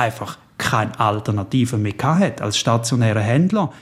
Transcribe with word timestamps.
einfach 0.00 0.38
keine 0.56 0.98
Alternative 0.98 1.76
mehr 1.76 1.94
hat 2.02 2.40
als 2.40 2.56
stationärer 2.56 3.20
Händler. 3.20 3.72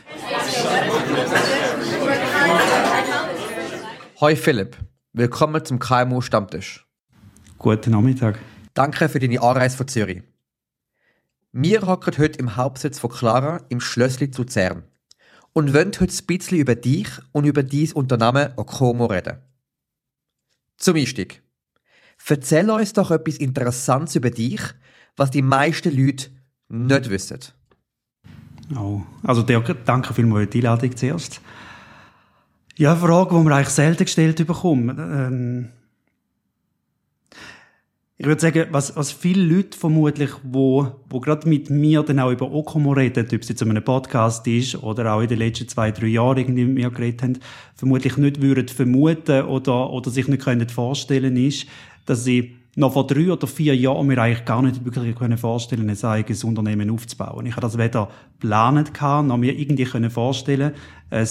Hoi 4.20 4.34
Philipp, 4.34 4.76
willkommen 5.12 5.64
zum 5.64 5.78
KMU 5.78 6.20
Stammtisch. 6.20 6.86
Guten 7.58 7.92
Nachmittag. 7.92 8.40
Danke 8.74 9.08
für 9.08 9.20
deine 9.20 9.40
Anreise 9.40 9.76
von 9.76 9.86
Zürich. 9.86 10.22
Wir 11.52 11.82
hocken 11.82 12.18
heute 12.18 12.38
im 12.40 12.56
Hauptsitz 12.56 12.98
von 12.98 13.10
Clara 13.10 13.60
im 13.68 13.80
Schlössli 13.80 14.30
zu 14.32 14.44
Zern 14.44 14.82
und 15.52 15.72
wollen 15.72 15.92
heute 16.00 16.12
ein 16.12 16.26
bisschen 16.26 16.58
über 16.58 16.74
dich 16.74 17.08
und 17.30 17.44
über 17.44 17.62
dein 17.62 17.92
Unternehmen 17.92 18.52
Okomo 18.56 19.06
reden. 19.06 19.38
Zum 20.78 20.96
Einstieg. 20.96 21.42
Erzähl 22.28 22.68
uns 22.70 22.92
doch 22.92 23.12
etwas 23.12 23.36
Interessantes 23.36 24.16
über 24.16 24.30
dich, 24.30 24.60
was 25.18 25.30
die 25.30 25.42
meisten 25.42 25.94
Leute 25.94 26.30
nicht 26.68 27.10
wissen. 27.10 27.40
Oh, 28.76 29.02
also 29.22 29.42
Dirk, 29.42 29.84
danke 29.84 30.14
vielmals 30.14 30.44
für 30.44 30.50
die 30.50 30.58
Einladung 30.58 30.96
zuerst. 30.96 31.40
Ja, 32.76 32.92
eine 32.92 33.00
Frage, 33.00 33.34
die 33.34 33.44
wir 33.44 33.56
eigentlich 33.56 33.68
selten 33.68 34.04
gestellt 34.04 34.46
bekommen. 34.46 34.98
Ähm 34.98 35.68
ich 38.20 38.26
würde 38.26 38.40
sagen, 38.40 38.66
was, 38.72 38.96
was 38.96 39.12
viele 39.12 39.42
Leute 39.42 39.78
vermutlich, 39.78 40.30
wo, 40.42 40.88
wo 41.08 41.20
gerade 41.20 41.48
mit 41.48 41.70
mir 41.70 42.02
dann 42.02 42.18
auch 42.18 42.32
über 42.32 42.50
Okomo 42.50 42.90
reden, 42.90 43.28
ob 43.32 43.42
es 43.42 43.48
jetzt 43.48 43.62
in 43.62 43.70
einem 43.70 43.84
Podcast 43.84 44.44
ist 44.48 44.82
oder 44.82 45.14
auch 45.14 45.20
in 45.20 45.28
den 45.28 45.38
letzten 45.38 45.68
zwei, 45.68 45.92
drei 45.92 46.08
Jahren 46.08 46.38
irgendwie 46.38 46.64
mit 46.64 46.74
mir 46.74 46.90
geredet 46.90 47.22
haben, 47.22 47.38
vermutlich 47.76 48.16
nicht 48.16 48.42
würden 48.42 48.66
vermuten 48.66 49.42
oder, 49.42 49.90
oder 49.90 50.10
sich 50.10 50.26
nicht 50.26 50.42
können 50.42 50.68
vorstellen 50.68 51.36
ist, 51.36 51.66
dass 52.06 52.24
sie 52.24 52.57
noch 52.78 52.92
vor 52.92 53.06
drei 53.06 53.32
oder 53.32 53.46
vier 53.48 53.76
Jahren 53.76 54.06
mir 54.06 54.18
eigentlich 54.18 54.44
gar 54.44 54.62
nicht 54.62 54.84
wirklich 54.84 55.16
können 55.16 55.36
vorstellen, 55.36 55.90
ein 55.90 56.04
eigenes 56.04 56.44
Unternehmen 56.44 56.90
aufzubauen. 56.90 57.44
Ich 57.46 57.52
habe 57.52 57.62
das 57.62 57.76
weder 57.76 58.08
geplant 58.40 58.92
noch 59.00 59.36
mir 59.36 59.58
irgendwie 59.58 59.84
können 59.84 60.10
vorstellen, 60.10 60.72
ein, 61.10 61.26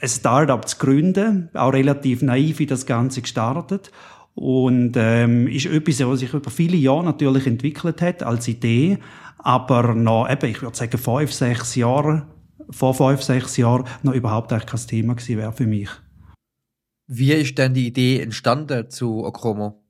ein 0.00 0.08
Startup 0.08 0.66
zu 0.66 0.78
gründen, 0.78 1.50
auch 1.52 1.74
relativ 1.74 2.22
naiv 2.22 2.60
in 2.60 2.68
das 2.68 2.86
Ganze 2.86 3.20
gestartet 3.20 3.92
und 4.34 4.94
ähm, 4.96 5.46
ist 5.48 5.66
etwas, 5.66 6.00
was 6.00 6.20
sich 6.20 6.32
über 6.32 6.50
viele 6.50 6.78
Jahre 6.78 7.04
natürlich 7.04 7.46
entwickelt 7.46 8.00
hat 8.00 8.22
als 8.22 8.48
Idee, 8.48 8.98
aber 9.38 9.94
noch, 9.94 10.30
eben, 10.30 10.50
ich 10.50 10.62
würde 10.62 10.76
sagen, 10.76 10.96
fünf, 10.96 11.30
sechs 11.30 11.74
Jahre, 11.74 12.26
vor 12.70 12.94
fünf, 12.94 13.22
sechs 13.22 13.58
Jahren 13.58 13.84
noch 14.02 14.14
überhaupt 14.14 14.50
eigentlich 14.50 14.66
kein 14.66 14.86
Thema 14.86 15.14
gewesen 15.14 15.36
wäre 15.36 15.52
für 15.52 15.66
mich. 15.66 15.90
Wie 17.06 17.32
ist 17.32 17.58
denn 17.58 17.74
die 17.74 17.88
Idee 17.88 18.20
entstanden 18.20 18.88
zu 18.88 19.24
Okromo? 19.24 19.83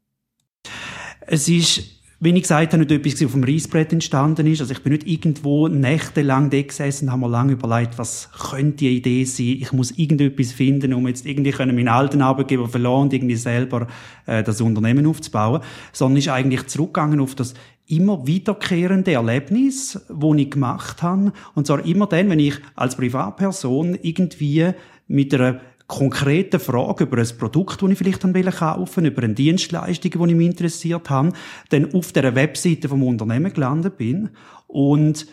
Es 1.27 1.49
ist 1.49 1.95
wie 2.25 2.31
ich 2.31 2.43
gesagt 2.43 2.73
habe, 2.73 2.83
nicht 2.83 2.91
etwas 2.91 3.23
auf 3.23 3.33
dem 3.33 3.45
Reisbrett 3.45 3.93
entstanden 3.93 4.47
ist. 4.47 4.63
Also 4.63 4.73
ich 4.73 4.83
bin 4.83 4.95
nicht 4.95 5.07
irgendwo 5.07 5.69
nächtelang 5.69 6.49
da 6.49 6.63
gesessen 6.63 7.07
und 7.07 7.13
habe 7.13 7.21
mir 7.21 7.29
lange 7.29 7.53
überlegt, 7.53 7.99
was 7.99 8.31
könnte 8.51 8.79
die 8.79 8.97
Idee 8.97 9.25
sein. 9.25 9.59
Ich 9.61 9.73
muss 9.73 9.91
irgendetwas 9.91 10.53
finden, 10.53 10.95
um 10.95 11.07
jetzt 11.07 11.27
irgendwie 11.27 11.53
meinen 11.59 11.89
alten 11.89 12.23
Arbeitgeber 12.23 12.67
verloren 12.67 13.03
und 13.03 13.13
irgendwie 13.13 13.37
selber 13.37 13.89
äh, 14.25 14.43
das 14.43 14.63
Unternehmen 14.63 15.07
aufzubauen. 15.07 15.61
Sondern 15.93 16.17
ist 16.17 16.29
eigentlich 16.29 16.67
zurückgegangen 16.67 17.21
auf 17.21 17.35
das 17.35 17.53
immer 17.87 18.27
wiederkehrende 18.27 19.13
Erlebnis, 19.13 20.01
wo 20.09 20.35
ich 20.35 20.51
gemacht 20.51 21.03
habe. 21.03 21.33
Und 21.55 21.67
zwar 21.67 21.85
immer 21.85 22.07
dann, 22.07 22.31
wenn 22.31 22.39
ich 22.39 22.55
als 22.75 22.97
Privatperson 22.97 23.99
irgendwie 24.01 24.71
mit 25.09 25.35
einer 25.35 25.61
konkreten 25.87 26.61
Fragen 26.61 27.05
über 27.05 27.19
ein 27.19 27.39
Produkt, 27.39 27.83
das 27.83 27.91
ich 27.91 27.99
vielleicht 27.99 28.21
kaufen 28.21 29.05
will, 29.05 29.11
über 29.11 29.23
eine 29.23 29.35
Dienstleistung, 29.35 30.11
die 30.11 30.31
ich 30.31 30.37
mich 30.37 30.47
interessiert 30.47 31.11
habe, 31.11 31.33
dann 31.69 31.93
auf 31.95 32.13
der 32.13 32.35
Webseite 32.35 32.89
vom 32.89 33.03
Unternehmen 33.03 33.53
gelandet 33.53 33.99
bin 33.99 34.31
und 34.67 35.27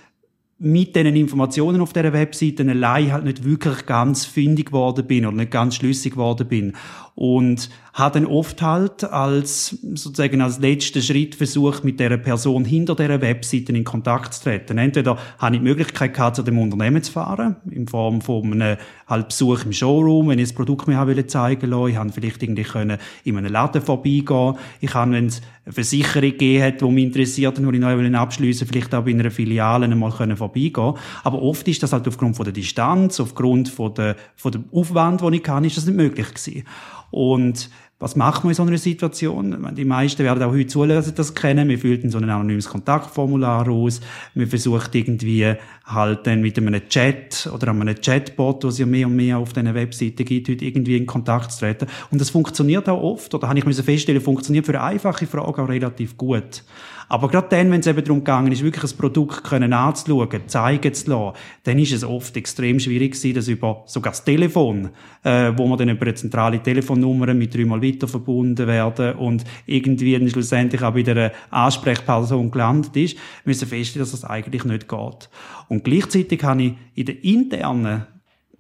mit 0.63 0.95
diesen 0.95 1.15
Informationen 1.15 1.81
auf 1.81 1.91
dieser 1.91 2.13
Webseite 2.13 2.69
allein 2.69 3.11
halt 3.11 3.23
nicht 3.23 3.43
wirklich 3.43 3.87
ganz 3.87 4.25
findig 4.25 4.67
geworden 4.67 5.07
bin 5.07 5.25
oder 5.25 5.35
nicht 5.35 5.49
ganz 5.49 5.75
schlüssig 5.75 6.13
geworden 6.13 6.47
bin. 6.47 6.73
Und 7.15 7.69
habe 7.93 8.19
dann 8.19 8.25
oft 8.25 8.61
halt 8.61 9.03
als, 9.03 9.77
sozusagen 9.93 10.41
als 10.41 10.59
letzten 10.59 11.01
Schritt 11.01 11.35
versucht, 11.35 11.83
mit 11.83 11.99
der 11.99 12.15
Person 12.17 12.63
hinter 12.63 12.95
dieser 12.95 13.21
Webseite 13.21 13.73
in 13.73 13.83
Kontakt 13.83 14.33
zu 14.33 14.43
treten. 14.43 14.77
Entweder 14.77 15.17
habe 15.37 15.55
ich 15.55 15.61
die 15.61 15.67
Möglichkeit 15.67 16.13
gehabt, 16.13 16.37
zu 16.37 16.43
dem 16.43 16.57
Unternehmen 16.57 17.03
zu 17.03 17.11
fahren, 17.11 17.57
in 17.69 17.87
Form 17.87 18.21
von 18.21 18.53
einem 18.53 18.77
halt 19.07 19.27
Besuch 19.27 19.65
im 19.65 19.73
Showroom, 19.73 20.29
wenn 20.29 20.39
ich 20.39 20.49
das 20.49 20.55
Produkt 20.55 20.87
mir 20.87 20.97
habe 20.97 21.27
zeigen 21.27 21.69
wollte. 21.69 21.91
Ich 21.91 21.97
habe 21.97 22.11
vielleicht 22.13 22.41
irgendwie 22.43 22.63
können 22.63 22.97
in 23.25 23.37
einem 23.37 23.51
Laden 23.51 23.81
vorbeigehen. 23.81 24.55
Ich 24.79 24.93
habe, 24.93 25.11
wenn 25.11 25.25
es 25.25 25.41
eine 25.65 25.73
Versicherung 25.73 26.21
gegeben 26.21 26.63
hat, 26.63 26.81
die 26.81 26.85
mich 26.85 27.03
interessiert 27.03 27.59
und 27.59 27.67
die 27.67 27.75
ich 27.75 27.81
neu 27.81 28.17
abschliessen 28.17 28.67
vielleicht 28.67 28.95
auch 28.95 29.03
bei 29.03 29.11
einer 29.11 29.31
Filiale 29.31 29.85
einmal 29.85 30.11
können 30.11 30.37
vorbeigehen 30.37 30.93
Aber 31.23 31.41
oft 31.41 31.67
ist 31.67 31.83
das 31.83 31.91
halt 31.91 32.07
aufgrund 32.07 32.37
von 32.37 32.45
der 32.45 32.53
Distanz, 32.53 33.19
aufgrund 33.19 33.67
von 33.67 33.93
der, 33.93 34.15
von 34.37 34.53
dem 34.53 34.65
Aufwand, 34.71 35.21
den 35.21 35.33
ich 35.33 35.43
kann, 35.43 35.65
ist 35.65 35.75
das 35.75 35.85
nicht 35.85 35.97
möglich 35.97 36.33
gewesen. 36.33 36.63
Und 37.11 37.69
was 38.01 38.15
macht 38.15 38.43
man 38.43 38.49
in 38.49 38.55
so 38.55 38.63
einer 38.63 38.79
Situation? 38.79 39.75
Die 39.75 39.85
meisten 39.85 40.23
werden 40.23 40.41
auch 40.41 40.51
heute 40.51 40.65
zulassen, 40.65 41.13
das 41.15 41.35
kennen. 41.35 41.69
Wir 41.69 41.77
füllen 41.77 42.09
so 42.09 42.17
ein 42.17 42.27
anonymes 42.27 42.67
Kontaktformular 42.67 43.69
aus. 43.69 44.01
Wir 44.33 44.47
versuchen 44.47 44.89
irgendwie 44.91 45.53
halt 45.85 46.25
dann 46.25 46.41
mit 46.41 46.57
einem 46.57 46.81
Chat 46.89 47.47
oder 47.53 47.67
einem 47.67 47.93
Chatbot, 48.01 48.63
was 48.63 48.79
ja 48.79 48.87
mehr 48.87 49.05
und 49.05 49.15
mehr 49.15 49.37
auf 49.37 49.53
diesen 49.53 49.71
Webseiten 49.75 50.25
gibt, 50.25 50.49
heute 50.49 50.65
irgendwie 50.65 50.97
in 50.97 51.05
Kontakt 51.05 51.51
zu 51.51 51.59
treten. 51.59 51.85
Und 52.09 52.19
das 52.19 52.31
funktioniert 52.31 52.89
auch 52.89 53.03
oft, 53.03 53.35
oder 53.35 53.47
habe 53.47 53.59
ich 53.59 53.65
feststellen, 53.65 54.19
funktioniert 54.19 54.65
für 54.65 54.81
einfache 54.81 55.27
Fragen 55.27 55.61
auch 55.61 55.69
relativ 55.69 56.17
gut. 56.17 56.63
Aber 57.11 57.27
gerade 57.27 57.49
dann, 57.49 57.69
wenn 57.71 57.81
es 57.81 57.87
eben 57.87 58.01
darum 58.05 58.19
gegangen 58.19 58.53
ist, 58.53 58.63
wirklich 58.63 58.89
ein 58.89 58.97
Produkt 58.97 59.43
können 59.43 59.73
anzuschauen, 59.73 60.47
zeigen 60.47 60.93
zu 60.93 61.09
lassen, 61.09 61.37
dann 61.65 61.77
ist 61.77 61.91
es 61.91 62.05
oft 62.05 62.37
extrem 62.37 62.79
schwierig 62.79 63.11
gewesen, 63.11 63.35
dass 63.35 63.49
über 63.49 63.83
sogar 63.85 64.13
das 64.13 64.23
Telefon, 64.23 64.91
äh, 65.23 65.51
wo 65.57 65.67
man 65.67 65.77
dann 65.77 65.89
über 65.89 66.03
eine 66.03 66.15
zentrale 66.15 66.63
Telefonnummer 66.63 67.33
mit 67.33 67.53
dreimal 67.53 67.81
weiter 67.81 68.07
verbunden 68.07 68.65
werden 68.65 69.15
und 69.17 69.43
irgendwie 69.65 70.17
dann 70.17 70.29
schlussendlich 70.29 70.81
auch 70.81 70.93
bei 70.93 71.03
der 71.03 71.33
Ansprechperson 71.49 72.49
gelandet 72.49 72.95
ist, 72.95 73.17
müssen 73.43 73.67
feststellen, 73.67 74.03
dass 74.03 74.11
das 74.11 74.23
eigentlich 74.23 74.63
nicht 74.63 74.87
geht. 74.87 75.29
Und 75.67 75.83
gleichzeitig 75.83 76.41
habe 76.45 76.63
ich 76.63 76.73
in 76.95 77.05
der 77.07 77.23
internen 77.25 78.07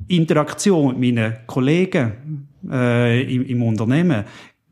Interaktion 0.09 0.99
mit 0.99 1.15
meinen 1.15 1.37
Kollegen 1.47 2.49
äh, 2.69 3.33
im, 3.33 3.45
im 3.45 3.63
Unternehmen 3.63 4.25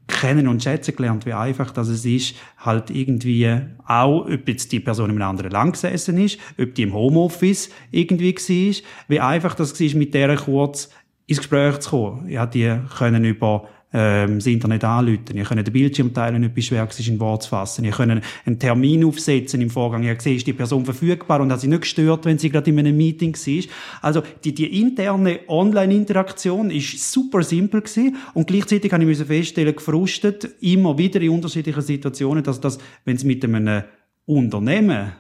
kennen 0.09 0.47
und 0.47 0.61
schätzen 0.61 0.95
gelernt, 0.95 1.25
wie 1.25 1.33
einfach 1.33 1.71
das 1.71 1.87
es 1.87 2.03
ist, 2.03 2.35
halt 2.57 2.89
irgendwie 2.89 3.49
auch, 3.85 4.25
ob 4.25 4.47
jetzt 4.47 4.71
die 4.71 4.79
Person 4.79 5.09
in 5.09 5.15
einem 5.15 5.29
anderen 5.29 5.51
Land 5.51 5.73
gesessen 5.73 6.17
ist, 6.17 6.39
ob 6.59 6.75
die 6.75 6.83
im 6.83 6.93
Homeoffice 6.93 7.69
irgendwie 7.91 8.35
war, 8.35 8.83
wie 9.07 9.19
einfach 9.19 9.55
das 9.55 9.79
war, 9.79 9.95
mit 9.95 10.13
der 10.13 10.35
kurz 10.35 10.89
ins 11.27 11.37
Gespräch 11.37 11.79
zu 11.79 11.89
kommen. 11.91 12.29
Ja, 12.29 12.45
die 12.45 12.75
können 12.97 13.23
über 13.23 13.67
ähm, 13.91 14.35
das 14.35 14.45
Internet 14.45 14.83
anrufen. 14.83 15.35
Ihr 15.35 15.43
könnt 15.43 15.65
den 15.65 15.73
Bildschirm 15.73 16.13
teilen, 16.13 16.43
etwas 16.43 16.65
schwer 16.65 16.87
ist, 16.87 17.07
in 17.07 17.19
Wort 17.19 17.43
zu 17.43 17.49
fassen. 17.49 17.85
Ihr 17.85 17.91
könnt 17.91 18.21
einen 18.45 18.59
Termin 18.59 19.03
aufsetzen 19.03 19.61
im 19.61 19.69
Vorgang. 19.69 20.03
Ihr 20.03 20.19
seht, 20.19 20.37
ist 20.37 20.47
die 20.47 20.53
Person 20.53 20.85
verfügbar 20.85 21.41
und 21.41 21.51
hat 21.51 21.61
sie 21.61 21.67
nicht 21.67 21.81
gestört, 21.81 22.25
wenn 22.25 22.37
sie 22.37 22.49
gerade 22.49 22.69
in 22.69 22.79
einem 22.79 22.95
Meeting 22.95 23.35
war. 23.35 23.63
Also, 24.01 24.23
die, 24.43 24.53
die 24.53 24.79
interne 24.81 25.39
Online-Interaktion 25.47 26.69
ist 26.71 27.11
super 27.11 27.41
simpel 27.43 27.81
gewesen 27.81 28.17
und 28.33 28.47
gleichzeitig 28.47 28.93
habe 28.93 29.03
ich 29.03 29.17
feststellen, 29.17 29.75
gefrustet, 29.75 30.49
immer 30.61 30.97
wieder 30.97 31.21
in 31.21 31.31
unterschiedlichen 31.31 31.81
Situationen, 31.81 32.43
dass 32.43 32.61
das, 32.61 32.77
wenn 33.05 33.15
es 33.15 33.23
mit 33.23 33.43
einem 33.43 33.83
Unternehmen 34.25 35.13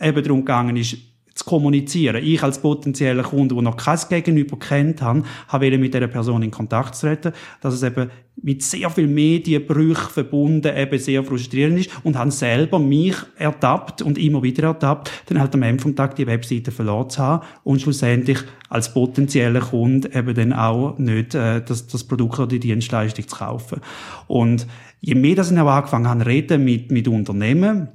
eben 0.00 0.22
darum 0.22 0.40
gegangen 0.40 0.76
ist, 0.76 0.96
zu 1.44 1.50
kommunizieren. 1.50 2.24
Ich 2.24 2.42
als 2.42 2.60
potenzieller 2.60 3.22
Kunde, 3.22 3.54
der 3.54 3.62
noch 3.62 3.76
kein 3.76 3.98
Gegenüber 4.08 4.58
kennt 4.58 5.02
habe, 5.02 5.22
habe 5.48 5.78
mit 5.78 5.94
dieser 5.94 6.08
Person 6.08 6.42
in 6.42 6.50
Kontakt 6.50 6.94
zu 6.94 7.06
treten, 7.06 7.32
dass 7.60 7.74
es 7.74 7.82
eben 7.82 8.10
mit 8.42 8.62
sehr 8.62 8.90
viel 8.90 9.06
Medienbrüchen 9.06 10.10
verbunden 10.10 10.76
eben 10.76 10.98
sehr 10.98 11.22
frustrierend 11.22 11.80
ist 11.80 11.90
und 12.02 12.18
habe 12.18 12.30
selber 12.32 12.78
mich 12.80 13.14
ertappt 13.36 14.02
und 14.02 14.18
immer 14.18 14.42
wieder 14.42 14.68
ertappt, 14.68 15.10
dann 15.26 15.40
halt 15.40 15.54
am 15.54 15.62
Ende 15.62 15.82
vom 15.82 15.94
Tag 15.94 16.16
die 16.16 16.26
Webseite 16.26 16.72
verloren 16.72 17.10
zu 17.10 17.22
haben 17.22 17.46
und 17.62 17.80
schlussendlich 17.80 18.38
als 18.68 18.92
potenzieller 18.92 19.60
Kunde 19.60 20.10
eben 20.12 20.34
dann 20.34 20.52
auch 20.52 20.98
nicht 20.98 21.34
äh, 21.34 21.62
das, 21.64 21.86
das 21.86 22.02
Produkt 22.02 22.38
oder 22.38 22.48
die 22.48 22.60
Dienstleistung 22.60 23.28
zu 23.28 23.36
kaufen. 23.36 23.80
Und 24.26 24.66
je 25.00 25.14
mehr 25.14 25.36
dass 25.36 25.52
ich 25.52 25.58
auch 25.58 25.68
angefangen 25.68 26.08
habe 26.08 26.26
reden 26.26 26.64
mit, 26.64 26.90
mit 26.90 27.06
Unternehmen, 27.06 27.88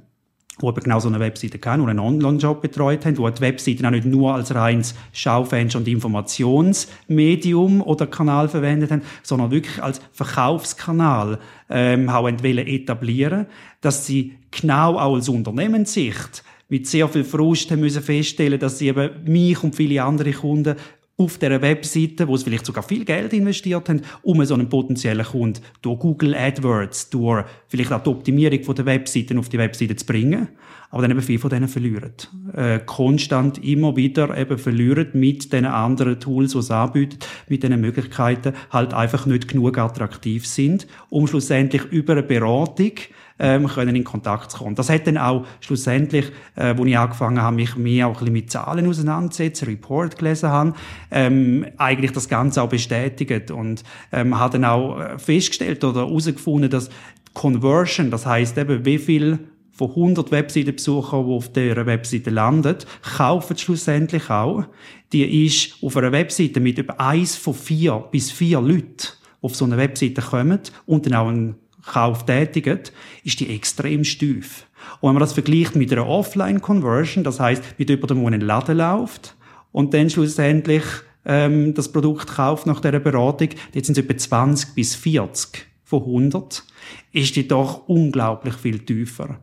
die 0.60 0.66
eben 0.66 0.82
genau 0.82 1.00
so 1.00 1.08
eine 1.08 1.20
Webseite 1.20 1.58
kennen 1.58 1.82
und 1.82 1.88
einen 1.88 1.98
Online-Job 1.98 2.60
betreut 2.62 3.04
haben, 3.06 3.18
wo 3.18 3.28
die 3.28 3.40
Webseite 3.40 3.86
auch 3.86 3.90
nicht 3.90 4.06
nur 4.06 4.34
als 4.34 4.54
reines 4.54 4.94
Schaufenster 5.12 5.78
und 5.78 5.88
Informationsmedium 5.88 7.82
oder 7.82 8.06
Kanal 8.06 8.48
verwendet 8.48 8.90
haben, 8.90 9.02
sondern 9.22 9.50
wirklich 9.50 9.82
als 9.82 10.00
Verkaufskanal 10.12 11.38
ähm, 11.68 12.08
auch 12.08 12.28
etablieren 12.28 13.46
dass 13.80 14.06
sie 14.06 14.34
genau 14.50 14.98
auch 14.98 15.14
als 15.14 15.28
Unternehmenssicht 15.28 16.42
mit 16.68 16.86
sehr 16.86 17.08
viel 17.08 17.24
Frust 17.24 17.70
haben 17.70 17.80
müssen 17.80 18.02
feststellen, 18.02 18.60
dass 18.60 18.78
sie 18.78 18.88
eben 18.88 19.10
mich 19.24 19.62
und 19.62 19.74
viele 19.74 20.02
andere 20.02 20.32
Kunden 20.32 20.76
auf 21.20 21.36
der 21.36 21.60
Webseite, 21.60 22.26
wo 22.26 22.36
sie 22.36 22.44
vielleicht 22.44 22.64
sogar 22.64 22.82
viel 22.82 23.04
Geld 23.04 23.34
investiert 23.34 23.88
haben, 23.90 24.00
um 24.22 24.42
so 24.44 24.54
einen 24.54 24.70
potenziellen 24.70 25.26
Kunden 25.26 25.60
durch 25.82 25.98
Google 25.98 26.34
AdWords, 26.34 27.10
durch 27.10 27.44
vielleicht 27.68 27.92
auch 27.92 28.02
die 28.02 28.08
Optimierung 28.08 28.74
der 28.74 28.86
Webseiten 28.86 29.38
auf 29.38 29.50
die 29.50 29.58
Webseite 29.58 29.96
zu 29.96 30.06
bringen. 30.06 30.48
Aber 30.90 31.02
dann 31.02 31.10
eben 31.12 31.20
viele 31.22 31.38
von 31.38 31.50
denen 31.50 31.68
verlieren. 31.68 32.14
Äh, 32.56 32.80
konstant 32.80 33.62
immer 33.62 33.94
wieder 33.96 34.36
eben 34.36 34.58
verlieren 34.58 35.08
mit 35.12 35.52
den 35.52 35.66
anderen 35.66 36.18
Tools, 36.18 36.52
die 36.52 36.62
sie 36.62 36.74
anbieten, 36.74 37.18
mit 37.48 37.62
den 37.62 37.78
Möglichkeiten, 37.80 38.54
halt 38.70 38.94
einfach 38.94 39.26
nicht 39.26 39.46
genug 39.46 39.78
attraktiv 39.78 40.46
sind, 40.46 40.88
um 41.10 41.28
schlussendlich 41.28 41.84
über 41.92 42.14
eine 42.14 42.22
Beratung 42.24 42.92
ähm, 43.40 43.66
können 43.66 43.96
in 43.96 44.04
Kontakt 44.04 44.52
kommen. 44.52 44.76
Das 44.76 44.88
hat 44.88 45.06
dann 45.06 45.18
auch 45.18 45.44
schlussendlich, 45.60 46.30
äh, 46.54 46.74
wo 46.76 46.84
ich 46.84 46.96
angefangen 46.96 47.42
habe, 47.42 47.56
mich 47.56 47.74
mehr 47.74 48.06
auch 48.06 48.12
ein 48.12 48.18
bisschen 48.18 48.32
mit 48.32 48.50
Zahlen 48.50 48.86
auseinanderzusetzen, 48.86 49.66
Report 49.66 50.16
gelesen 50.16 50.50
habe, 50.50 50.74
ähm, 51.10 51.66
eigentlich 51.78 52.12
das 52.12 52.28
Ganze 52.28 52.62
auch 52.62 52.68
bestätigt 52.68 53.50
und 53.50 53.82
ähm, 54.12 54.38
habe 54.38 54.58
dann 54.58 54.64
auch 54.66 55.00
äh, 55.00 55.18
festgestellt 55.18 55.82
oder 55.82 56.06
herausgefunden, 56.06 56.70
dass 56.70 56.90
Conversion, 57.32 58.10
das 58.10 58.26
heißt 58.26 58.58
eben, 58.58 58.84
wie 58.84 58.98
viel 58.98 59.38
von 59.72 59.88
100 59.88 60.30
Webseitenbesuchern, 60.30 61.26
die 61.26 61.32
auf 61.32 61.52
dieser 61.52 61.86
Webseite 61.86 62.28
landen, 62.28 62.76
kaufen 63.16 63.56
schlussendlich 63.56 64.28
auch. 64.28 64.64
Die 65.12 65.46
ist 65.46 65.82
auf 65.82 65.96
einer 65.96 66.12
Webseite 66.12 66.60
mit 66.60 66.76
über 66.76 67.00
eins 67.00 67.36
von 67.36 67.54
vier 67.54 68.04
bis 68.10 68.30
vier 68.30 68.60
Leuten 68.60 69.08
auf 69.40 69.56
so 69.56 69.64
eine 69.64 69.78
Webseite 69.78 70.20
kommen 70.20 70.60
und 70.84 71.06
dann 71.06 71.14
auch 71.14 71.28
einen 71.28 71.54
Kauf 71.86 72.26
tätigen, 72.26 72.80
ist 73.24 73.40
die 73.40 73.54
extrem 73.54 74.04
steif. 74.04 74.66
Und 75.00 75.08
wenn 75.08 75.14
man 75.14 75.20
das 75.20 75.32
vergleicht 75.32 75.76
mit 75.76 75.92
einer 75.92 76.06
Offline-Conversion, 76.06 77.24
das 77.24 77.40
heißt 77.40 77.62
mit 77.78 77.88
jemandem, 77.90 78.18
der 78.18 78.28
in 78.28 78.34
einen 78.34 78.40
Laden 78.42 78.78
läuft 78.78 79.36
und 79.72 79.94
dann 79.94 80.10
schlussendlich 80.10 80.84
ähm, 81.24 81.74
das 81.74 81.92
Produkt 81.92 82.34
kauft 82.34 82.66
nach 82.66 82.80
dieser 82.80 83.00
Beratung, 83.00 83.50
jetzt 83.72 83.86
sind 83.86 83.98
es 83.98 84.04
etwa 84.04 84.16
20 84.16 84.74
bis 84.74 84.94
40 84.94 85.66
von 85.84 86.02
100, 86.02 86.64
ist 87.12 87.36
die 87.36 87.48
doch 87.48 87.88
unglaublich 87.88 88.54
viel 88.54 88.78
tiefer. 88.78 89.40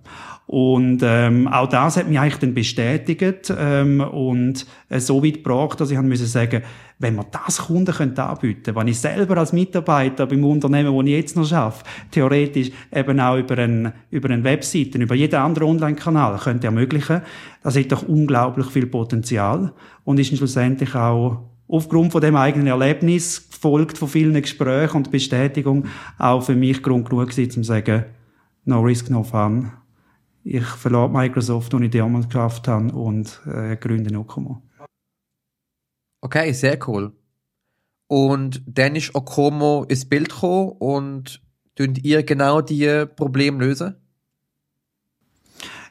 Und 0.47 1.01
ähm, 1.03 1.47
auch 1.49 1.67
das 1.67 1.97
hat 1.97 2.07
mich 2.07 2.17
eigentlich 2.17 2.37
dann 2.37 2.53
bestätigt 2.53 3.53
ähm, 3.55 3.99
und 3.99 4.65
äh, 4.87 4.99
so 5.01 5.23
weit 5.23 5.43
gebracht, 5.43 5.81
dass 5.81 5.91
ich 5.91 5.97
haben 5.97 6.07
müssen 6.07 6.25
sagen, 6.25 6.63
wenn 6.99 7.15
man 7.15 7.27
das 7.31 7.59
Kunden 7.59 7.93
könnte 7.93 8.23
anbieten, 8.23 8.75
wenn 8.75 8.87
ich 8.87 8.99
selber 8.99 9.37
als 9.37 9.53
Mitarbeiter 9.53 10.25
beim 10.25 10.43
Unternehmen, 10.43 10.93
wo 10.93 11.01
ich 11.03 11.09
jetzt 11.09 11.35
noch 11.35 11.51
arbeite, 11.51 11.83
theoretisch 12.09 12.71
eben 12.91 13.19
auch 13.19 13.37
über 13.37 13.57
einen 13.57 13.93
über 14.09 14.29
eine 14.29 14.43
Webseite, 14.43 14.97
über 14.97 15.15
jeden 15.15 15.35
anderen 15.35 15.69
Online-Kanal 15.69 16.39
könnte 16.39 16.67
ermöglichen, 16.67 17.21
das 17.61 17.77
hat 17.77 17.91
doch 17.91 18.07
unglaublich 18.07 18.67
viel 18.67 18.87
Potenzial 18.87 19.73
und 20.03 20.19
ist 20.19 20.35
schlussendlich 20.35 20.95
auch 20.95 21.43
aufgrund 21.67 22.11
von 22.11 22.21
dem 22.21 22.35
eigenen 22.35 22.67
Erlebnis, 22.67 23.47
gefolgt 23.49 23.97
von 23.97 24.07
vielen 24.07 24.41
Gesprächen 24.41 24.97
und 24.97 25.11
Bestätigung, 25.11 25.85
auch 26.17 26.41
für 26.41 26.55
mich 26.55 26.81
Grund 26.81 27.09
genug 27.09 27.29
gewesen, 27.29 27.59
um 27.59 27.63
zu 27.63 27.67
sagen, 27.67 28.05
no 28.65 28.81
risk, 28.81 29.09
no 29.09 29.23
fun. 29.23 29.71
Ich 30.43 30.63
verlade 30.63 31.11
Microsoft, 31.11 31.73
und 31.73 31.83
ich 31.83 31.91
damals 31.91 32.27
geschafft 32.27 32.67
habe, 32.67 32.91
und 32.93 33.41
äh, 33.45 33.75
gründe 33.75 34.17
Okomo. 34.17 34.61
Okay, 36.21 36.51
sehr 36.53 36.79
cool. 36.87 37.13
Und 38.07 38.61
dann 38.65 38.95
ist 38.95 39.13
Okomo 39.15 39.85
ins 39.87 40.05
Bild 40.05 40.29
gekommen 40.29 40.71
und 40.79 41.41
könnt 41.75 42.03
ihr 42.03 42.23
genau 42.23 42.61
die 42.61 43.05
Probleme 43.15 43.63
lösen? 43.65 43.95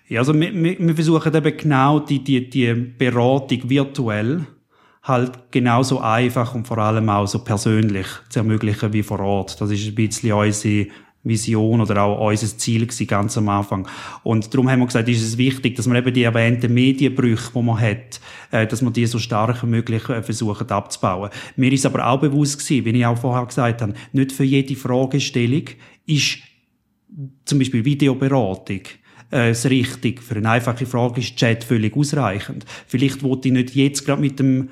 Ja, 0.08 0.20
also 0.20 0.38
wir, 0.38 0.54
wir 0.54 0.94
versuchen 0.94 1.34
eben 1.34 1.56
genau 1.56 2.00
die, 2.00 2.22
die, 2.22 2.48
die 2.48 2.72
Beratung 2.72 3.68
virtuell 3.68 4.46
halt 5.02 5.52
genauso 5.52 6.00
einfach 6.00 6.54
und 6.54 6.66
vor 6.66 6.78
allem 6.78 7.08
auch 7.08 7.26
so 7.26 7.40
persönlich 7.40 8.06
zu 8.28 8.40
ermöglichen 8.40 8.92
wie 8.92 9.02
vor 9.02 9.20
Ort. 9.20 9.60
Das 9.60 9.70
ist 9.70 9.86
ein 9.86 9.94
bisschen 9.94 10.32
unsere 10.32 10.88
Vision 11.26 11.80
oder 11.80 12.02
auch 12.02 12.28
unser 12.28 12.56
Ziel 12.58 12.86
gewesen, 12.86 13.06
ganz 13.06 13.36
am 13.36 13.48
Anfang. 13.48 13.88
Und 14.22 14.52
darum 14.52 14.70
haben 14.70 14.80
wir 14.80 14.86
gesagt, 14.86 15.08
ist 15.08 15.22
es 15.22 15.38
wichtig, 15.38 15.76
dass 15.76 15.86
man 15.86 15.96
eben 15.96 16.12
die 16.12 16.22
erwähnten 16.22 16.72
Medienbrüche, 16.72 17.52
die 17.54 17.62
man 17.62 17.80
hat, 17.80 18.20
äh, 18.50 18.66
dass 18.66 18.82
man 18.82 18.92
die 18.92 19.06
so 19.06 19.18
stark 19.18 19.62
wie 19.62 19.66
möglich 19.66 20.08
äh, 20.08 20.22
versuchen 20.22 20.68
abzubauen. 20.68 21.30
Mir 21.56 21.72
ist 21.72 21.86
aber 21.86 22.06
auch 22.06 22.20
bewusst 22.20 22.58
gewesen, 22.58 22.84
wie 22.84 22.98
ich 22.98 23.06
auch 23.06 23.18
vorher 23.18 23.46
gesagt 23.46 23.82
habe, 23.82 23.94
nicht 24.12 24.32
für 24.32 24.44
jede 24.44 24.76
Fragestellung 24.76 25.64
ist 26.06 26.38
zum 27.44 27.58
Beispiel 27.58 27.84
Videoberatung 27.84 28.82
äh, 29.30 29.48
das 29.48 29.66
richtig. 29.66 30.22
Für 30.22 30.36
eine 30.36 30.50
einfache 30.50 30.86
Frage 30.86 31.20
ist 31.20 31.36
Chat 31.36 31.64
völlig 31.64 31.96
ausreichend. 31.96 32.64
Vielleicht 32.86 33.22
wollte 33.22 33.48
ich 33.48 33.54
nicht 33.54 33.74
jetzt 33.74 34.04
gerade 34.04 34.20
mit 34.20 34.38
dem 34.38 34.70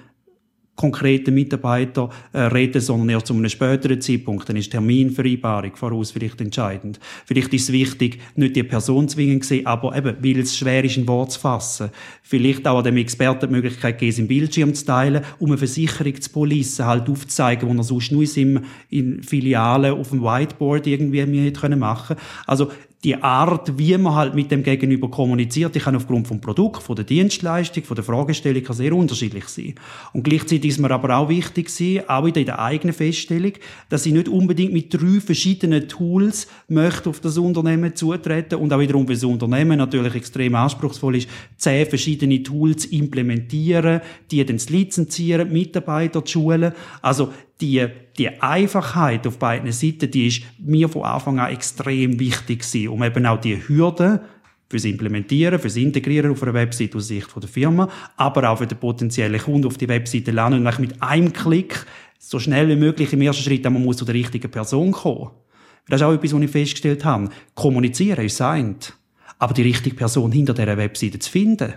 konkreten 0.76 1.34
Mitarbeiter 1.34 2.10
äh, 2.32 2.40
reden, 2.40 2.80
sondern 2.80 3.10
erst 3.10 3.26
zu 3.26 3.34
einem 3.34 3.48
späteren 3.48 4.00
Zeitpunkt. 4.00 4.48
Dann 4.48 4.56
ist 4.56 4.72
Terminvereinbarung 4.72 5.76
voraus 5.76 6.10
vielleicht 6.10 6.40
entscheidend. 6.40 6.98
Vielleicht 7.26 7.54
ist 7.54 7.64
es 7.64 7.72
wichtig, 7.72 8.18
nicht 8.34 8.56
die 8.56 8.64
Person 8.64 9.08
zwingend 9.08 9.44
sehen, 9.44 9.66
aber 9.66 9.96
eben, 9.96 10.16
weil 10.20 10.40
es 10.40 10.56
schwer 10.56 10.84
ist, 10.84 10.96
ein 10.96 11.06
Wort 11.06 11.32
zu 11.32 11.40
fassen. 11.40 11.90
Vielleicht 12.22 12.66
auch 12.66 12.82
dem 12.82 12.96
Experten 12.96 13.48
die 13.48 13.52
Möglichkeit 13.52 13.98
geben, 13.98 14.18
im 14.18 14.28
Bildschirm 14.28 14.74
zu 14.74 14.84
teilen, 14.84 15.22
um 15.38 15.50
eine 15.50 15.58
Versicherung 15.58 16.20
zu 16.20 16.30
polissen, 16.30 16.86
halt 16.86 17.08
aufzuzeigen, 17.08 17.68
wo 17.68 17.74
er 17.74 17.84
sonst 17.84 18.10
nur 18.10 18.24
in, 18.36 18.64
in 18.90 19.22
Filialen 19.22 19.94
auf 19.94 20.10
dem 20.10 20.22
Whiteboard 20.22 20.86
irgendwie 20.86 21.24
mir 21.26 21.42
hätte 21.44 21.76
machen 21.76 22.16
können. 22.16 22.20
Also 22.46 22.70
die 23.04 23.16
Art, 23.16 23.78
wie 23.78 23.96
man 23.98 24.14
halt 24.14 24.34
mit 24.34 24.50
dem 24.50 24.62
Gegenüber 24.62 25.10
kommuniziert, 25.10 25.74
die 25.74 25.78
kann 25.78 25.94
aufgrund 25.94 26.26
vom 26.26 26.40
Produkt, 26.40 26.82
von 26.82 26.96
der 26.96 27.04
Dienstleistung, 27.04 27.84
von 27.84 27.94
der 27.94 28.04
Fragestellung 28.04 28.62
kann 28.62 28.74
sehr 28.74 28.94
unterschiedlich 28.94 29.46
sein. 29.48 29.74
Und 30.14 30.22
gleichzeitig 30.24 30.70
ist 30.70 30.78
mir 30.78 30.90
aber 30.90 31.14
auch 31.14 31.28
wichtig 31.28 31.68
sein, 31.68 32.02
auch 32.08 32.24
wieder 32.24 32.40
in 32.40 32.46
der 32.46 32.60
eigenen 32.60 32.94
Feststellung, 32.94 33.52
dass 33.90 34.06
ich 34.06 34.14
nicht 34.14 34.28
unbedingt 34.28 34.72
mit 34.72 34.94
drei 34.94 35.20
verschiedenen 35.20 35.86
Tools 35.86 36.48
möchte 36.68 37.10
auf 37.10 37.20
das 37.20 37.36
Unternehmen 37.36 37.94
zutreten 37.94 38.58
und 38.58 38.72
auch 38.72 38.80
wiederum, 38.80 39.06
weil 39.06 39.16
das 39.16 39.24
Unternehmen 39.24 39.76
natürlich 39.76 40.14
extrem 40.14 40.54
anspruchsvoll 40.54 41.16
ist, 41.16 41.28
zehn 41.58 41.86
verschiedene 41.86 42.42
Tools 42.42 42.86
implementieren, 42.86 44.00
die 44.30 44.44
dann 44.44 44.58
zu 44.58 44.72
lizenzieren, 44.72 45.52
Mitarbeiter 45.52 46.24
zu 46.24 46.32
schulen. 46.32 46.72
Also 47.02 47.32
die, 47.60 47.86
die 48.18 48.42
Einfachheit 48.42 49.26
auf 49.26 49.38
beiden 49.38 49.70
Seiten, 49.72 50.10
die 50.10 50.26
ist 50.26 50.42
mir 50.58 50.88
von 50.88 51.02
Anfang 51.02 51.38
an 51.38 51.52
extrem 51.52 52.18
wichtig 52.18 52.60
gewesen, 52.60 52.88
um 52.88 53.02
eben 53.02 53.26
auch 53.26 53.40
die 53.40 53.56
Hürden 53.68 54.20
fürs 54.68 54.84
Implementieren, 54.84 55.58
fürs 55.58 55.76
Integrieren 55.76 56.32
auf 56.32 56.42
einer 56.42 56.54
Website 56.54 56.96
aus 56.96 57.08
Sicht 57.08 57.28
der 57.34 57.48
Firma, 57.48 57.88
aber 58.16 58.50
auch 58.50 58.58
für 58.58 58.66
den 58.66 58.78
potenziellen 58.78 59.40
Kunden 59.40 59.66
auf 59.66 59.78
die 59.78 59.88
Webseite 59.88 60.32
lernen 60.32 60.66
und 60.66 60.78
mit 60.80 61.00
einem 61.02 61.32
Klick 61.32 61.86
so 62.18 62.38
schnell 62.38 62.68
wie 62.68 62.76
möglich 62.76 63.12
im 63.12 63.20
ersten 63.20 63.44
Schritt 63.44 63.64
man 63.64 63.82
muss 63.82 63.98
zu 63.98 64.04
der 64.04 64.14
richtigen 64.14 64.50
Person 64.50 64.92
kommen. 64.92 65.30
Das 65.88 66.00
ist 66.00 66.06
auch 66.06 66.12
etwas, 66.12 66.32
was 66.32 66.42
ich 66.42 66.50
festgestellt 66.50 67.04
habe. 67.04 67.28
Kommunizieren 67.54 68.24
ist 68.24 68.38
sein, 68.38 68.76
aber 69.38 69.54
die 69.54 69.62
richtige 69.62 69.94
Person 69.94 70.32
hinter 70.32 70.54
dieser 70.54 70.76
Webseite 70.76 71.18
zu 71.18 71.30
finden, 71.30 71.74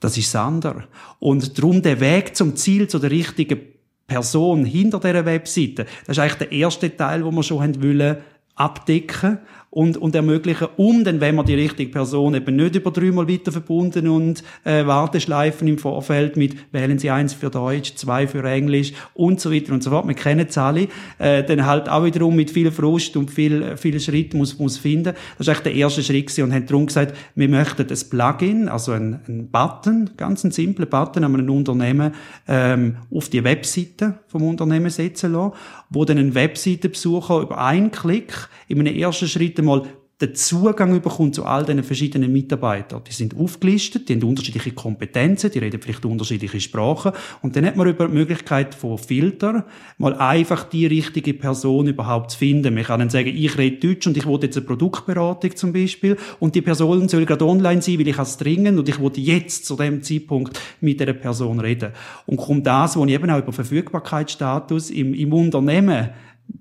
das 0.00 0.16
ist 0.16 0.34
das 0.34 0.42
andere. 0.42 0.86
Und 1.18 1.58
darum 1.58 1.82
der 1.82 1.98
Weg 1.98 2.36
zum 2.36 2.56
Ziel, 2.56 2.88
zu 2.88 2.98
der 2.98 3.10
richtigen 3.10 3.73
Person 4.06 4.64
hinter 4.64 5.00
dieser 5.00 5.24
Webseite, 5.24 5.86
das 6.06 6.16
ist 6.16 6.18
eigentlich 6.18 6.48
der 6.48 6.52
erste 6.52 6.96
Teil, 6.96 7.24
wo 7.24 7.30
wir 7.30 7.42
schon 7.42 7.62
haben 7.62 7.82
wollen, 7.82 8.18
abdecken 8.54 9.38
und, 9.74 9.96
und 9.96 10.14
ermöglichen, 10.14 10.68
um 10.76 11.02
dann, 11.02 11.20
wenn 11.20 11.34
man 11.34 11.44
die 11.44 11.54
richtige 11.54 11.90
Person 11.90 12.34
eben 12.36 12.54
nicht 12.54 12.76
über 12.76 12.92
dreimal 12.92 13.28
weiter 13.28 13.50
verbunden 13.50 14.06
und 14.06 14.44
äh, 14.62 14.86
Warteschleifen 14.86 15.66
im 15.66 15.78
Vorfeld 15.78 16.36
mit 16.36 16.72
wählen 16.72 16.96
Sie 17.00 17.10
eins 17.10 17.34
für 17.34 17.50
Deutsch, 17.50 17.96
zwei 17.96 18.28
für 18.28 18.44
Englisch 18.44 18.92
und 19.14 19.40
so 19.40 19.52
weiter 19.52 19.72
und 19.72 19.82
so 19.82 19.90
fort, 19.90 20.06
wir 20.06 20.14
kennen 20.14 20.46
es 20.48 20.56
alle, 20.56 20.86
äh, 21.18 21.42
dann 21.42 21.66
halt 21.66 21.88
auch 21.88 22.04
wiederum 22.04 22.36
mit 22.36 22.52
viel 22.52 22.70
Frust 22.70 23.16
und 23.16 23.32
viel, 23.32 23.76
viel 23.76 23.98
Schritt 23.98 24.32
muss, 24.32 24.60
muss 24.60 24.78
finden. 24.78 25.14
Das 25.38 25.40
ist 25.40 25.48
eigentlich 25.48 25.62
der 25.62 25.74
erste 25.74 26.04
Schritt 26.04 26.28
gewesen 26.28 26.44
und 26.44 26.54
haben 26.54 26.66
darum 26.66 26.86
gesagt, 26.86 27.16
wir 27.34 27.48
möchten 27.48 27.84
das 27.84 28.04
Plugin, 28.04 28.68
also 28.68 28.92
ein, 28.92 29.20
ein 29.26 29.48
Button, 29.50 30.10
ganz 30.16 30.44
ein 30.44 30.52
simpler 30.52 30.86
Button 30.86 31.24
an 31.24 31.34
einem 31.34 31.50
Unternehmen 31.50 32.14
ähm, 32.46 32.98
auf 33.12 33.28
die 33.28 33.42
Webseite 33.42 34.20
vom 34.28 34.44
Unternehmen 34.44 34.90
setzen 34.90 35.32
lassen, 35.32 35.54
wo 35.90 36.04
dann 36.04 36.18
ein 36.18 36.36
Webseitenbesucher 36.36 37.40
über 37.40 37.58
einen 37.58 37.90
Klick 37.90 38.48
in 38.68 38.78
einem 38.78 38.94
ersten 38.94 39.26
Schritt 39.26 39.63
einmal 39.64 39.88
den 40.20 40.34
Zugang 40.36 41.00
bekommt 41.02 41.34
zu 41.34 41.44
all 41.44 41.64
diesen 41.64 41.82
verschiedenen 41.82 42.32
Mitarbeitern. 42.32 43.02
Die 43.04 43.12
sind 43.12 43.36
aufgelistet, 43.36 44.08
die 44.08 44.14
haben 44.14 44.22
unterschiedliche 44.22 44.70
Kompetenzen, 44.70 45.50
die 45.50 45.58
reden 45.58 45.80
vielleicht 45.80 46.04
unterschiedliche 46.04 46.60
Sprachen. 46.60 47.12
Und 47.42 47.56
dann 47.56 47.66
hat 47.66 47.74
man 47.74 47.88
über 47.88 48.06
die 48.06 48.14
Möglichkeit 48.14 48.76
von 48.76 48.96
Filter 48.96 49.66
mal 49.98 50.14
einfach 50.14 50.64
die 50.64 50.86
richtige 50.86 51.34
Person 51.34 51.88
überhaupt 51.88 52.30
zu 52.30 52.38
finden. 52.38 52.74
Man 52.74 52.84
kann 52.84 53.00
dann 53.00 53.10
sagen, 53.10 53.28
ich 53.28 53.58
rede 53.58 53.88
Deutsch 53.88 54.06
und 54.06 54.16
ich 54.16 54.24
will 54.24 54.38
jetzt 54.40 54.56
eine 54.56 54.66
Produktberatung 54.66 55.56
zum 55.56 55.72
Beispiel 55.72 56.16
und 56.38 56.54
die 56.54 56.62
Person 56.62 57.08
soll 57.08 57.26
gerade 57.26 57.44
online 57.44 57.82
sein, 57.82 57.98
weil 57.98 58.08
ich 58.08 58.18
es 58.18 58.36
dringend 58.36 58.78
und 58.78 58.88
ich 58.88 59.00
will 59.00 59.10
jetzt 59.16 59.66
zu 59.66 59.74
dem 59.74 60.00
Zeitpunkt 60.02 60.60
mit 60.80 61.00
der 61.00 61.12
Person 61.12 61.58
reden. 61.58 61.90
Und 62.26 62.36
kommt 62.36 62.66
das, 62.66 62.96
wo 62.96 63.04
ich 63.04 63.12
eben 63.12 63.30
auch 63.30 63.38
über 63.38 63.52
Verfügbarkeitsstatus 63.52 64.90
im, 64.90 65.12
im 65.12 65.32
Unternehmen 65.32 66.10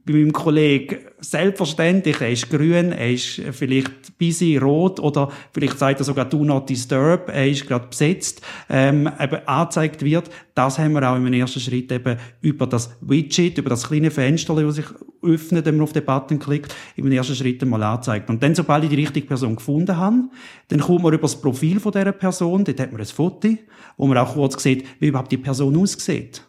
bei 0.06 0.14
meinem 0.14 0.34
Kollegen 0.34 0.98
selbstverständlich, 1.20 2.20
er 2.20 2.32
ist 2.32 2.50
grün, 2.50 2.92
er 2.92 3.12
ist 3.12 3.42
vielleicht 3.52 4.18
busy 4.18 4.58
rot 4.58 5.00
oder 5.00 5.30
vielleicht 5.54 5.80
sagt 5.80 6.00
er 6.02 6.04
sogar 6.04 6.26
do 6.26 6.44
not 6.44 6.70
disturb, 6.70 7.30
er 7.30 7.48
ist 7.48 7.68
gerade 7.68 7.88
besetzt, 7.88 8.42
ähm, 8.70 9.10
eben 9.20 9.48
angezeigt 9.48 10.04
wird. 10.04 10.30
Das 10.56 10.78
haben 10.78 10.94
wir 10.94 11.10
auch 11.10 11.16
im 11.16 11.32
ersten 11.32 11.62
Schritt 11.62 11.92
eben 11.92 12.18
über 12.42 12.68
das 12.68 12.92
Widget, 13.02 13.58
über 13.58 13.70
das 13.70 13.88
kleine 13.88 14.12
Fenster, 14.12 14.56
das 14.56 14.76
sich 14.76 14.86
öffnet, 15.22 15.66
wenn 15.66 15.78
man 15.78 15.84
auf 15.84 15.94
den 15.94 16.06
Button 16.06 16.38
klickt, 16.38 16.76
im 16.98 17.10
ersten 17.12 17.36
Schritt 17.36 17.64
einmal 17.64 17.84
anzeigt. 17.84 18.30
Und 18.30 18.44
dann, 18.44 18.56
sobald 18.56 18.84
ich 18.84 18.90
die 18.90 18.98
richtige 18.98 19.28
Person 19.28 19.56
gefunden 19.56 19.96
habe, 19.96 20.18
dann 20.68 20.80
kommt 20.82 21.04
man 21.04 21.14
über 21.14 21.24
das 21.24 21.40
Profil 21.40 21.80
von 21.80 21.94
dieser 21.94 22.12
Person, 22.12 22.66
dort 22.66 22.80
hat 22.80 22.92
man 22.92 23.00
ein 23.00 23.08
Foto, 23.08 23.50
wo 23.96 24.08
man 24.08 24.18
auch 24.18 24.34
kurz 24.34 24.62
sieht, 24.62 24.86
wie 25.00 25.08
überhaupt 25.08 25.32
die 25.32 25.38
Person 25.38 25.78
aussieht. 25.78 26.44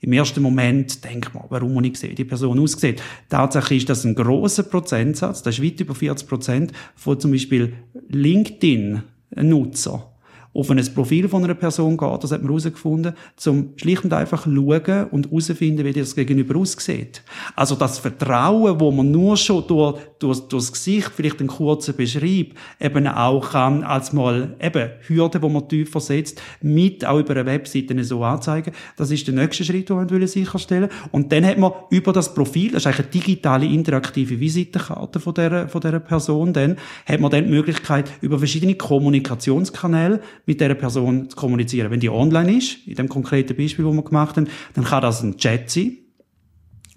Im 0.00 0.12
ersten 0.12 0.42
Moment 0.42 1.04
denkt 1.04 1.34
man, 1.34 1.44
warum 1.50 1.74
man 1.74 1.82
nicht 1.82 1.98
sehen, 1.98 2.14
die 2.14 2.24
Person 2.24 2.58
aussieht. 2.58 3.02
Tatsächlich 3.28 3.80
ist 3.80 3.90
das 3.90 4.04
ein 4.04 4.14
großer 4.14 4.62
Prozentsatz, 4.62 5.42
das 5.42 5.58
ist 5.58 5.64
weit 5.64 5.78
über 5.80 5.94
40 5.94 6.26
Prozent 6.26 6.72
von 6.94 7.20
zum 7.20 7.32
Beispiel 7.32 7.74
LinkedIn-Nutzer 8.08 10.09
auf 10.52 10.70
ein 10.70 10.84
Profil 10.94 11.28
von 11.28 11.44
einer 11.44 11.54
Person 11.54 11.96
geht, 11.96 12.24
das 12.24 12.32
hat 12.32 12.42
man 12.42 12.48
herausgefunden, 12.48 13.14
zum 13.36 13.72
schlicht 13.76 14.04
und 14.04 14.12
einfach 14.12 14.44
schauen 14.44 15.06
und 15.10 15.26
herausfinden, 15.26 15.84
wie 15.84 15.92
das 15.92 16.16
Gegenüber 16.16 16.58
aussieht. 16.58 17.22
Also 17.54 17.76
das 17.76 17.98
Vertrauen, 17.98 18.80
wo 18.80 18.90
man 18.90 19.10
nur 19.12 19.36
schon 19.36 19.64
durch, 19.68 20.00
durch, 20.18 20.40
durch 20.40 20.64
das 20.64 20.72
Gesicht, 20.72 21.12
vielleicht 21.14 21.38
einen 21.38 21.48
kurzen 21.48 21.94
Beschreib, 21.94 22.54
eben 22.80 23.06
auch 23.06 23.50
kann, 23.50 23.84
als 23.84 24.12
mal 24.12 24.56
eben 24.60 24.90
Hürden, 25.06 25.40
wo 25.40 25.48
man 25.48 25.68
tiefer 25.68 26.00
setzt, 26.00 26.42
mit 26.60 27.04
auch 27.04 27.20
über 27.20 27.32
eine 27.34 27.46
Webseite 27.46 28.02
so 28.02 28.24
anzeigen, 28.24 28.72
das 28.96 29.12
ist 29.12 29.26
der 29.28 29.34
nächste 29.34 29.64
Schritt, 29.64 29.88
den 29.88 29.96
man 29.96 30.26
sicherstellen 30.26 30.88
Und 31.12 31.30
dann 31.30 31.46
hat 31.46 31.58
man 31.58 31.72
über 31.90 32.12
das 32.12 32.34
Profil, 32.34 32.72
das 32.72 32.82
ist 32.82 32.86
eigentlich 32.86 33.06
eine 33.06 33.08
digitale, 33.10 33.66
interaktive 33.66 34.40
Visitenkarte 34.40 35.20
von 35.20 35.34
dieser, 35.34 35.68
von 35.68 35.80
dieser 35.80 36.00
Person, 36.00 36.52
dann 36.52 36.76
hat 37.06 37.20
man 37.20 37.30
dann 37.30 37.44
die 37.44 37.50
Möglichkeit, 37.50 38.10
über 38.20 38.38
verschiedene 38.38 38.74
Kommunikationskanäle 38.74 40.20
mit 40.46 40.60
dieser 40.60 40.74
Person 40.74 41.28
zu 41.28 41.36
kommunizieren. 41.36 41.90
Wenn 41.90 42.00
die 42.00 42.10
online 42.10 42.58
ist, 42.58 42.86
in 42.86 42.94
dem 42.94 43.08
konkreten 43.08 43.56
Beispiel, 43.56 43.84
wo 43.84 43.92
wir 43.92 44.02
gemacht 44.02 44.36
haben, 44.36 44.48
dann 44.74 44.84
kann 44.84 45.02
das 45.02 45.22
ein 45.22 45.36
Chat 45.36 45.70
sein. 45.70 45.98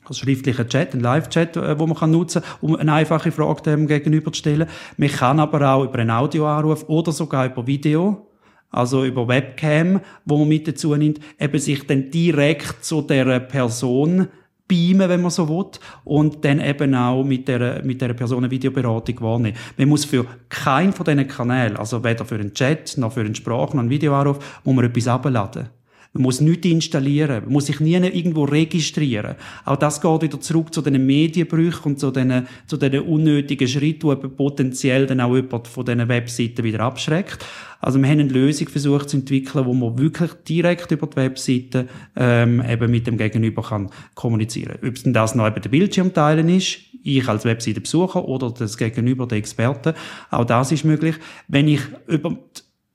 Also 0.06 0.26
schriftlicher 0.26 0.68
Chat, 0.68 0.94
ein 0.94 1.00
Live-Chat, 1.00 1.56
äh, 1.56 1.76
man 1.76 2.12
nutzen 2.12 2.42
kann, 2.42 2.52
um 2.62 2.76
eine 2.76 2.94
einfache 2.94 3.32
Frage 3.32 3.62
dem 3.62 3.88
gegenüber 3.88 4.34
zu 4.34 4.40
stellen. 4.40 4.68
Man 4.98 5.10
kann 5.10 5.40
aber 5.40 5.74
auch 5.74 5.86
über 5.86 6.00
einen 6.00 6.12
Audioanruf 6.12 6.90
oder 6.90 7.12
sogar 7.12 7.46
über 7.46 7.66
Video, 7.66 8.28
also 8.70 9.06
über 9.06 9.28
Webcam, 9.28 10.02
wo 10.26 10.40
man 10.40 10.50
mit 10.50 10.68
dazu 10.68 10.96
nimmt, 10.96 11.20
eben 11.40 11.60
sich 11.60 11.88
dann 11.88 12.12
direkt 12.12 12.84
zu 12.84 13.02
der 13.02 13.40
Person 13.40 14.28
beamen, 14.68 15.10
wenn 15.10 15.22
man 15.22 15.32
so 15.32 15.48
will, 15.50 15.72
und 16.04 16.44
dann 16.46 16.60
eben 16.60 16.96
auch 16.96 17.24
mit 17.24 17.48
der, 17.48 17.84
mit 17.84 18.02
der 18.02 18.14
Person 18.14 18.50
Videoberatung 18.50 19.22
wahrnehmen. 19.22 19.58
Man 19.78 19.90
muss 19.90 20.06
für 20.06 20.26
keinen 20.50 20.94
von 20.94 21.06
diesen 21.06 21.28
Kanälen, 21.28 21.78
also 21.78 22.04
weder 22.04 22.26
für 22.26 22.36
einen 22.36 22.54
Chat, 22.54 22.98
noch 22.98 23.14
für 23.14 23.22
einen 23.22 23.36
Sprach, 23.36 23.74
noch 23.74 23.82
einen 23.82 23.90
Videoanruf, 23.90 24.62
muss 24.64 24.76
man 24.76 24.86
etwas 24.86 25.08
abladen. 25.08 25.70
Man 26.16 26.24
muss 26.24 26.42
nichts 26.42 26.68
installieren. 26.68 27.44
Man 27.46 27.54
muss 27.54 27.66
sich 27.66 27.80
nie 27.80 27.96
irgendwo 27.96 28.44
registrieren. 28.44 29.36
Auch 29.66 29.78
das 29.78 30.00
geht 30.00 30.22
wieder 30.22 30.40
zurück 30.40 30.72
zu 30.72 30.84
den 30.84 31.04
Medienbrüchen 31.04 31.94
und 31.94 32.00
zu 32.00 32.12
den, 32.12 32.46
zu 32.68 32.78
den 32.78 33.02
unnötigen 33.02 33.68
Schritten, 33.68 34.16
die 34.22 34.28
potenziell 34.28 35.08
dann 35.08 35.22
auch 35.22 35.36
jemand 35.36 35.68
von 35.68 35.84
diesen 35.84 36.08
Webseiten 36.08 36.64
wieder 36.64 36.82
abschreckt. 36.82 37.44
Also 37.80 38.00
wir 38.00 38.08
haben 38.08 38.20
eine 38.20 38.32
Lösung 38.32 38.70
versucht 38.70 39.10
zu 39.10 39.18
entwickeln, 39.18 39.66
wo 39.66 39.74
man 39.74 39.98
wirklich 39.98 40.32
direkt 40.48 40.92
über 40.92 41.08
die 41.08 41.16
Webseite 41.16 41.88
ähm, 42.16 42.64
eben 42.70 42.92
mit 42.92 43.08
dem 43.08 43.18
Gegenüber 43.18 43.64
kann 43.64 43.90
kommunizieren. 44.14 44.78
Ob 44.86 44.96
es 44.96 45.04
denn 45.04 45.14
das 45.14 45.34
noch 45.34 45.48
eben 45.48 45.62
der 45.62 45.70
Bildschirm 45.70 46.14
teilen 46.14 46.48
ist, 46.48 46.78
ich 47.04 47.28
als 47.28 47.44
Webseitenbesucher 47.44 48.24
oder 48.24 48.52
das 48.52 48.78
Gegenüber 48.78 49.26
der 49.26 49.40
Experten, 49.40 49.96
auch 50.30 50.46
das 50.46 50.72
ist 50.72 50.86
möglich. 50.86 51.16
Wenn 51.48 51.68
ich 51.68 51.82
über 52.08 52.38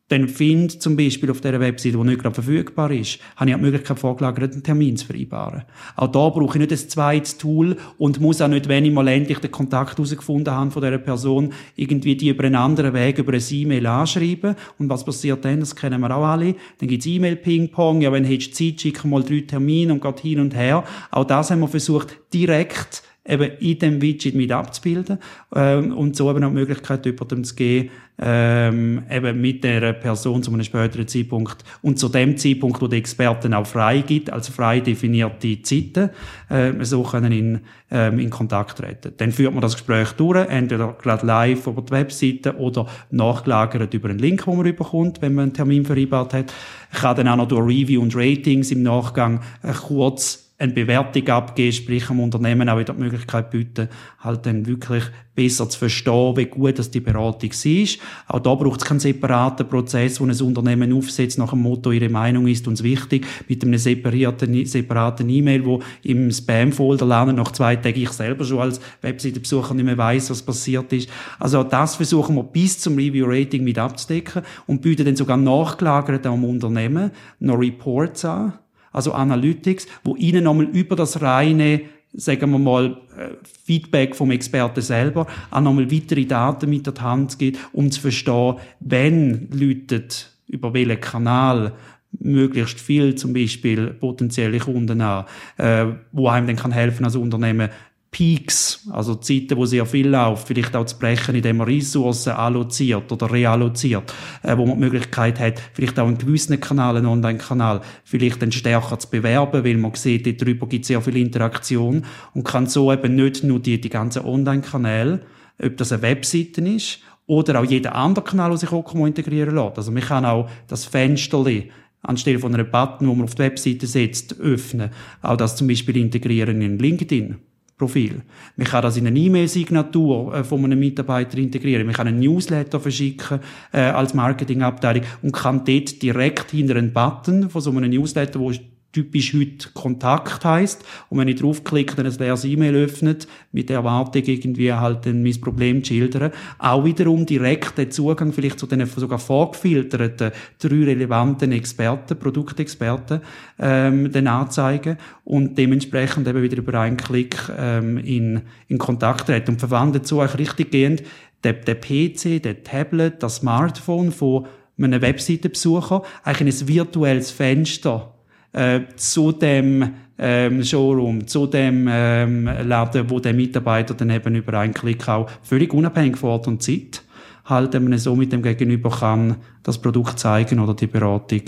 dann 0.08 0.28
finde 0.28 0.78
zum 0.78 0.96
Beispiel 0.96 1.30
auf 1.30 1.40
dieser 1.40 1.60
Webseite, 1.60 1.98
die 1.98 2.04
nicht 2.04 2.20
gerade 2.20 2.34
verfügbar 2.34 2.90
ist, 2.90 3.18
habe 3.36 3.50
ich 3.50 3.54
auch 3.54 3.58
die 3.58 3.64
Möglichkeit 3.64 3.98
vorgelagert, 3.98 4.52
einen 4.52 4.62
Termin 4.62 4.96
zu 4.96 5.06
vereinbaren. 5.06 5.64
Auch 5.96 6.08
da 6.08 6.30
brauche 6.30 6.56
ich 6.56 6.60
nicht 6.60 6.72
ein 6.72 6.88
zweites 6.88 7.36
Tool 7.36 7.76
und 7.98 8.20
muss 8.20 8.40
auch 8.40 8.48
nicht, 8.48 8.68
wenn 8.68 8.86
ich 8.86 8.92
mal 8.92 9.06
endlich 9.06 9.38
den 9.38 9.50
Kontakt 9.50 9.98
herausgefunden 9.98 10.52
habe 10.52 10.70
von 10.70 10.82
dieser 10.82 10.98
Person, 10.98 11.52
irgendwie 11.76 12.16
die 12.16 12.30
über 12.30 12.44
einen 12.44 12.54
anderen 12.54 12.94
Weg, 12.94 13.18
über 13.18 13.34
ein 13.34 13.42
E-Mail 13.50 13.86
anschreiben. 13.86 14.56
Und 14.78 14.88
was 14.88 15.04
passiert 15.04 15.44
dann? 15.44 15.60
Das 15.60 15.76
kennen 15.76 16.00
wir 16.00 16.16
auch 16.16 16.24
alle. 16.24 16.54
Dann 16.78 16.88
gibt's 16.88 17.06
E-Mail-Ping-Pong. 17.06 18.00
Ja, 18.00 18.10
wenn 18.10 18.24
hättest 18.24 18.54
Zeit, 18.54 18.80
schicken 18.80 19.10
mal 19.10 19.22
drei 19.22 19.40
Termine 19.40 19.92
und 19.92 20.00
geht 20.00 20.20
hin 20.20 20.40
und 20.40 20.56
her. 20.56 20.84
Auch 21.10 21.24
das 21.24 21.50
haben 21.50 21.60
wir 21.60 21.68
versucht, 21.68 22.16
direkt 22.32 23.02
eben 23.28 23.50
in 23.58 23.78
dem 23.78 24.02
Widget 24.02 24.34
mit 24.34 24.50
abzubilden 24.50 25.18
ähm, 25.54 25.96
und 25.96 26.16
so 26.16 26.30
eben 26.30 26.42
auch 26.42 26.48
die 26.48 26.54
Möglichkeit 26.54 27.04
jemandem 27.06 27.44
zu 27.44 27.54
geben, 27.54 27.90
ähm, 28.20 29.02
eben 29.10 29.40
mit 29.40 29.62
der 29.62 29.92
Person 29.92 30.42
zu 30.42 30.52
einem 30.52 30.64
späteren 30.64 31.06
Zeitpunkt 31.06 31.64
und 31.82 31.98
zu 31.98 32.08
dem 32.08 32.36
Zeitpunkt, 32.36 32.82
wo 32.82 32.88
der 32.88 32.98
Experten 32.98 33.54
auch 33.54 33.66
frei 33.66 34.00
gibt, 34.00 34.32
als 34.32 34.48
frei 34.48 34.80
definierte 34.80 35.62
Zeiten, 35.62 36.10
äh, 36.48 36.72
so 36.84 37.02
können 37.04 37.30
in, 37.30 37.60
ähm, 37.90 38.18
in 38.18 38.30
Kontakt 38.30 38.78
treten. 38.78 39.12
Dann 39.16 39.30
führt 39.30 39.52
man 39.52 39.62
das 39.62 39.74
Gespräch 39.74 40.12
durch, 40.12 40.48
entweder 40.48 40.96
gerade 41.00 41.26
live 41.26 41.66
über 41.66 41.82
die 41.82 41.92
Webseite 41.92 42.56
oder 42.56 42.86
nachgelagert 43.10 43.94
über 43.94 44.08
einen 44.08 44.18
Link, 44.18 44.44
den 44.44 44.56
man 44.56 44.64
bekommt, 44.64 45.22
wenn 45.22 45.34
man 45.34 45.44
einen 45.44 45.52
Termin 45.54 45.84
vereinbart 45.84 46.34
hat. 46.34 46.52
Ich 46.92 46.98
kann 46.98 47.16
dann 47.16 47.28
auch 47.28 47.36
noch 47.36 47.48
durch 47.48 47.66
Review 47.68 48.02
und 48.02 48.16
Ratings 48.16 48.72
im 48.72 48.82
Nachgang 48.82 49.40
äh, 49.62 49.72
kurz 49.72 50.47
eine 50.60 50.72
Bewertung 50.72 51.28
abgeben, 51.28 51.72
sprich 51.72 52.10
am 52.10 52.18
Unternehmen 52.18 52.68
auch 52.68 52.78
wieder 52.78 52.92
die 52.92 53.00
Möglichkeit 53.00 53.50
bieten, 53.50 53.88
halt 54.18 54.44
dann 54.44 54.66
wirklich 54.66 55.04
besser 55.36 55.68
zu 55.68 55.78
verstehen, 55.78 56.36
wie 56.36 56.46
gut 56.46 56.80
das 56.80 56.90
die 56.90 56.98
Beratung 56.98 57.50
ist. 57.50 58.00
Auch 58.26 58.40
da 58.40 58.56
braucht 58.56 58.80
es 58.80 58.86
keinen 58.88 58.98
separaten 58.98 59.68
Prozess, 59.68 60.20
wo 60.20 60.24
ein 60.24 60.32
Unternehmen 60.40 60.92
aufsetzt 60.92 61.38
nach 61.38 61.50
dem 61.50 61.60
Motto, 61.60 61.92
ihre 61.92 62.08
Meinung 62.08 62.48
ist 62.48 62.66
uns 62.66 62.82
wichtig, 62.82 63.24
mit 63.46 63.62
einem 63.62 63.78
separierten, 63.78 64.66
separaten 64.66 65.30
E-Mail, 65.30 65.64
wo 65.64 65.80
im 66.02 66.32
Spam-Folder 66.32 67.06
landen, 67.06 67.36
nach 67.36 67.52
zwei 67.52 67.76
Tagen 67.76 68.00
ich 68.00 68.10
selber 68.10 68.44
schon 68.44 68.58
als 68.58 68.80
Webseitenbesucher 69.00 69.74
nicht 69.74 69.84
mehr 69.84 69.96
weiss, 69.96 70.28
was 70.28 70.42
passiert 70.42 70.92
ist. 70.92 71.08
Also 71.38 71.62
das 71.62 71.94
versuchen 71.94 72.34
wir 72.34 72.42
bis 72.42 72.80
zum 72.80 72.96
Review-Rating 72.96 73.62
mit 73.62 73.78
abzudecken 73.78 74.42
und 74.66 74.82
bieten 74.82 75.04
dann 75.04 75.14
sogar 75.14 75.36
nachgelagert 75.36 76.26
am 76.26 76.44
Unternehmen 76.44 77.12
noch 77.38 77.60
Reports 77.60 78.24
an, 78.24 78.54
also 78.98 79.12
Analytics, 79.12 79.86
wo 80.04 80.16
Ihnen 80.16 80.44
nochmal 80.44 80.66
über 80.66 80.96
das 80.96 81.22
reine 81.22 81.82
sagen 82.12 82.50
wir 82.50 82.58
mal, 82.58 82.96
äh, 83.16 83.34
Feedback 83.64 84.16
vom 84.16 84.30
Experten 84.30 84.80
selber, 84.80 85.26
auch 85.50 85.60
nochmal 85.60 85.90
weitere 85.92 86.24
Daten 86.24 86.70
mit 86.70 86.86
der 86.86 86.94
Hand 87.02 87.38
gibt, 87.38 87.58
um 87.72 87.90
zu 87.90 88.00
verstehen, 88.00 88.56
wenn 88.80 89.48
Leute 89.52 90.04
über 90.48 90.72
welchen 90.72 91.00
Kanal 91.00 91.74
möglichst 92.20 92.80
viel 92.80 93.14
zum 93.14 93.34
Beispiel 93.34 93.88
potenzielle 93.88 94.58
Kunden 94.58 95.00
an, 95.00 95.26
äh, 95.58 95.86
wo 96.12 96.28
einem 96.28 96.46
dann 96.46 96.56
kann 96.56 96.72
helfen 96.72 97.04
als 97.04 97.16
Unternehmen 97.16 97.68
Peaks, 98.10 98.88
also 98.90 99.14
Zeiten, 99.16 99.56
wo 99.56 99.66
sehr 99.66 99.84
viel 99.84 100.08
läuft, 100.08 100.48
vielleicht 100.48 100.74
auch 100.74 100.86
zu 100.86 100.98
brechen, 100.98 101.34
indem 101.34 101.58
man 101.58 101.68
Ressourcen 101.68 102.32
alloziert 102.32 103.12
oder 103.12 103.30
realloziert, 103.30 104.14
äh, 104.42 104.56
wo 104.56 104.64
man 104.64 104.76
die 104.76 104.84
Möglichkeit 104.84 105.38
hat, 105.38 105.60
vielleicht 105.74 105.98
auch 105.98 106.06
einen 106.06 106.16
gewissen 106.16 106.58
Kanal, 106.58 106.96
einen 106.96 107.06
Online-Kanal, 107.06 107.82
vielleicht 108.04 108.40
dann 108.40 108.50
stärker 108.50 108.98
zu 108.98 109.10
bewerben, 109.10 109.62
weil 109.62 109.76
man 109.76 109.94
sieht, 109.94 110.40
darüber 110.40 110.66
gibt 110.66 110.84
es 110.84 110.88
sehr 110.88 111.02
viel 111.02 111.18
Interaktion 111.18 112.04
und 112.32 112.44
kann 112.44 112.66
so 112.66 112.92
eben 112.92 113.14
nicht 113.14 113.44
nur 113.44 113.60
die, 113.60 113.80
die 113.80 113.90
ganzen 113.90 114.24
Online-Kanäle, 114.24 115.20
ob 115.62 115.76
das 115.76 115.92
eine 115.92 116.02
Webseite 116.02 116.62
ist 116.62 117.00
oder 117.26 117.60
auch 117.60 117.64
jeder 117.64 117.94
andere 117.94 118.24
Kanal, 118.24 118.50
der 118.50 118.58
sich 118.58 118.72
auch 118.72 118.94
integrieren 118.94 119.54
lässt. 119.54 119.76
Also 119.76 119.92
man 119.92 120.02
kann 120.02 120.24
auch 120.24 120.48
das 120.66 120.86
Fensterli 120.86 121.70
anstelle 122.02 122.38
von 122.38 122.54
einem 122.54 122.70
Button, 122.70 123.06
wo 123.06 123.14
man 123.14 123.24
auf 123.24 123.34
die 123.34 123.42
Webseite 123.42 123.86
setzt, 123.86 124.40
öffnen. 124.40 124.90
Auch 125.20 125.36
das 125.36 125.56
zum 125.56 125.68
Beispiel 125.68 125.98
integrieren 125.98 126.62
in 126.62 126.78
LinkedIn. 126.78 127.36
Profil. 127.78 128.22
Man 128.56 128.66
kann 128.66 128.82
das 128.82 128.96
in 128.96 129.06
eine 129.06 129.18
E-Mail-Signatur 129.18 130.34
äh, 130.34 130.44
von 130.44 130.64
einem 130.64 130.80
Mitarbeiter 130.80 131.38
integrieren. 131.38 131.86
Man 131.86 131.94
kann 131.94 132.08
einen 132.08 132.18
Newsletter 132.18 132.80
verschicken 132.80 133.38
äh, 133.72 133.78
als 133.78 134.14
Marketingabteilung 134.14 135.04
und 135.22 135.32
kann 135.32 135.64
dort 135.64 136.02
direkt 136.02 136.50
hinter 136.50 136.76
einen 136.76 136.92
Button 136.92 137.48
von 137.48 137.62
so 137.62 137.70
einem 137.70 137.88
Newsletter, 137.88 138.40
wo 138.40 138.50
typisch 138.98 139.32
heute 139.32 139.68
Kontakt 139.74 140.44
heißt 140.44 140.84
und 141.08 141.18
wenn 141.18 141.28
ich 141.28 141.36
draufklicke, 141.36 141.94
dann 141.94 142.06
ein 142.06 142.18
leeres 142.18 142.44
E-Mail 142.44 142.74
öffnet, 142.74 143.28
mit 143.52 143.68
der 143.68 143.76
Erwartung 143.76 144.22
irgendwie 144.24 144.72
halt 144.72 145.06
dann 145.06 145.22
mein 145.22 145.40
Problem 145.40 145.84
zu 145.84 145.94
schildern, 145.94 146.32
auch 146.58 146.84
wiederum 146.84 147.24
direkt 147.26 147.78
den 147.78 147.92
Zugang 147.92 148.32
vielleicht 148.32 148.58
zu 148.58 148.66
den 148.66 148.84
sogar 148.86 149.20
vorgefilterten 149.20 150.32
drei 150.58 150.84
relevanten 150.84 151.52
Experten, 151.52 152.18
Produktexperten, 152.18 153.20
ähm, 153.60 154.10
dann 154.10 154.26
anzeigen 154.26 154.96
und 155.24 155.56
dementsprechend 155.56 156.26
eben 156.26 156.42
wieder 156.42 156.58
über 156.58 156.80
einen 156.80 156.96
Klick 156.96 157.36
ähm, 157.56 157.98
in, 157.98 158.42
in 158.66 158.78
Kontakt 158.78 159.26
treten. 159.26 159.52
Und 159.52 159.60
verwandt 159.60 160.06
so 160.08 160.20
eigentlich 160.20 160.40
richtig 160.40 160.72
gehend 160.72 161.02
der, 161.44 161.52
der 161.52 161.76
PC, 161.76 162.42
der 162.42 162.64
Tablet, 162.64 163.22
das 163.22 163.36
Smartphone 163.36 164.10
von 164.10 164.46
einem 164.80 165.00
Webseitenbesucher 165.00 166.02
eigentlich 166.24 166.62
ein 166.62 166.68
virtuelles 166.68 167.30
Fenster 167.30 168.17
äh, 168.52 168.80
zu 168.96 169.32
dem 169.32 169.94
ähm, 170.18 170.64
Showroom, 170.64 171.26
zu 171.26 171.46
dem 171.46 171.86
ähm, 171.90 172.44
Laden, 172.44 173.08
wo 173.08 173.20
der 173.20 173.34
Mitarbeiter 173.34 173.94
dann 173.94 174.10
eben 174.10 174.34
über 174.34 174.54
einen 174.58 174.74
Klick 174.74 175.08
auch 175.08 175.30
völlig 175.42 175.72
unabhängig 175.72 176.16
von 176.16 176.30
Ort 176.30 176.48
und 176.48 176.62
Zeit 176.62 177.02
halt 177.48 177.74
eben 177.74 177.96
so 177.98 178.14
mit 178.14 178.32
dem 178.32 178.42
Gegenüber 178.42 178.90
kann 178.90 179.36
das 179.62 179.80
Produkt 179.80 180.18
zeigen 180.18 180.60
oder 180.60 180.74
die 180.74 180.86
Beratung 180.86 181.42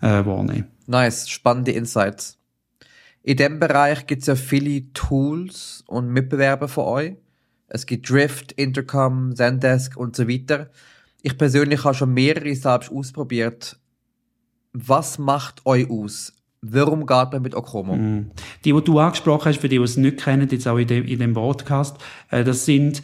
äh, 0.00 0.24
wahrnehmen. 0.24 0.66
Nice, 0.86 1.28
spannende 1.28 1.72
Insights. 1.72 2.38
In 3.22 3.36
dem 3.36 3.60
Bereich 3.60 4.06
gibt 4.06 4.22
es 4.22 4.26
ja 4.26 4.34
viele 4.34 4.92
Tools 4.92 5.84
und 5.86 6.08
Mitbewerber 6.08 6.68
für 6.68 6.84
euch. 6.84 7.12
Es 7.68 7.84
gibt 7.84 8.08
Drift, 8.08 8.52
Intercom, 8.52 9.36
Zendesk 9.36 9.96
und 9.96 10.16
so 10.16 10.26
weiter. 10.28 10.70
Ich 11.22 11.36
persönlich 11.36 11.84
habe 11.84 11.94
schon 11.94 12.14
mehrere 12.14 12.54
selbst 12.54 12.90
ausprobiert. 12.90 13.78
Was 14.72 15.18
macht 15.18 15.64
euch 15.66 15.90
aus? 15.90 16.32
Warum 16.60 17.06
geht 17.06 17.32
man 17.32 17.42
mit 17.42 17.54
Okomo? 17.54 17.94
Mm. 17.94 18.30
Die, 18.64 18.72
die 18.72 18.84
du 18.84 18.98
angesprochen 18.98 19.46
hast, 19.46 19.60
für 19.60 19.68
die, 19.68 19.78
die 19.78 19.84
es 19.84 19.96
nicht 19.96 20.18
kennen, 20.18 20.48
jetzt 20.50 20.66
auch 20.66 20.76
in 20.76 20.88
dem, 20.88 21.04
in 21.04 21.20
dem 21.20 21.34
Podcast, 21.34 21.96
äh, 22.30 22.42
das 22.42 22.64
sind 22.64 23.02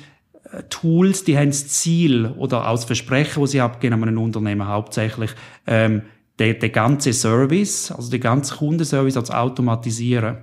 äh, 0.50 0.64
Tools, 0.70 1.24
die 1.24 1.38
haben 1.38 1.50
das 1.50 1.68
Ziel 1.68 2.26
oder 2.36 2.68
aus 2.68 2.84
Versprechen, 2.84 3.40
wo 3.40 3.46
sie 3.46 3.60
abgeben 3.60 3.94
an 3.94 4.08
einem 4.08 4.18
Unternehmen 4.18 4.66
hauptsächlich, 4.66 5.30
ähm, 5.66 6.02
der, 6.40 6.54
der 6.54 6.70
ganze 6.70 7.12
Service, 7.12 7.92
also 7.92 8.10
der 8.10 8.18
ganze 8.18 8.56
Kundenservice 8.56 9.16
als 9.16 9.30
automatisieren. 9.30 10.38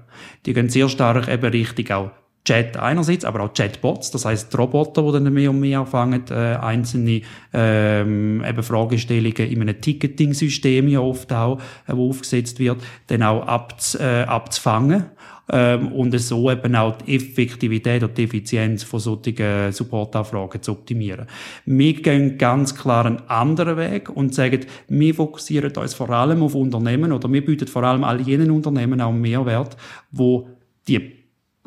Die 0.46 0.54
gehen 0.54 0.70
sehr 0.70 0.88
stark 0.88 1.28
eben 1.28 1.52
richtig 1.52 1.92
auch 1.92 2.12
Chat 2.52 2.76
einerseits, 2.76 3.24
aber 3.24 3.44
auch 3.44 3.54
Chatbots, 3.54 4.12
das 4.12 4.26
heißt 4.26 4.58
Roboter, 4.58 5.04
die 5.04 5.12
dann 5.24 5.34
mehr 5.34 5.52
und 5.52 5.62
mehr 5.62 5.80
anfangen, 5.80 6.24
äh, 6.30 6.58
einzelne 6.60 7.22
ähm, 7.54 8.44
eben 8.44 8.64
Fragestellungen 8.64 9.50
in 9.50 9.62
einem 9.62 9.80
Ticketing-System 9.80 10.90
ja 10.90 11.00
oft 11.00 11.32
auch, 11.32 11.60
äh, 11.88 11.94
wo 11.94 12.10
aufgesetzt 12.10 12.60
wird, 12.60 12.80
dann 13.08 13.24
auch 13.24 13.48
abz, 13.48 13.96
äh, 13.96 14.24
abzufangen 14.24 15.06
ähm, 15.50 15.94
und 15.94 16.20
so 16.20 16.52
eben 16.52 16.76
auch 16.76 16.98
die 16.98 17.16
Effektivität 17.16 18.04
und 18.04 18.18
die 18.18 18.26
Effizienz 18.26 18.84
von 18.84 19.00
solchen 19.00 19.72
Supportanfragen 19.72 20.62
zu 20.62 20.74
optimieren. 20.74 21.28
Wir 21.66 21.94
gehen 21.94 22.38
ganz 22.38 22.76
klar 22.76 23.06
einen 23.06 23.22
anderen 23.30 23.78
Weg 23.78 24.10
und 24.10 24.36
sagen, 24.36 24.66
wir 24.90 25.16
fokussieren 25.16 25.72
uns 25.78 25.94
vor 25.94 26.10
allem 26.10 26.44
auf 26.44 26.56
Unternehmen 26.56 27.14
oder 27.14 27.32
wir 27.32 27.46
bieten 27.46 27.70
vor 27.70 27.84
allem 27.84 28.04
all 28.04 28.20
jenen 28.20 28.52
Unternehmen 28.52 29.00
auch 29.00 29.14
Mehrwert, 29.14 29.78
wo 30.12 30.50
die 30.86 31.21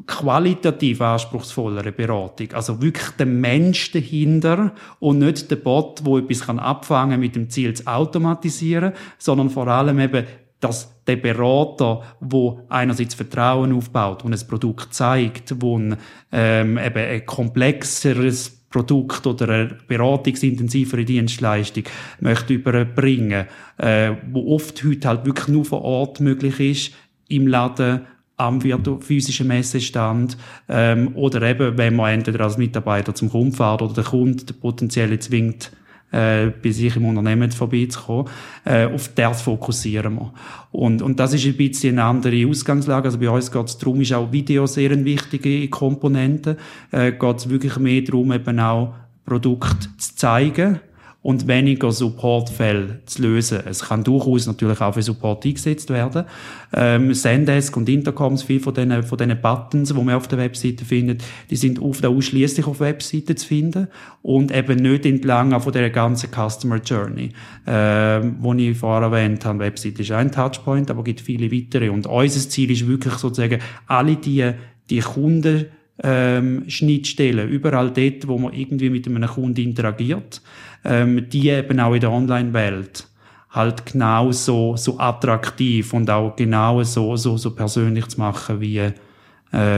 qualitativ 0.06 1.00
anspruchsvollere 1.00 1.92
Beratung. 1.92 2.52
Also 2.52 2.82
wirklich 2.82 3.10
der 3.10 3.26
Mensch 3.26 3.92
dahinter 3.92 4.72
und 4.98 5.20
nicht 5.20 5.50
der 5.50 5.56
Bot, 5.56 6.00
wo 6.04 6.18
etwas 6.18 6.40
kann 6.40 6.58
abfangen 6.58 7.20
mit 7.20 7.36
dem 7.36 7.48
Ziel 7.48 7.74
zu 7.74 7.86
automatisieren, 7.86 8.92
sondern 9.18 9.50
vor 9.50 9.68
allem 9.68 9.98
eben 10.00 10.24
dass 10.60 11.04
der 11.04 11.16
Berater, 11.16 12.02
wo 12.20 12.62
einerseits 12.70 13.14
Vertrauen 13.14 13.74
aufbaut 13.74 14.24
und 14.24 14.32
ein 14.32 14.48
Produkt 14.48 14.94
zeigt, 14.94 15.60
wo 15.60 15.78
ein, 15.78 15.96
ähm, 16.32 16.78
eben 16.78 16.96
ein 16.96 17.26
komplexeres 17.26 18.64
Produkt 18.70 19.26
oder 19.26 19.48
eine 19.50 19.78
beratungsintensivere 19.86 21.04
Dienstleistung 21.04 21.84
möchte 22.18 22.54
überbringen, 22.54 23.46
äh, 23.76 24.12
wo 24.32 24.54
oft 24.54 24.82
heute 24.84 25.06
halt 25.06 25.26
wirklich 25.26 25.48
nur 25.48 25.66
vor 25.66 25.82
Ort 25.82 26.20
möglich 26.20 26.58
ist, 26.58 26.94
im 27.28 27.46
Laden 27.46 28.06
am 28.36 28.60
physischen 29.00 29.46
Messestand 29.46 30.36
ähm, 30.68 31.14
oder 31.14 31.42
eben, 31.42 31.78
wenn 31.78 31.96
man 31.96 32.14
entweder 32.14 32.44
als 32.44 32.58
Mitarbeiter 32.58 33.14
zum 33.14 33.30
Kunden 33.30 33.52
fährt 33.52 33.82
oder 33.82 33.94
der 33.94 34.04
Kunde 34.04 34.44
der 34.44 34.54
potenzielle 34.54 35.18
zwingt, 35.18 35.70
äh, 36.10 36.50
bei 36.62 36.70
sich 36.70 36.96
im 36.96 37.06
Unternehmen 37.06 37.50
vorbeizukommen. 37.50 38.30
Äh, 38.64 38.86
auf 38.86 39.10
das 39.14 39.42
fokussieren 39.42 40.14
wir. 40.14 40.32
Und, 40.72 41.02
und 41.02 41.18
das 41.18 41.34
ist 41.34 41.44
ein 41.44 41.56
bisschen 41.56 41.98
eine 41.98 42.08
andere 42.08 42.46
Ausgangslage. 42.48 43.06
Also 43.06 43.18
bei 43.18 43.28
uns 43.28 43.50
geht 43.50 43.66
es 43.66 43.78
darum, 43.78 44.00
ist 44.00 44.12
auch 44.12 44.30
Video 44.30 44.66
sehr 44.66 44.90
eine 44.90 45.04
wichtige 45.04 45.68
Komponente. 45.68 46.56
Äh, 46.92 47.12
geht 47.12 47.36
es 47.36 47.48
wirklich 47.48 47.76
mehr 47.78 48.02
darum, 48.02 48.32
eben 48.32 48.60
auch 48.60 48.94
Produkt 49.24 49.88
zu 49.98 50.14
zeigen 50.16 50.80
und 51.24 51.48
weniger 51.48 51.90
Supportfälle 51.90 53.00
zu 53.06 53.22
lösen. 53.22 53.60
Es 53.64 53.86
kann 53.86 54.04
durchaus 54.04 54.46
natürlich 54.46 54.82
auch 54.82 54.92
für 54.92 55.00
Support 55.00 55.46
eingesetzt 55.46 55.88
werden. 55.88 56.26
Ähm, 56.74 57.14
Zendesk 57.14 57.74
und 57.78 57.88
Intercoms, 57.88 58.42
viele 58.42 58.60
von 58.60 58.74
diesen, 58.74 59.02
von 59.02 59.16
diesen 59.16 59.40
Buttons, 59.40 59.88
die 59.88 59.94
man 59.94 60.16
auf 60.16 60.28
der 60.28 60.36
Webseite 60.36 60.84
findet, 60.84 61.24
die 61.48 61.56
sind 61.56 61.80
oft 61.80 62.04
ausschließlich 62.04 62.66
auf 62.66 62.78
Webseiten 62.78 63.38
zu 63.38 63.46
finden 63.46 63.88
und 64.20 64.54
eben 64.54 64.76
nicht 64.76 65.06
entlang 65.06 65.58
von 65.58 65.72
der 65.72 65.88
ganzen 65.88 66.28
Customer 66.30 66.76
Journey, 66.76 67.30
ähm, 67.66 68.36
wo 68.40 68.52
ich 68.52 68.76
vorher 68.76 69.10
erwähnt 69.10 69.46
habe. 69.46 69.60
Webseite 69.60 70.02
ist 70.02 70.10
ein 70.10 70.30
Touchpoint, 70.30 70.90
aber 70.90 71.02
gibt 71.04 71.22
viele 71.22 71.50
weitere. 71.50 71.88
Und 71.88 72.06
unser 72.06 72.50
Ziel 72.50 72.70
ist 72.70 72.86
wirklich 72.86 73.14
sozusagen, 73.14 73.62
alle 73.86 74.16
die, 74.16 74.50
die 74.90 75.00
Kunden 75.00 75.64
ähm, 76.02 76.64
Schnittstellen, 76.68 77.48
überall 77.48 77.90
dort, 77.92 78.26
wo 78.26 78.36
man 78.36 78.52
irgendwie 78.52 78.90
mit 78.90 79.06
einem 79.06 79.26
Kunden 79.26 79.60
interagiert, 79.60 80.42
ähm, 80.84 81.28
die 81.28 81.48
eben 81.48 81.80
auch 81.80 81.94
in 81.94 82.00
der 82.00 82.12
Online-Welt 82.12 83.08
halt 83.50 83.86
genau 83.86 84.32
so, 84.32 84.76
so 84.76 84.98
attraktiv 84.98 85.92
und 85.92 86.10
auch 86.10 86.34
genau 86.34 86.82
so, 86.82 87.16
so, 87.16 87.36
so 87.36 87.54
persönlich 87.54 88.08
zu 88.08 88.18
machen, 88.18 88.60
wie, 88.60 88.78
äh, 88.78 88.92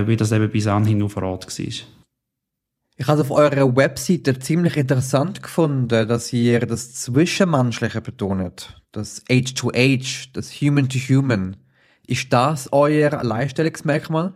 wie 0.07 0.17
das 0.17 0.33
eben 0.33 0.51
bis 0.51 0.67
anhin 0.67 0.99
nur 0.99 1.11
vor 1.11 1.25
Ort 1.25 1.47
war. 1.47 1.67
Ich 2.99 3.07
habe 3.07 3.21
auf 3.21 3.31
eurer 3.31 3.77
Webseite 3.77 4.39
ziemlich 4.39 4.79
interessant 4.79 5.43
gefunden, 5.43 6.09
dass 6.09 6.33
ihr 6.33 6.61
das 6.61 6.95
Zwischenmenschliche 6.95 8.01
betont. 8.01 8.81
Das 8.93 9.23
Age-to-Age, 9.31 10.33
das 10.33 10.51
Human-to-Human. 10.63 11.57
Ist 12.07 12.33
das 12.33 12.73
euer 12.73 13.13
Alleinstellungsmerkmal? 13.13 14.33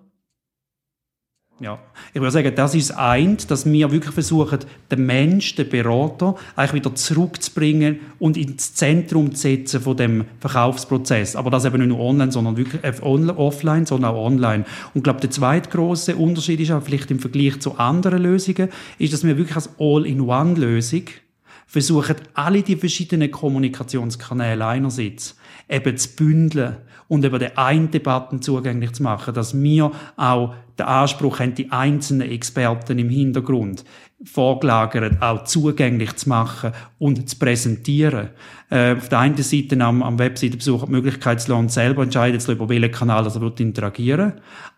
Ja, 1.62 1.78
ich 2.14 2.20
würde 2.22 2.30
sagen, 2.30 2.54
das 2.54 2.74
ist 2.74 2.92
eins, 2.92 3.46
dass 3.46 3.70
wir 3.70 3.92
wirklich 3.92 4.14
versuchen, 4.14 4.60
den 4.90 5.04
Mensch, 5.04 5.56
den 5.56 5.68
Berater, 5.68 6.34
eigentlich 6.56 6.84
wieder 6.84 6.94
zurückzubringen 6.94 8.00
und 8.18 8.38
ins 8.38 8.72
Zentrum 8.74 9.34
zu 9.34 9.42
setzen 9.42 9.82
von 9.82 9.94
dem 9.94 10.24
Verkaufsprozess. 10.38 11.36
Aber 11.36 11.50
das 11.50 11.66
eben 11.66 11.76
nicht 11.76 11.88
nur 11.88 12.00
online, 12.00 12.32
sondern 12.32 12.56
wirklich 12.56 12.80
offline, 13.04 13.84
sondern 13.84 14.12
auch 14.12 14.24
online. 14.24 14.64
Und 14.94 15.00
ich 15.00 15.02
glaube, 15.02 15.20
der 15.20 15.30
zweite 15.30 15.68
große 15.68 16.16
Unterschied 16.16 16.60
ist 16.60 16.70
auch 16.70 16.82
vielleicht 16.82 17.10
im 17.10 17.18
Vergleich 17.18 17.60
zu 17.60 17.76
anderen 17.76 18.22
Lösungen, 18.22 18.70
ist, 18.98 19.12
dass 19.12 19.22
wir 19.22 19.36
wirklich 19.36 19.56
als 19.56 19.68
All-in-One-Lösung 19.78 21.04
versuchen, 21.66 22.16
alle 22.32 22.62
die 22.62 22.76
verschiedenen 22.76 23.30
Kommunikationskanäle 23.30 24.64
einerseits 24.66 25.36
eben 25.68 25.94
zu 25.98 26.08
bündeln 26.16 26.78
und 27.10 27.24
über 27.24 27.40
den 27.40 27.58
einen 27.58 27.90
Debatten 27.90 28.40
zugänglich 28.40 28.92
zu 28.92 29.02
machen, 29.02 29.34
dass 29.34 29.60
wir 29.60 29.90
auch 30.16 30.54
den 30.78 30.86
Anspruch 30.86 31.40
haben, 31.40 31.56
die 31.56 31.72
einzelnen 31.72 32.30
Experten 32.30 33.00
im 33.00 33.10
Hintergrund 33.10 33.84
vorgelagert 34.22 35.20
auch 35.20 35.44
zugänglich 35.44 36.14
zu 36.16 36.28
machen 36.28 36.72
und 36.98 37.28
zu 37.28 37.36
präsentieren. 37.38 38.28
Äh, 38.70 38.96
auf 38.96 39.08
der 39.08 39.18
einen 39.18 39.36
Seite 39.36 39.80
am, 39.80 40.02
am 40.02 40.18
Webseitenbesucher 40.20 40.86
die 40.86 40.92
Möglichkeit 40.92 41.40
zu 41.40 41.50
lassen, 41.50 41.68
selber 41.68 42.04
entscheiden 42.04 42.38
zu 42.38 42.52
über 42.52 42.68
welchen 42.68 42.92
Kanal 42.92 43.26
er 43.26 43.40
wird 43.40 43.58
interagieren 43.58 44.34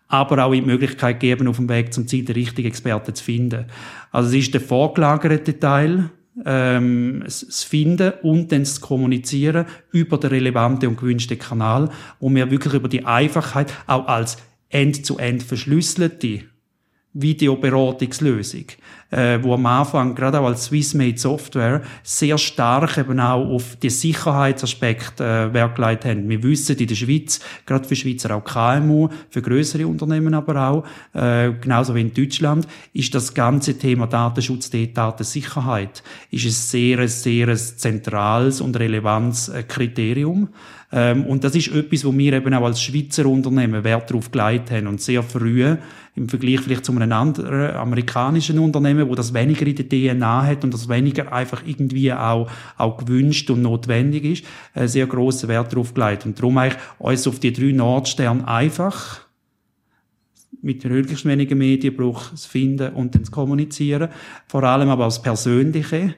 aber 0.09 0.45
auch 0.45 0.51
die 0.51 0.61
Möglichkeit 0.61 1.19
geben, 1.19 1.47
auf 1.47 1.55
dem 1.55 1.67
Weg 1.69 1.91
zum 1.91 2.07
Ziel 2.07 2.23
den 2.23 2.35
richtigen 2.35 2.67
Experten 2.67 3.15
zu 3.15 3.23
finden. 3.23 3.65
Also 4.11 4.29
es 4.29 4.43
ist 4.43 4.53
der 4.53 4.61
vorgelagerte 4.61 5.59
Teil, 5.59 6.11
ähm, 6.45 7.21
das 7.23 7.63
Finden 7.63 8.13
und 8.21 8.51
dann 8.51 8.61
das 8.61 8.81
Kommunizieren 8.81 9.65
über 9.91 10.17
den 10.17 10.31
relevanten 10.31 10.89
und 10.89 10.97
gewünschten 10.97 11.37
Kanal, 11.37 11.89
wo 12.19 12.29
wir 12.29 12.49
wirklich 12.51 12.73
über 12.73 12.89
die 12.89 13.05
Einfachheit 13.05 13.73
auch 13.87 14.07
als 14.07 14.37
end-zu-end 14.69 15.41
-end 15.41 15.45
verschlüsselte 15.45 16.41
Videoberatungslösung, 17.13 18.65
äh, 19.13 19.41
wo 19.43 19.53
am 19.53 19.65
Anfang, 19.65 20.15
gerade 20.15 20.39
auch 20.39 20.47
als 20.47 20.65
Swissmade 20.65 21.17
Software, 21.17 21.81
sehr 22.01 22.37
stark 22.37 22.97
eben 22.97 23.19
auch 23.19 23.47
auf 23.47 23.75
die 23.75 23.91
Sicherheitsaspekte 23.91 25.23
äh, 25.23 25.53
Wert 25.53 25.75
gelegt 25.75 26.05
haben. 26.05 26.27
Wir 26.27 26.41
wissen 26.41 26.75
in 26.77 26.87
der 26.87 26.95
Schweiz, 26.95 27.39
gerade 27.65 27.87
für 27.87 27.95
Schweizer 27.95 28.35
auch 28.35 28.43
KMU, 28.43 29.09
für 29.29 29.41
größere 29.41 29.85
Unternehmen 29.85 30.33
aber 30.33 30.69
auch, 30.69 30.83
äh, 31.13 31.51
genauso 31.61 31.93
wie 31.93 32.01
in 32.01 32.13
Deutschland, 32.13 32.67
ist 32.93 33.13
das 33.13 33.33
ganze 33.33 33.77
Thema 33.77 34.07
Datenschutz, 34.07 34.71
Datensicherheit, 34.71 36.01
ist 36.31 36.45
ein 36.45 36.51
sehr, 36.51 37.07
sehr 37.07 37.55
zentrales 37.55 38.61
und 38.61 38.77
relevantes 38.79 39.49
äh, 39.49 39.63
Kriterium. 39.63 40.49
Ähm, 40.95 41.25
und 41.25 41.43
das 41.43 41.55
ist 41.55 41.73
etwas, 41.73 42.05
wo 42.05 42.15
wir 42.15 42.33
eben 42.33 42.53
auch 42.53 42.65
als 42.65 42.81
Schweizer 42.81 43.25
Unternehmen 43.25 43.83
Wert 43.83 44.11
darauf 44.11 44.29
gelegt 44.29 44.69
haben 44.69 44.85
und 44.85 45.01
sehr 45.01 45.23
früh 45.23 45.75
im 46.15 46.29
Vergleich 46.29 46.59
vielleicht 46.59 46.85
zu 46.85 46.91
einem 46.91 47.11
anderen 47.11 47.75
amerikanischen 47.75 48.59
Unternehmen, 48.59 49.09
wo 49.09 49.15
das 49.15 49.33
weniger 49.33 49.65
in 49.65 49.75
der 49.75 49.89
DNA 49.89 50.45
hat 50.45 50.63
und 50.63 50.71
das 50.71 50.87
weniger 50.87 51.33
einfach 51.33 51.63
irgendwie 51.65 52.13
auch, 52.13 52.47
auch 52.77 52.97
gewünscht 52.97 53.49
und 53.49 53.63
notwendig 53.63 54.23
ist, 54.23 54.45
äh, 54.75 54.87
sehr 54.87 55.07
grossen 55.07 55.49
Wert 55.49 55.73
darauf 55.73 55.95
gelegt. 55.95 56.27
Und 56.27 56.37
darum 56.37 56.59
eigentlich 56.59 56.79
uns 56.99 57.27
auf 57.27 57.39
die 57.39 57.51
drei 57.51 57.71
Nordsterne 57.71 58.47
einfach 58.47 59.21
mit 60.61 60.85
möglichst 60.85 61.25
wenigen 61.25 61.57
Medienbruch 61.57 62.35
zu 62.35 62.47
finden 62.47 62.93
und 62.93 63.15
dann 63.15 63.25
zu 63.25 63.31
kommunizieren. 63.31 64.09
Vor 64.47 64.63
allem 64.63 64.89
aber 64.89 65.05
als 65.05 65.21
Persönliche 65.21 66.13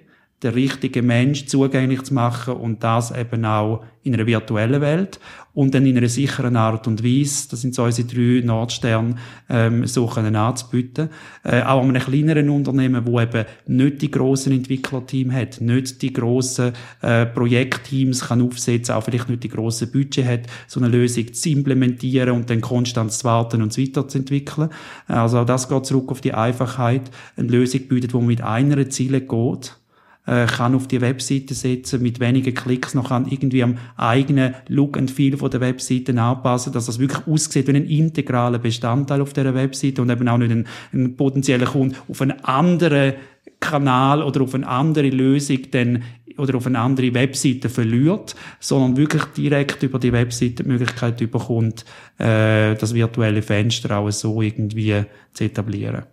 den 0.45 0.53
richtigen 0.53 1.05
Mensch 1.05 1.45
zugänglich 1.45 2.03
zu 2.03 2.13
machen 2.13 2.55
und 2.55 2.83
das 2.83 3.11
eben 3.11 3.43
auch 3.45 3.83
in 4.03 4.13
einer 4.13 4.27
virtuellen 4.27 4.81
Welt 4.81 5.19
und 5.55 5.73
dann 5.73 5.85
in 5.85 5.97
einer 5.97 6.09
sicheren 6.09 6.55
Art 6.57 6.85
und 6.85 7.03
Weise, 7.03 7.49
das 7.49 7.61
sind 7.61 7.73
so 7.73 7.83
unsere 7.83 8.07
drei 8.07 8.45
Nordsterne, 8.45 9.15
ähm, 9.49 9.87
so 9.87 10.05
können 10.05 10.35
anzubieten. 10.35 11.09
Äh, 11.43 11.63
auch 11.63 11.81
an 11.81 11.89
einem 11.89 12.01
kleineren 12.01 12.49
Unternehmen, 12.49 13.07
wo 13.07 13.19
eben 13.19 13.45
nicht 13.65 14.01
die 14.03 14.11
grossen 14.11 14.51
Entwicklerteam 14.51 15.31
hat, 15.31 15.61
nicht 15.61 16.01
die 16.03 16.13
grossen 16.13 16.73
äh, 17.01 17.25
Projektteams 17.25 18.27
kann 18.27 18.43
aufsetzen, 18.43 18.93
auch 18.93 19.03
vielleicht 19.03 19.29
nicht 19.29 19.43
die 19.43 19.49
grossen 19.49 19.91
Budget 19.91 20.25
hat, 20.25 20.41
so 20.67 20.79
eine 20.79 20.89
Lösung 20.89 21.33
zu 21.33 21.49
implementieren 21.49 22.31
und 22.31 22.49
dann 22.49 22.61
konstant 22.61 23.11
zu 23.11 23.23
warten 23.23 23.63
und 23.63 23.75
weiterzuentwickeln. 23.75 24.69
Also 25.07 25.39
auch 25.39 25.45
das 25.45 25.67
geht 25.67 25.85
zurück 25.85 26.11
auf 26.11 26.21
die 26.21 26.33
Einfachheit, 26.33 27.09
eine 27.37 27.47
Lösung 27.47 27.87
bietet, 27.87 28.13
wo 28.13 28.19
man 28.19 28.27
mit 28.27 28.41
einer 28.41 28.87
Ziele 28.89 29.21
geht 29.21 29.77
äh, 30.25 30.45
kann 30.45 30.75
auf 30.75 30.87
die 30.87 31.01
Webseite 31.01 31.53
setzen, 31.53 32.01
mit 32.01 32.19
wenigen 32.19 32.53
Klicks 32.53 32.93
noch 32.93 33.09
kann 33.09 33.27
irgendwie 33.27 33.63
am 33.63 33.77
eigenen 33.95 34.55
Look 34.67 34.97
and 34.97 35.11
Feel 35.11 35.37
von 35.37 35.51
der 35.51 35.61
Webseite 35.61 36.19
anpassen, 36.19 36.73
dass 36.73 36.87
das 36.87 36.99
wirklich 36.99 37.27
aussieht 37.27 37.67
wie 37.67 37.75
ein 37.75 37.85
integraler 37.85 38.59
Bestandteil 38.59 39.21
auf 39.21 39.33
der 39.33 39.53
Webseite 39.53 40.01
und 40.01 40.09
eben 40.09 40.27
auch 40.27 40.37
nicht 40.37 40.51
ein, 40.51 40.67
ein 40.93 41.15
potenzieller 41.15 41.67
Kunde 41.67 41.95
auf 42.07 42.21
einen 42.21 42.43
anderen 42.43 43.13
Kanal 43.59 44.21
oder 44.23 44.41
auf 44.41 44.55
eine 44.55 44.67
andere 44.67 45.09
Lösung 45.09 45.59
dann 45.71 46.03
oder 46.37 46.55
auf 46.55 46.67
eine 46.67 46.79
andere 46.79 47.13
Webseite 47.13 47.69
verliert, 47.69 48.35
sondern 48.59 48.97
wirklich 48.97 49.23
direkt 49.37 49.83
über 49.83 49.99
die 49.99 50.11
Webseite 50.11 50.63
die 50.63 50.69
Möglichkeit 50.69 51.17
bekommt, 51.17 51.85
äh, 52.17 52.75
das 52.75 52.93
virtuelle 52.93 53.41
Fenster 53.41 53.97
auch 53.97 54.11
so 54.11 54.41
irgendwie 54.41 55.03
zu 55.33 55.45
etablieren. 55.45 56.03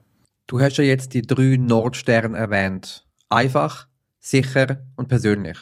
Du 0.47 0.61
hast 0.61 0.77
ja 0.77 0.85
jetzt 0.85 1.15
die 1.15 1.23
drei 1.23 1.57
Nordsterne 1.57 2.37
erwähnt. 2.37 3.07
Einfach, 3.29 3.89
sicher 4.23 4.79
und 4.97 5.09
persönlich. 5.09 5.59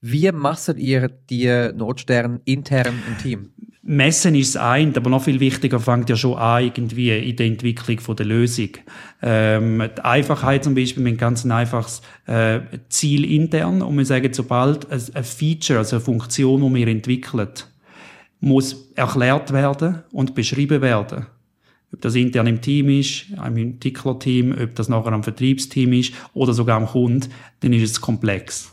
Wie 0.00 0.30
masset 0.32 0.78
ihr 0.78 1.08
die 1.08 1.70
Notsterne 1.74 2.40
intern 2.44 3.02
im 3.06 3.18
Team? 3.18 3.50
Messen 3.82 4.34
ist 4.34 4.56
ein, 4.56 4.96
aber 4.96 5.10
noch 5.10 5.22
viel 5.22 5.38
wichtiger 5.38 5.78
fängt 5.78 6.10
ja 6.10 6.16
schon 6.16 6.36
an 6.36 6.64
irgendwie 6.64 7.16
in 7.16 7.36
der 7.36 7.46
Entwicklung 7.46 8.00
von 8.00 8.16
der 8.16 8.26
Lösung. 8.26 8.70
Ähm, 9.22 9.88
die 9.96 10.00
Einfachheit 10.00 10.64
zum 10.64 10.74
Beispiel 10.74 11.16
ganz 11.16 11.44
ein 11.44 11.52
einfaches 11.52 12.02
äh, 12.26 12.60
Ziel 12.88 13.24
intern 13.24 13.82
und 13.82 13.96
wir 13.96 14.04
sagen, 14.04 14.32
sobald 14.32 14.90
ein, 14.90 15.00
ein 15.14 15.24
Feature, 15.24 15.78
also 15.78 15.96
eine 15.96 16.04
Funktion, 16.04 16.62
die 16.62 16.80
wir 16.80 16.88
entwickeln, 16.88 17.48
muss 18.40 18.90
erklärt 18.96 19.52
werden 19.52 20.02
und 20.10 20.34
beschrieben 20.34 20.82
werden 20.82 21.26
ob 21.96 22.02
das 22.02 22.14
intern 22.14 22.46
im 22.46 22.60
Team 22.60 22.90
ist, 22.90 23.26
im 23.44 23.56
Entwicklerteam, 23.56 24.54
ob 24.62 24.74
das 24.74 24.90
nachher 24.90 25.12
am 25.12 25.22
Vertriebsteam 25.22 25.94
ist 25.94 26.12
oder 26.34 26.52
sogar 26.52 26.76
am 26.76 26.86
Kunden, 26.86 27.30
dann 27.60 27.72
ist 27.72 27.90
es 27.90 28.00
komplex. 28.00 28.72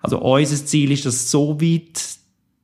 Also 0.00 0.20
unser 0.20 0.64
Ziel 0.64 0.92
ist, 0.92 1.04
das 1.04 1.30
so 1.30 1.60
weit 1.60 2.00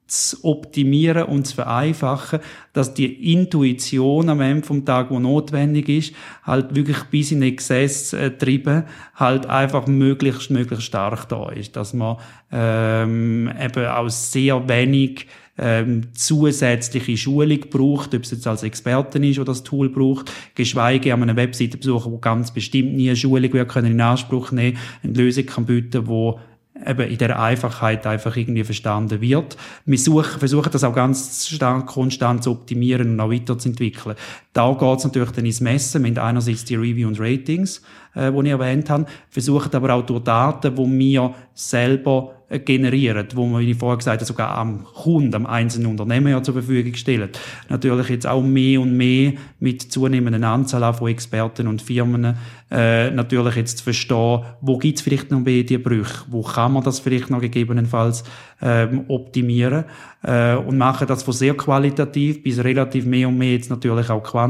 zu 0.07 0.43
optimieren 0.43 1.25
und 1.25 1.47
zu 1.47 1.57
vereinfachen, 1.57 2.39
dass 2.73 2.95
die 2.95 3.33
Intuition 3.33 4.31
am 4.31 4.41
Ende 4.41 4.67
vom 4.67 4.85
Tag, 4.85 5.11
wo 5.11 5.19
notwendig 5.19 5.89
ist, 5.89 6.15
halt 6.45 6.75
wirklich 6.75 7.03
bis 7.11 7.33
in 7.33 7.43
Exzess 7.43 8.13
äh, 8.13 8.31
treiben, 8.31 8.85
halt 9.17 9.47
einfach 9.47 9.87
möglichst, 9.87 10.51
möglichst 10.51 10.87
stark 10.87 11.29
da 11.29 11.51
ist. 11.51 11.77
Dass 11.77 11.93
man 11.93 12.17
ähm, 12.51 13.51
eben 13.61 13.87
auch 13.87 14.09
sehr 14.09 14.67
wenig 14.69 15.27
ähm, 15.59 16.15
zusätzliche 16.15 17.17
Schulung 17.17 17.61
braucht, 17.71 18.15
ob 18.15 18.23
es 18.23 18.31
jetzt 18.31 18.47
als 18.47 18.63
Experten 18.63 19.25
ist 19.25 19.39
oder 19.39 19.53
das 19.53 19.65
Tool 19.65 19.89
braucht, 19.89 20.33
geschweige 20.55 21.13
an 21.13 21.23
einer 21.23 21.37
Webseite 21.37 21.77
besuchen, 21.77 22.13
wo 22.13 22.19
ganz 22.19 22.53
bestimmt 22.53 22.95
nie 22.95 23.09
eine 23.09 23.17
Schulung 23.17 23.53
wir 23.53 23.65
können 23.65 23.93
in 23.93 24.01
Anspruch 24.01 24.53
nehmen, 24.53 24.79
eine 25.03 25.13
Lösung 25.13 25.47
kann 25.47 25.67
bieten, 25.67 26.07
wo 26.07 26.39
eben 26.87 27.11
in 27.11 27.19
der 27.19 27.41
Einfachheit 27.41 28.07
einfach 28.07 28.37
irgendwie 28.37 28.65
verstanden 28.65 29.21
wird. 29.21 29.57
Wir 29.85 29.99
suchen, 29.99 30.39
versuchen 30.39 30.71
das 30.71 30.85
auch 30.85 30.95
ganz 30.95 31.49
stark 31.49 31.87
konstant 31.87 32.45
zu 32.45 32.53
optimieren 32.53 33.13
und 33.13 33.21
auch 33.21 33.31
weiterzuentwickeln. 33.31 34.17
Da 34.59 34.73
geht 34.73 34.99
es 34.99 35.05
natürlich 35.05 35.31
dann 35.31 35.47
ins 35.47 35.61
Messen. 35.61 36.03
Wir 36.03 36.11
haben 36.11 36.31
einerseits 36.31 36.65
die 36.65 36.75
Review 36.75 37.07
und 37.07 37.21
Ratings, 37.21 37.81
äh, 38.17 38.33
die 38.33 38.41
ich 38.41 38.51
erwähnt 38.51 38.91
habe, 38.91 39.07
versuchen 39.31 39.73
aber 39.73 39.95
auch 39.95 40.05
durch 40.05 40.25
Daten, 40.25 40.75
die 40.75 40.99
wir 40.99 41.33
selber 41.55 42.35
generieren, 42.51 43.29
wo 43.35 43.47
man, 43.47 43.61
wie 43.61 43.73
ich 43.73 43.77
vorher 43.77 43.99
gesagt 43.99 44.21
habe, 44.21 44.25
sogar 44.25 44.57
am 44.57 44.83
Kunden, 44.83 45.35
am 45.35 45.45
einzelnen 45.45 45.89
Unternehmen 45.89 46.29
ja 46.29 46.43
zur 46.43 46.55
Verfügung 46.55 46.95
stellen. 46.95 47.29
Natürlich 47.69 48.09
jetzt 48.09 48.27
auch 48.27 48.43
mehr 48.43 48.81
und 48.81 48.97
mehr 48.97 49.35
mit 49.61 49.83
zunehmenden 49.83 50.45
Anzahl 50.45 50.95
von 50.95 51.09
Experten 51.09 51.67
und 51.67 51.83
Firmen 51.83 52.37
äh, 52.71 53.11
natürlich 53.11 53.57
jetzt 53.57 53.79
zu 53.79 53.85
verstehen, 53.85 54.45
wo 54.63 54.79
gibt's 54.79 55.03
vielleicht 55.03 55.31
noch 55.31 55.41
Medienbrüche, 55.41 56.25
wo 56.29 56.43
kann 56.43 56.73
man 56.73 56.83
das 56.83 57.01
vielleicht 57.01 57.29
noch 57.29 57.41
gegebenenfalls 57.41 58.25
ähm, 58.63 59.05
optimieren 59.09 59.85
äh, 60.23 60.55
und 60.55 60.79
machen 60.79 61.07
das 61.07 61.23
von 61.23 61.35
sehr 61.35 61.55
qualitativ 61.55 62.43
bis 62.43 62.65
relativ 62.65 63.05
mehr 63.05 63.29
und 63.29 63.37
mehr 63.37 63.53
jetzt 63.53 63.69
natürlich 63.69 64.09
auch 64.09 64.23
quantitativ, 64.23 64.48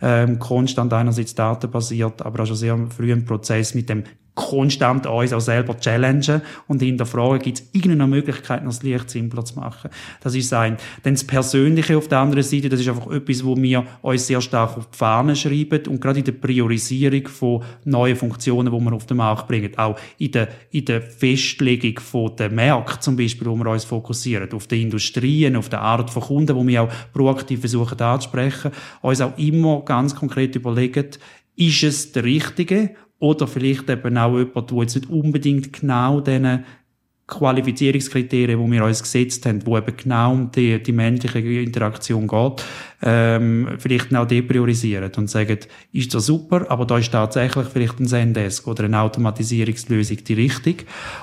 ähm, 0.00 0.38
konstant 0.38 0.92
einerseits 0.92 1.34
datenbasiert, 1.34 2.22
aber 2.22 2.42
auch 2.42 2.46
schon 2.46 2.56
sehr 2.56 2.78
früh 2.94 3.12
Prozess 3.24 3.74
mit 3.74 3.88
dem 3.88 4.04
konstant 4.36 5.06
uns 5.06 5.32
auch 5.32 5.40
selber 5.40 5.76
challengen 5.80 6.42
und 6.68 6.82
hinterfragen, 6.82 7.40
gibt 7.40 7.58
es 7.58 7.68
irgendeine 7.72 8.06
Möglichkeit, 8.06 8.62
noch 8.62 8.70
das 8.70 8.82
Licht 8.82 9.10
simpler 9.10 9.44
zu 9.44 9.58
machen. 9.58 9.90
Das 10.20 10.34
ist 10.34 10.52
ein. 10.52 10.76
Dann 11.02 11.14
das 11.14 11.24
Persönliche 11.24 11.96
auf 11.96 12.06
der 12.06 12.18
anderen 12.18 12.44
Seite, 12.44 12.68
das 12.68 12.80
ist 12.80 12.88
einfach 12.88 13.10
etwas, 13.10 13.44
wo 13.44 13.56
wir 13.56 13.84
uns 14.02 14.26
sehr 14.26 14.42
stark 14.42 14.76
auf 14.76 14.90
die 14.90 14.96
Fahne 14.96 15.34
schreiben 15.34 15.86
und 15.88 16.00
gerade 16.00 16.18
in 16.18 16.24
der 16.26 16.32
Priorisierung 16.32 17.26
von 17.28 17.64
neuen 17.84 18.14
Funktionen, 18.14 18.70
die 18.70 18.84
wir 18.84 18.92
auf 18.92 19.06
den 19.06 19.16
Markt 19.16 19.48
bringen, 19.48 19.76
auch 19.78 19.98
in 20.18 20.30
der, 20.32 20.48
in 20.70 20.84
der 20.84 21.00
Festlegung 21.00 21.98
von 21.98 22.36
der 22.36 22.50
Märkte 22.50 23.00
zum 23.00 23.16
Beispiel, 23.16 23.48
wo 23.48 23.56
wir 23.56 23.70
uns 23.70 23.84
fokussieren, 23.84 24.52
auf 24.52 24.66
die 24.66 24.82
Industrien, 24.82 25.56
auf 25.56 25.70
die 25.70 25.76
Art 25.76 26.10
von 26.10 26.22
Kunden, 26.22 26.54
wo 26.54 26.66
wir 26.66 26.82
auch 26.82 26.92
proaktiv 27.14 27.60
versuchen 27.60 27.98
anzusprechen, 27.98 28.70
uns 29.00 29.22
auch 29.22 29.36
immer 29.38 29.80
ganz 29.80 30.14
konkret 30.14 30.54
überlegen, 30.56 31.08
ist 31.56 31.82
es 31.82 32.12
der 32.12 32.24
Richtige 32.24 32.90
oder 33.18 33.46
vielleicht 33.46 33.88
eben 33.88 34.18
auch 34.18 34.36
jemand, 34.36 34.70
der 34.70 34.78
jetzt 34.78 34.96
nicht 34.96 35.10
unbedingt 35.10 35.72
genau 35.72 36.20
diesen 36.20 36.64
Qualifizierungskriterien, 37.26 38.64
die 38.64 38.72
wir 38.72 38.84
uns 38.84 39.02
gesetzt 39.02 39.46
haben, 39.46 39.66
wo 39.66 39.76
eben 39.76 39.96
genau 39.96 40.32
um 40.32 40.50
die, 40.52 40.80
die 40.80 40.92
menschliche 40.92 41.60
Interaktion 41.60 42.28
geht, 42.28 42.64
ähm, 43.02 43.68
vielleicht 43.78 44.14
auch 44.14 44.28
depriorisieren 44.28 45.10
und 45.16 45.28
sagen, 45.28 45.58
ist 45.92 46.14
das 46.14 46.26
super, 46.26 46.70
aber 46.70 46.84
da 46.84 46.98
ist 46.98 47.10
tatsächlich 47.10 47.66
vielleicht 47.66 47.98
ein 47.98 48.06
Zendesk 48.06 48.68
oder 48.68 48.84
eine 48.84 49.00
Automatisierungslösung 49.00 50.18
die 50.22 50.34
Richtung. 50.34 50.76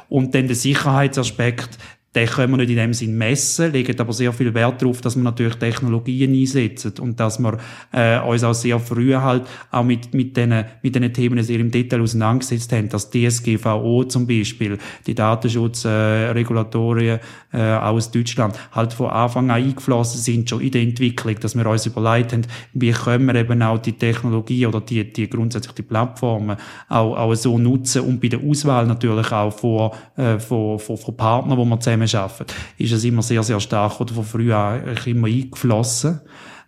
Und 0.10 0.36
dann 0.36 0.48
der 0.48 0.58
Sicherheitsaspekt, 0.58 1.78
den 2.16 2.28
können 2.28 2.52
wir 2.52 2.58
nicht 2.58 2.70
in 2.70 2.78
dem 2.78 2.94
Sinn 2.94 3.18
messen, 3.18 3.72
legen 3.72 4.00
aber 4.00 4.14
sehr 4.14 4.34
viel 4.34 4.54
Wert 4.54 4.82
darauf, 4.82 5.02
dass 5.02 5.16
wir 5.16 5.24
natürlich 5.24 5.56
Technologien 5.56 6.34
einsetzen 6.34 6.94
und 7.00 7.20
dass 7.20 7.40
wir 7.40 7.58
äh, 7.92 8.20
uns 8.20 8.44
auch 8.44 8.54
sehr 8.54 8.80
früh 8.80 9.14
halt 9.14 9.44
auch 9.72 9.84
mit, 9.84 10.14
mit 10.14 10.38
diesen 10.38 10.66
mit 10.82 10.96
den 10.96 11.14
Themen 11.14 11.44
sehr 11.44 11.60
im 11.60 11.72
Detail 11.72 12.02
auseinandergesetzt 12.02 12.72
haben, 12.74 12.90
dass 12.90 13.10
DSGVO 13.10 14.04
zum 14.06 14.28
Beispiel, 14.28 14.78
die 15.08 15.16
Datenschutzregulatorien 15.16 17.20
äh, 17.52 17.58
äh, 17.58 17.76
aus 17.76 18.12
Deutschland, 18.12 18.58
halt 18.72 18.94
von 18.94 19.10
Anfang 19.10 19.50
an 19.50 19.64
eingeflossen 19.64 20.20
sind, 20.20 20.50
schon 20.50 20.62
in 20.62 20.72
der 20.72 20.82
Entwicklung, 20.82 21.40
dass 21.40 21.56
wir 21.56 21.66
uns 21.66 21.86
überlegt 21.86 22.34
haben, 22.34 22.46
wie 22.74 22.92
können 22.92 23.26
wir 23.26 23.36
eben 23.36 23.62
auch 23.62 23.80
die 23.80 23.94
Technologie 23.94 24.66
oder 24.66 24.82
die, 24.82 25.12
die 25.12 25.30
grundsätzlich 25.30 25.74
die 25.74 25.84
Plattformen 25.84 26.58
auch, 26.90 27.18
auch 27.18 27.34
so 27.36 27.58
nutzen 27.58 28.02
und 28.02 28.22
bei 28.22 28.28
der 28.28 28.40
Auswahl 28.40 28.86
natürlich 28.86 29.32
auch 29.32 29.52
von, 29.52 29.92
äh, 30.18 30.40
von, 30.40 30.80
von, 30.80 30.98
von 30.98 31.18
Partnern, 31.18 31.58
wo 31.58 31.66
wir 31.66 31.80
zusammen 31.80 32.03
arbeiten, 32.16 32.46
ist 32.78 32.92
es 32.92 33.04
immer 33.04 33.22
sehr, 33.22 33.44
sehr 33.44 33.60
stark 33.60 34.00
oder 34.00 34.14
von 34.14 34.24
früh 34.24 34.54
an 34.54 34.82
immer 35.06 35.28
eingeflossen. 35.28 36.22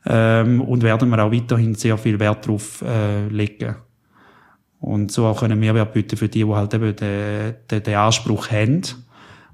Ähm, 0.07 0.61
und 0.61 0.83
werden 0.83 1.09
wir 1.09 1.23
auch 1.23 1.31
weiterhin 1.31 1.73
sehr 1.73 1.97
viel 1.97 2.19
Wert 2.19 2.45
darauf 2.45 2.83
äh, 2.83 3.27
legen. 3.27 3.75
Und 4.79 5.11
so 5.11 5.25
auch 5.25 5.39
können 5.39 5.59
Mehrwert 5.59 5.93
bieten 5.93 6.15
für 6.15 6.29
die, 6.29 6.43
die 6.43 6.53
halt 6.53 6.73
eben 6.75 6.95
den, 6.95 7.55
den, 7.71 7.83
den 7.83 7.95
Anspruch 7.95 8.51
haben. 8.51 8.83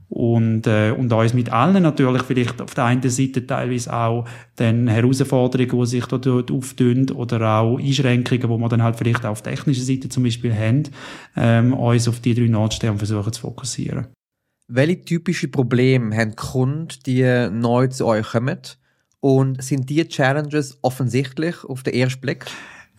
Und, 0.09 0.67
äh, 0.67 0.91
und 0.91 1.13
uns 1.13 1.33
mit 1.33 1.53
allen 1.53 1.83
natürlich 1.83 2.23
vielleicht 2.23 2.61
auf 2.61 2.73
der 2.73 2.83
einen 2.83 3.09
Seite 3.09 3.47
teilweise 3.47 3.93
auch 3.93 4.25
den 4.59 4.89
Herausforderungen, 4.89 5.79
die 5.79 5.85
sich 5.85 6.05
dort 6.05 6.51
auftun 6.51 7.09
oder 7.11 7.59
auch 7.59 7.79
Einschränkungen, 7.79 8.41
die 8.41 8.57
wir 8.57 8.67
dann 8.67 8.83
halt 8.83 8.97
vielleicht 8.97 9.25
auf 9.25 9.41
technischer 9.41 9.83
Seite 9.83 10.09
zum 10.09 10.23
Beispiel 10.23 10.53
haben, 10.53 10.83
ähm, 11.37 11.73
uns 11.73 12.09
auf 12.09 12.19
die 12.19 12.35
drei 12.35 12.47
Nordsterne 12.47 12.97
versuchen 12.97 13.31
zu 13.31 13.39
fokussieren. 13.39 14.07
Welche 14.73 15.03
typischen 15.03 15.51
Probleme 15.51 16.15
haben 16.15 16.37
Kunden, 16.37 16.87
die 17.05 17.49
neu 17.51 17.87
zu 17.87 18.05
euch 18.05 18.29
kommen? 18.31 18.57
Und 19.19 19.61
sind 19.61 19.89
die 19.89 20.07
Challenges 20.07 20.77
offensichtlich 20.81 21.65
auf 21.65 21.83
den 21.83 21.93
ersten 21.93 22.21
Blick? 22.21 22.45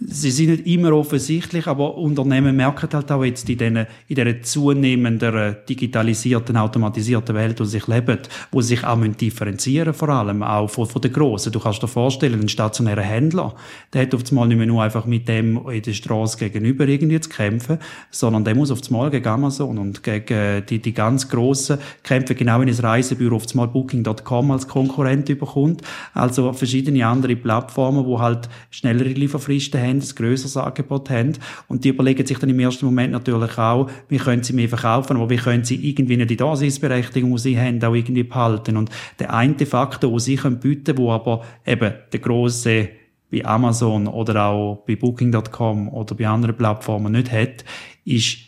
Sie 0.07 0.31
sind 0.31 0.51
nicht 0.51 0.67
immer 0.67 0.93
offensichtlich, 0.93 1.67
aber 1.67 1.97
Unternehmen 1.97 2.57
merken 2.57 2.89
halt 2.93 3.11
auch 3.11 3.25
jetzt 3.25 3.49
in 3.49 3.59
dieser, 3.59 3.87
in 4.09 4.15
dieser 4.17 4.43
zunehmenden 4.43 5.57
digitalisierten, 5.69 6.57
automatisierten 6.57 7.35
Welt, 7.35 7.61
wo 7.61 7.65
sie 7.65 7.79
sich 7.79 7.87
leben, 7.87 8.19
wo 8.51 8.61
sie 8.61 8.77
sich 8.77 8.85
auch 8.85 8.99
differenzieren 9.03 9.95
vor 9.95 10.09
allem, 10.09 10.43
auch 10.43 10.69
von, 10.69 10.87
von 10.87 11.03
den 11.03 11.13
Grossen. 11.13 11.53
Du 11.53 11.61
kannst 11.61 11.83
dir 11.83 11.89
vorstellen, 11.89 12.41
ein 12.41 12.49
stationärer 12.49 13.03
Händler, 13.03 13.55
der 13.93 14.03
hat 14.03 14.15
auf 14.15 14.23
einmal 14.31 14.49
nicht 14.49 14.59
mehr 14.59 14.67
nur 14.67 14.83
einfach 14.83 15.07
mit 15.07 15.29
dem 15.29 15.69
in 15.69 15.83
der 15.83 15.93
Straße 15.93 16.39
gegenüber 16.39 16.87
irgendwie 16.87 17.21
zu 17.21 17.29
kämpfen, 17.29 17.79
sondern 18.11 18.45
der 18.45 18.55
muss 18.55 18.71
auf 18.71 18.81
einmal 18.87 19.11
gegen 19.11 19.27
Amazon 19.27 19.79
und 19.79 20.03
gegen 20.03 20.67
die, 20.67 20.79
die 20.79 20.93
ganz 20.93 21.29
Grossen 21.29 21.79
kämpfen, 22.03 22.37
genau 22.37 22.61
wie 22.61 22.71
ein 22.71 22.75
Reisebüro 22.75 23.37
auf 23.37 23.47
einmal 23.51 23.69
Booking.com 23.69 24.51
als 24.51 24.67
Konkurrent 24.69 25.29
überkommt. 25.29 25.83
Also 26.15 26.53
verschiedene 26.53 27.07
andere 27.07 27.37
Plattformen, 27.37 28.05
wo 28.05 28.21
halt 28.21 28.49
schnellere 28.71 29.11
Lieferfristen 29.11 29.81
haben, 29.81 29.92
ein 30.01 30.15
grösseres 30.15 30.57
Angebot 30.57 31.11
haben. 31.11 31.33
Und 31.69 31.85
die 31.85 31.91
überlegen 31.91 32.27
sich 32.27 32.39
dann 32.39 32.51
im 32.51 32.61
ersten 32.61 32.87
Moment 32.87 33.13
natürlich 33.13 33.59
auch, 33.59 33.91
wie 34.09 34.19
können 34.19 34.43
sie 34.43 34.53
mehr 34.53 34.69
verkaufen, 34.69 35.17
aber 35.17 35.31
wie 35.31 35.37
können 35.37 35.65
sie 35.65 35.77
irgendwie 35.89 36.17
nicht 36.17 36.31
die 36.31 36.37
Daseinsberechtigung, 36.37 37.33
die 37.33 37.39
sie 37.39 37.59
haben, 37.59 37.83
auch 37.83 37.95
irgendwie 37.95 38.25
behalten. 38.25 38.77
Und 38.77 38.91
der 39.19 39.33
eine 39.33 39.67
Faktor, 39.67 40.11
den 40.11 40.19
sie 40.19 40.37
können 40.37 40.61
bieten, 40.61 40.99
wo 40.99 41.11
aber 41.13 41.43
eben 41.67 41.93
der 42.13 42.21
große 42.21 42.89
wie 43.31 43.45
Amazon 43.45 44.07
oder 44.09 44.45
auch 44.45 44.85
bei 44.87 44.95
Booking.com 44.95 45.89
oder 45.89 46.15
bei 46.15 46.29
anderen 46.29 46.55
Plattformen 46.55 47.13
nicht 47.13 47.33
hat, 47.33 47.65
ist 48.05 48.39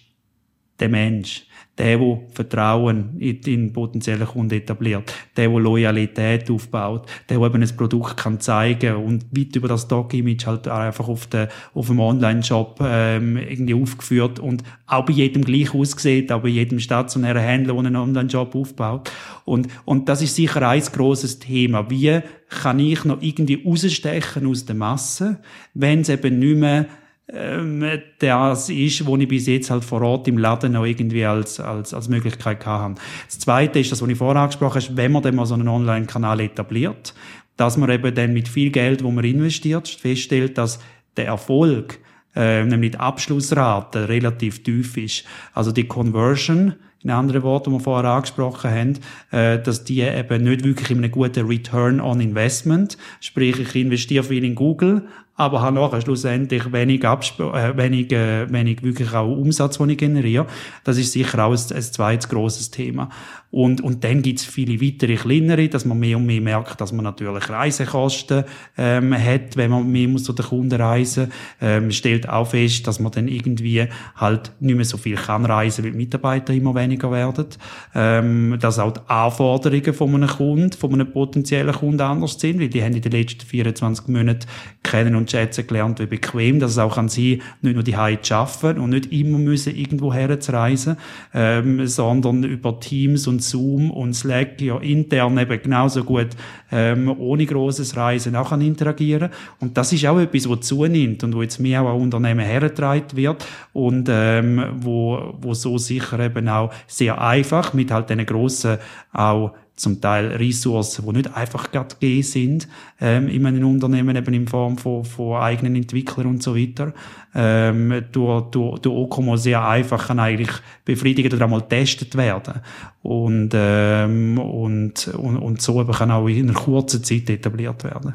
der 0.78 0.90
Mensch 0.90 1.46
der, 1.78 1.98
der 1.98 2.20
Vertrauen 2.32 3.18
in 3.18 3.40
den 3.40 3.72
potenziellen 3.72 4.26
Kunden 4.26 4.54
etabliert, 4.54 5.12
der, 5.36 5.48
der 5.48 5.58
Loyalität 5.58 6.50
aufbaut, 6.50 7.06
der, 7.28 7.38
der 7.38 7.46
eben 7.46 7.62
ein 7.62 7.76
Produkt 7.76 8.16
kann 8.16 8.40
zeigen 8.40 8.96
und 8.96 9.26
weit 9.36 9.56
über 9.56 9.68
das 9.68 9.82
Stock-Image 9.82 10.46
halt 10.46 10.68
einfach 10.68 11.08
auf, 11.08 11.26
der, 11.26 11.48
auf 11.74 11.88
dem 11.88 12.00
Online-Shop 12.00 12.80
ähm, 12.82 13.36
irgendwie 13.36 13.74
aufgeführt 13.74 14.38
und 14.38 14.62
auch 14.86 15.04
bei 15.04 15.12
jedem 15.12 15.44
gleich 15.44 15.74
aussieht, 15.74 16.30
auch 16.30 16.42
bei 16.42 16.48
jedem 16.48 16.78
stationären 16.78 17.42
Händler, 17.42 17.74
der 17.74 17.84
einen 17.84 17.96
Online-Shop 17.96 18.54
aufbaut. 18.54 19.10
Und, 19.44 19.68
und 19.84 20.08
das 20.08 20.22
ist 20.22 20.36
sicher 20.36 20.68
ein 20.68 20.80
grosses 20.80 21.38
Thema. 21.38 21.90
Wie 21.90 22.20
kann 22.48 22.78
ich 22.78 23.04
noch 23.04 23.20
irgendwie 23.20 23.62
rausstechen 23.64 24.46
aus 24.46 24.64
der 24.64 24.76
Masse, 24.76 25.38
wenn 25.74 26.00
es 26.00 26.08
eben 26.08 26.38
nicht 26.38 26.56
mehr 26.56 26.86
das 27.26 28.68
ist, 28.68 29.06
wo 29.06 29.16
ich 29.16 29.28
bis 29.28 29.46
jetzt 29.46 29.70
halt 29.70 29.84
vor 29.84 30.02
Ort 30.02 30.28
im 30.28 30.36
Laden 30.36 30.72
noch 30.72 30.84
irgendwie 30.84 31.24
als, 31.24 31.58
als, 31.58 31.94
als 31.94 32.08
Möglichkeit 32.08 32.64
hatte. 32.66 33.00
Das 33.26 33.38
Zweite 33.38 33.78
ist 33.78 33.92
das, 33.92 34.02
was 34.02 34.08
ich 34.08 34.18
vorher 34.18 34.42
angesprochen 34.42 34.82
habe, 34.82 34.96
wenn 34.96 35.12
man 35.12 35.22
dann 35.22 35.36
mal 35.36 35.46
so 35.46 35.54
einen 35.54 35.68
Online-Kanal 35.68 36.40
etabliert, 36.40 37.14
dass 37.56 37.76
man 37.76 37.90
eben 37.90 38.14
dann 38.14 38.34
mit 38.34 38.48
viel 38.48 38.70
Geld, 38.70 39.02
wo 39.02 39.10
man 39.10 39.24
investiert, 39.24 39.88
feststellt, 39.88 40.58
dass 40.58 40.80
der 41.16 41.26
Erfolg, 41.26 41.98
äh, 42.36 42.64
nämlich 42.64 42.92
die 42.92 42.98
Abschlussrate 42.98 44.08
relativ 44.08 44.62
tief 44.62 44.96
ist. 44.96 45.24
Also 45.54 45.72
die 45.72 45.86
Conversion 45.86 46.74
in 47.04 47.10
anderen 47.10 47.42
Worten, 47.42 47.70
die 47.70 47.76
wir 47.76 47.80
vorher 47.80 48.10
angesprochen 48.10 48.70
haben, 48.70 48.98
äh, 49.30 49.62
dass 49.62 49.84
die 49.84 50.00
eben 50.00 50.42
nicht 50.42 50.64
wirklich 50.64 50.90
in 50.90 50.98
einem 50.98 51.10
guten 51.10 51.46
Return 51.46 52.00
on 52.00 52.20
Investment, 52.20 52.98
sprich 53.20 53.58
ich 53.60 53.76
investiere 53.76 54.24
viel 54.24 54.42
in 54.42 54.54
Google, 54.54 55.06
aber 55.36 55.62
habe 55.62 55.74
nachher 55.76 56.00
schlussendlich 56.00 56.72
wenig, 56.72 57.04
Absp 57.04 57.40
äh, 57.40 57.76
wenig, 57.76 58.12
äh, 58.12 58.50
wenig 58.52 58.82
wirklich 58.82 59.12
auch 59.12 59.30
Umsatz, 59.30 59.78
den 59.78 59.90
ich 59.90 59.98
generiere. 59.98 60.46
Das 60.84 60.96
ist 60.96 61.12
sicher 61.12 61.44
auch 61.44 61.52
ein, 61.52 61.76
ein 61.76 61.82
zweites 61.82 62.28
grosses 62.28 62.70
Thema. 62.70 63.08
Und, 63.50 63.80
und 63.82 64.02
dann 64.02 64.20
gibt's 64.20 64.44
viele 64.44 64.80
weitere 64.80 65.14
kleinere, 65.14 65.68
dass 65.68 65.84
man 65.84 66.00
mehr 66.00 66.16
und 66.16 66.26
mehr 66.26 66.40
merkt, 66.40 66.80
dass 66.80 66.92
man 66.92 67.04
natürlich 67.04 67.48
Reisekosten 67.48 68.42
ähm, 68.76 69.14
hat, 69.14 69.56
wenn 69.56 69.70
man 69.70 69.88
mehr 69.90 70.08
muss 70.08 70.24
zu 70.24 70.32
den 70.32 70.44
Kunden 70.44 70.80
reisen. 70.80 71.30
Ähm, 71.60 71.92
stellt 71.92 72.28
auch 72.28 72.48
fest, 72.48 72.84
dass 72.88 72.98
man 72.98 73.12
dann 73.12 73.28
irgendwie 73.28 73.86
halt 74.16 74.50
nicht 74.58 74.74
mehr 74.74 74.84
so 74.84 74.96
viel 74.96 75.14
kann 75.14 75.46
reisen, 75.46 75.84
weil 75.84 75.92
die 75.92 75.96
Mitarbeiter 75.96 76.52
immer 76.52 76.74
weniger 76.74 77.12
werden. 77.12 77.46
Ähm, 77.94 78.56
dass 78.60 78.80
auch 78.80 78.90
die 78.90 79.00
Anforderungen 79.06 79.94
von 79.94 80.14
einem 80.16 80.28
Kunden, 80.28 80.72
von 80.72 80.92
einem 80.92 81.12
potenziellen 81.12 81.74
Kunden 81.74 82.00
anders 82.00 82.40
sind, 82.40 82.58
weil 82.58 82.68
die 82.68 82.82
haben 82.82 82.94
in 82.94 83.02
den 83.02 83.12
letzten 83.12 83.46
24 83.46 84.08
Monaten 84.08 84.48
kennen 84.82 85.14
schätzen 85.28 85.66
gelernt, 85.66 86.00
wie 86.00 86.06
bequem 86.06 86.60
das 86.60 86.78
auch 86.78 86.96
an 86.96 87.08
sie 87.08 87.42
nicht 87.62 87.74
nur 87.74 87.82
die 87.82 87.96
Heiz 87.96 88.28
schaffen 88.28 88.78
und 88.78 88.90
nicht 88.90 89.12
immer 89.12 89.38
müssen 89.38 89.74
irgendwo 89.74 90.12
herzureisen, 90.12 90.96
ähm, 91.32 91.86
sondern 91.86 92.44
über 92.44 92.78
Teams 92.80 93.26
und 93.26 93.42
Zoom 93.42 93.90
und 93.90 94.14
Slack 94.14 94.60
ja 94.60 94.78
intern 94.78 95.38
eben 95.38 95.62
genauso 95.62 96.04
gut 96.04 96.28
ähm, 96.72 97.08
ohne 97.18 97.46
großes 97.46 97.96
Reisen 97.96 98.36
auch 98.36 98.50
kann 98.50 98.60
interagieren. 98.60 99.30
Und 99.60 99.76
das 99.76 99.92
ist 99.92 100.06
auch 100.06 100.18
etwas, 100.18 100.48
was 100.48 100.60
zunimmt 100.60 101.22
und 101.24 101.34
wo 101.34 101.42
jetzt 101.42 101.60
mehr 101.60 101.82
auch 101.82 101.94
an 101.94 102.02
Unternehmen 102.02 102.44
hergetragen 102.44 103.16
wird 103.16 103.46
und 103.72 104.08
ähm, 104.10 104.64
wo, 104.76 105.34
wo 105.40 105.54
so 105.54 105.78
sicher 105.78 106.18
eben 106.20 106.48
auch 106.48 106.72
sehr 106.86 107.20
einfach 107.20 107.74
mit 107.74 107.90
halt 107.90 108.10
diesen 108.10 108.26
grossen 108.26 108.78
auch 109.12 109.52
zum 109.76 110.00
Teil 110.00 110.28
Ressourcen, 110.28 111.04
die 111.04 111.12
nicht 111.12 111.34
einfach 111.34 111.72
gerade 111.72 111.94
gegeben 111.96 112.22
sind, 112.22 112.68
ähm, 113.00 113.28
in 113.28 113.44
einem 113.44 113.66
Unternehmen 113.66 114.14
eben 114.14 114.34
in 114.34 114.46
Form 114.46 114.78
von, 114.78 115.04
von 115.04 115.40
eigenen 115.40 115.74
Entwicklern 115.74 116.26
und 116.26 116.42
so 116.42 116.56
weiter, 116.56 116.92
ähm, 117.34 118.04
durch, 118.12 118.50
durch, 118.50 118.78
durch 118.78 118.94
Okomo 118.94 119.36
sehr 119.36 119.66
einfach 119.66 120.06
kann 120.06 120.20
eigentlich 120.20 120.50
befriedigt 120.84 121.34
oder 121.34 121.44
einmal 121.44 121.62
getestet 121.62 122.16
werden. 122.16 122.60
Und, 123.02 123.50
ähm, 123.54 124.38
und, 124.38 125.08
und, 125.08 125.36
und 125.38 125.60
so 125.60 125.80
eben 125.80 125.92
kann 125.92 126.10
auch 126.10 126.28
in 126.28 126.50
einer 126.50 126.58
kurzen 126.58 127.02
Zeit 127.02 127.28
etabliert 127.28 127.82
werden. 127.82 128.14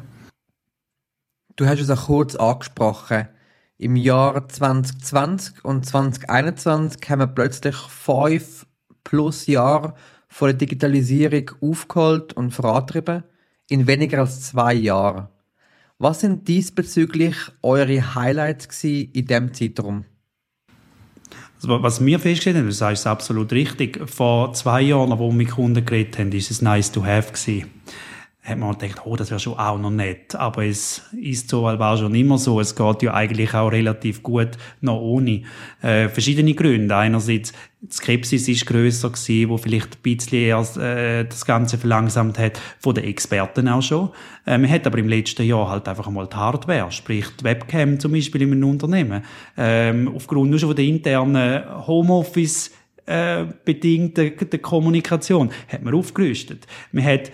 Du 1.56 1.66
hast 1.66 1.80
es 1.80 1.90
auch 1.90 2.06
kurz 2.06 2.36
angesprochen. 2.36 3.28
Im 3.76 3.96
Jahr 3.96 4.48
2020 4.48 5.64
und 5.64 5.84
2021 5.84 7.10
haben 7.10 7.18
wir 7.18 7.26
plötzlich 7.26 7.76
fünf 7.76 8.66
plus 9.04 9.46
Jahre 9.46 9.94
von 10.30 10.48
der 10.48 10.56
Digitalisierung 10.56 11.50
aufgeholt 11.60 12.32
und 12.32 12.52
vorantrieben 12.52 13.24
in 13.68 13.86
weniger 13.86 14.20
als 14.20 14.40
zwei 14.42 14.72
Jahren. 14.72 15.28
Was 15.98 16.20
sind 16.20 16.48
diesbezüglich 16.48 17.36
eure 17.62 18.14
Highlights 18.14 18.82
in 18.84 19.12
diesem 19.12 19.52
Zeitraum? 19.52 20.04
Also, 21.56 21.82
was 21.82 22.02
wir 22.02 22.18
festgestellt 22.18 22.56
haben, 22.56 22.72
sagst 22.72 23.02
es 23.02 23.06
absolut 23.06 23.52
richtig, 23.52 24.08
vor 24.08 24.54
zwei 24.54 24.80
Jahren, 24.80 25.18
wo 25.18 25.28
wir 25.28 25.36
mit 25.36 25.50
Kunden 25.50 25.84
geredet 25.84 26.18
haben, 26.18 26.32
ist 26.32 26.50
es 26.50 26.62
nice 26.62 26.90
to 26.90 27.04
have 27.04 27.32
gewesen 27.32 27.70
hat 28.42 28.58
man 28.58 28.76
gedacht, 28.76 29.02
oh, 29.04 29.16
das 29.16 29.30
wäre 29.30 29.38
schon 29.38 29.58
auch 29.58 29.78
noch 29.78 29.90
nett. 29.90 30.34
Aber 30.34 30.64
es 30.64 31.02
ist 31.12 31.50
so, 31.50 31.64
war 31.64 31.96
schon 31.98 32.14
immer 32.14 32.38
so. 32.38 32.58
Es 32.58 32.74
geht 32.74 33.02
ja 33.02 33.12
eigentlich 33.12 33.52
auch 33.52 33.70
relativ 33.70 34.22
gut 34.22 34.50
noch 34.80 34.98
ohne. 34.98 35.42
Äh, 35.82 36.08
verschiedene 36.08 36.54
Gründe. 36.54 36.96
Einerseits, 36.96 37.52
die 37.82 37.92
Skepsis 37.92 38.48
ist 38.48 38.64
grösser 38.64 39.10
gewesen, 39.10 39.50
wo 39.50 39.58
vielleicht 39.58 39.96
ein 39.96 40.02
bisschen 40.02 40.38
erst, 40.38 40.78
äh, 40.78 41.24
das 41.24 41.44
Ganze 41.44 41.76
verlangsamt 41.76 42.38
hat, 42.38 42.58
von 42.78 42.94
den 42.94 43.04
Experten 43.04 43.68
auch 43.68 43.82
schon. 43.82 44.08
Äh, 44.46 44.56
man 44.56 44.70
hat 44.70 44.86
aber 44.86 44.98
im 44.98 45.08
letzten 45.08 45.46
Jahr 45.46 45.68
halt 45.68 45.86
einfach 45.86 46.06
einmal 46.06 46.26
die 46.26 46.36
Hardware, 46.36 46.90
sprich 46.92 47.26
die 47.38 47.44
Webcam 47.44 48.00
zum 48.00 48.12
Beispiel 48.12 48.40
in 48.42 48.52
einem 48.52 48.70
Unternehmen. 48.70 49.22
Ähm, 49.58 50.10
aufgrund 50.14 50.48
nur 50.48 50.58
schon 50.58 50.70
von 50.70 50.76
der 50.76 50.86
internen 50.86 51.86
Homeoffice 51.86 52.70
äh, 53.04 53.44
bedingten 53.64 54.62
Kommunikation 54.62 55.50
hat 55.68 55.82
man 55.82 55.94
aufgerüstet. 55.94 56.66
Man 56.92 57.04
hat 57.04 57.30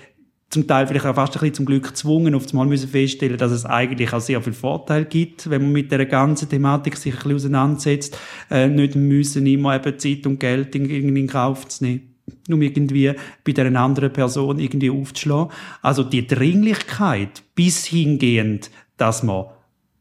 zum 0.51 0.67
Teil 0.67 0.87
vielleicht 0.87 1.07
auch 1.07 1.15
fast 1.15 1.35
ein 1.35 1.41
bisschen 1.41 1.55
zum 1.55 1.67
Glück 1.67 1.89
gezwungen, 1.89 2.35
auf 2.35 2.49
einmal 2.51 2.67
müssen 2.67 2.89
feststellen, 2.89 3.37
dass 3.37 3.53
es 3.53 3.67
eigentlich 3.67 4.13
auch 4.13 4.21
sehr 4.21 4.41
viel 4.41 4.53
Vorteil 4.53 5.05
gibt, 5.05 5.51
wenn 5.51 5.63
man 5.63 5.73
mit 5.73 5.91
der 5.91 6.07
ganzen 6.07 6.49
Thematik 6.49 6.97
sich 6.97 7.13
ein 7.13 7.19
bisschen 7.19 7.35
auseinandersetzt, 7.35 8.19
äh, 8.51 8.69
nicht 8.69 8.95
müssen 8.95 9.47
immer 9.47 9.75
eben 9.75 9.99
Zeit 9.99 10.27
und 10.27 10.39
Geld 10.39 10.75
in, 10.75 11.17
in 11.17 11.27
Kauf 11.27 11.67
zu 11.69 11.85
nehmen 11.85 12.13
um 12.49 12.61
irgendwie 12.61 13.13
bei 13.45 13.53
der 13.53 13.75
anderen 13.77 14.13
Person 14.13 14.59
irgendwie 14.59 14.91
aufzuschlagen. 14.91 15.53
Also 15.81 16.03
die 16.03 16.27
Dringlichkeit 16.27 17.43
bis 17.55 17.85
hingehend, 17.87 18.71
dass 18.97 19.23
man, 19.23 19.47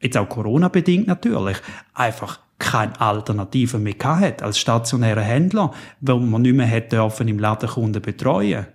jetzt 0.01 0.17
auch 0.17 0.27
Corona-bedingt 0.27 1.07
natürlich, 1.07 1.57
einfach 1.93 2.39
keine 2.57 2.99
Alternative 2.99 3.77
mehr 3.77 3.95
hat 4.01 4.41
als 4.41 4.57
stationärer 4.57 5.21
Händler, 5.21 5.71
weil 6.01 6.19
man 6.19 6.41
nicht 6.41 6.55
mehr 6.55 6.65
hätte 6.65 6.95
dürfen 6.95 7.27
im 7.27 7.39
Laden 7.39 7.69
Kunden 7.69 8.01
betreuen 8.01 8.67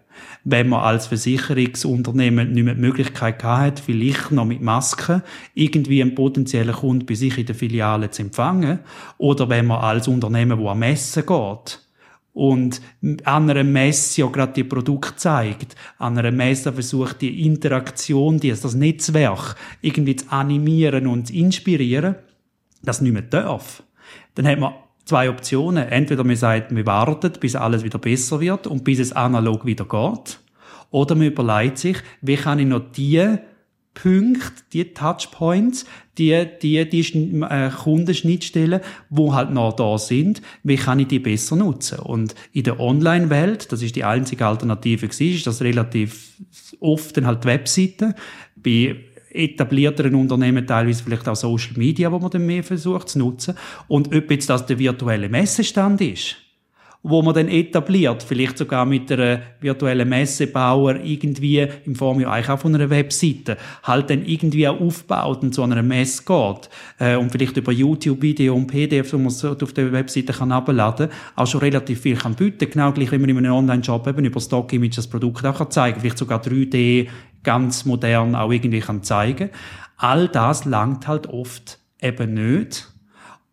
wenn 0.45 0.69
man 0.69 0.81
als 0.81 1.07
Versicherungsunternehmen 1.07 2.53
nicht 2.53 2.65
mehr 2.65 2.75
die 2.75 2.81
Möglichkeit 2.81 3.43
hat, 3.45 3.81
vielleicht 3.81 4.31
noch 4.33 4.45
mit 4.45 4.61
Masken 4.61 5.23
irgendwie 5.55 6.03
einen 6.03 6.15
potenziellen 6.15 6.75
Kunden 6.75 7.07
bei 7.07 7.15
sich 7.15 7.39
in 7.39 7.47
der 7.47 7.55
Filiale 7.55 8.11
zu 8.11 8.23
empfangen, 8.23 8.81
oder 9.19 9.49
wenn 9.49 9.67
man 9.67 9.81
als 9.81 10.09
Unternehmen, 10.09 10.59
wo 10.59 10.69
am 10.69 10.81
Messen 10.81 11.25
geht, 11.27 11.81
und 12.33 12.81
an 13.25 13.51
einer 13.51 13.65
Messe 13.65 14.21
ja 14.21 14.29
gerade 14.29 14.53
die 14.53 14.65
Produkte 14.65 15.17
zeigt, 15.17 15.75
an 15.99 16.17
einer 16.17 16.31
Messe 16.31 16.73
versucht 16.73 17.21
die 17.21 17.45
Interaktion, 17.45 18.39
die, 18.39 18.51
das 18.51 18.75
Netzwerk 18.75 19.57
irgendwie 19.81 20.17
zu 20.17 20.31
animieren 20.31 21.07
und 21.07 21.27
zu 21.27 21.35
inspirieren, 21.35 22.15
das 22.83 23.01
nicht 23.01 23.13
mehr 23.13 23.23
darf. 23.23 23.83
Dann 24.35 24.47
hat 24.47 24.59
man 24.59 24.75
zwei 25.11 25.29
Optionen. 25.29 25.89
Entweder 25.89 26.23
man 26.23 26.37
sagt, 26.37 26.75
wir 26.75 26.87
warten, 26.87 27.33
bis 27.41 27.57
alles 27.57 27.83
wieder 27.83 27.99
besser 27.99 28.41
wird 28.41 28.69
und 28.69 28.85
bis 28.85 29.01
es 29.01 29.13
analog 29.13 29.67
wieder 29.67 29.85
geht. 29.85 30.39
Oder 30.91 31.17
man 31.17 31.27
überlegt 31.27 31.79
sich, 31.79 31.97
wie 32.21 32.37
kann 32.37 32.61
ich 32.61 32.67
noch 32.67 32.93
die 32.93 33.39
Punkte, 33.93 34.63
die 34.73 34.95
Touchpoints, 34.95 35.85
die, 36.17 36.47
die, 36.63 36.89
die 36.89 37.43
äh, 37.43 37.71
Kundenschnittstellen, 37.71 38.83
wo 39.09 39.35
halt 39.35 39.51
noch 39.51 39.73
da 39.73 39.99
sind, 39.99 40.43
wie 40.63 40.77
kann 40.77 41.01
ich 41.01 41.09
die 41.09 41.19
besser 41.19 41.57
nutzen? 41.57 41.99
Und 41.99 42.37
in 42.53 42.63
der 42.63 42.79
Online-Welt, 42.79 43.73
das 43.73 43.83
ist 43.83 43.97
die 43.97 44.05
einzige 44.05 44.47
Alternative 44.47 45.09
gewesen, 45.09 45.35
ist 45.35 45.47
das 45.47 45.61
relativ 45.61 46.37
oft 46.79 47.17
dann 47.17 47.27
halt 47.27 47.45
Webseiten. 47.45 48.15
Bei 48.55 48.97
etablierteren 49.31 50.15
Unternehmen 50.15 50.67
teilweise 50.67 51.03
vielleicht 51.05 51.29
auch 51.29 51.37
Social 51.37 51.77
Media, 51.77 52.11
wo 52.11 52.19
man 52.19 52.31
dann 52.31 52.47
mehr 52.47 52.63
versucht 52.63 53.09
zu 53.09 53.19
nutzen. 53.19 53.55
Und 53.89 54.15
ob 54.15 54.31
jetzt 54.31 54.51
das 54.51 54.67
der 54.67 54.79
virtuelle 54.79 55.29
Messestand 55.29 56.01
ist, 56.01 56.37
wo 57.03 57.23
man 57.23 57.35
dann 57.35 57.49
etabliert, 57.49 58.23
vielleicht 58.23 58.59
sogar 58.59 58.85
mit 58.85 59.11
einer 59.11 59.41
virtuellen 59.61 60.09
Messebauer 60.09 60.97
irgendwie 60.97 61.67
in 61.87 61.97
Form 61.97 62.21
ja 62.21 62.31
eigentlich 62.31 62.51
auch 62.51 62.59
von 62.59 62.75
einer 62.75 62.91
Webseite, 62.91 63.57
halt 63.85 64.11
dann 64.11 64.25
irgendwie 64.27 64.69
auch 64.69 64.79
aufbaut 64.79 65.43
und 65.43 65.55
zu 65.55 65.63
einer 65.63 65.83
Messe 65.83 66.23
geht 66.25 66.69
äh, 66.99 67.17
und 67.17 67.33
vielleicht 67.33 67.57
über 67.57 67.73
YouTube-Video 67.73 68.55
und 68.55 68.67
PDF, 68.67 69.15
wo 69.15 69.19
man 69.19 69.29
es 69.29 69.43
auf 69.43 69.73
der 69.73 69.93
Webseite 69.93 70.35
kann 70.35 70.53
abladen, 70.53 71.09
auch 71.37 71.47
schon 71.47 71.61
relativ 71.61 72.03
viel 72.03 72.17
kann 72.17 72.35
bieten, 72.35 72.69
genau 72.71 72.93
gleich 72.93 73.11
wie 73.13 73.19
man 73.19 73.31
in 73.31 73.39
einem 73.39 73.55
Online-Shop 73.55 74.07
eben 74.07 74.27
über 74.27 74.41
Stock-Image 74.41 74.99
das 74.99 75.07
Produkt 75.07 75.47
auch 75.47 75.57
kann 75.57 75.71
zeigen, 75.71 76.01
vielleicht 76.01 76.19
sogar 76.19 76.43
3D 76.43 77.09
ganz 77.43 77.85
modern 77.85 78.35
auch 78.35 78.51
irgendwie 78.51 78.81
kann 78.81 79.03
zeigen. 79.03 79.51
All 79.97 80.29
das 80.29 80.65
langt 80.65 81.07
halt 81.07 81.27
oft 81.27 81.79
eben 82.01 82.35
nicht 82.35 82.91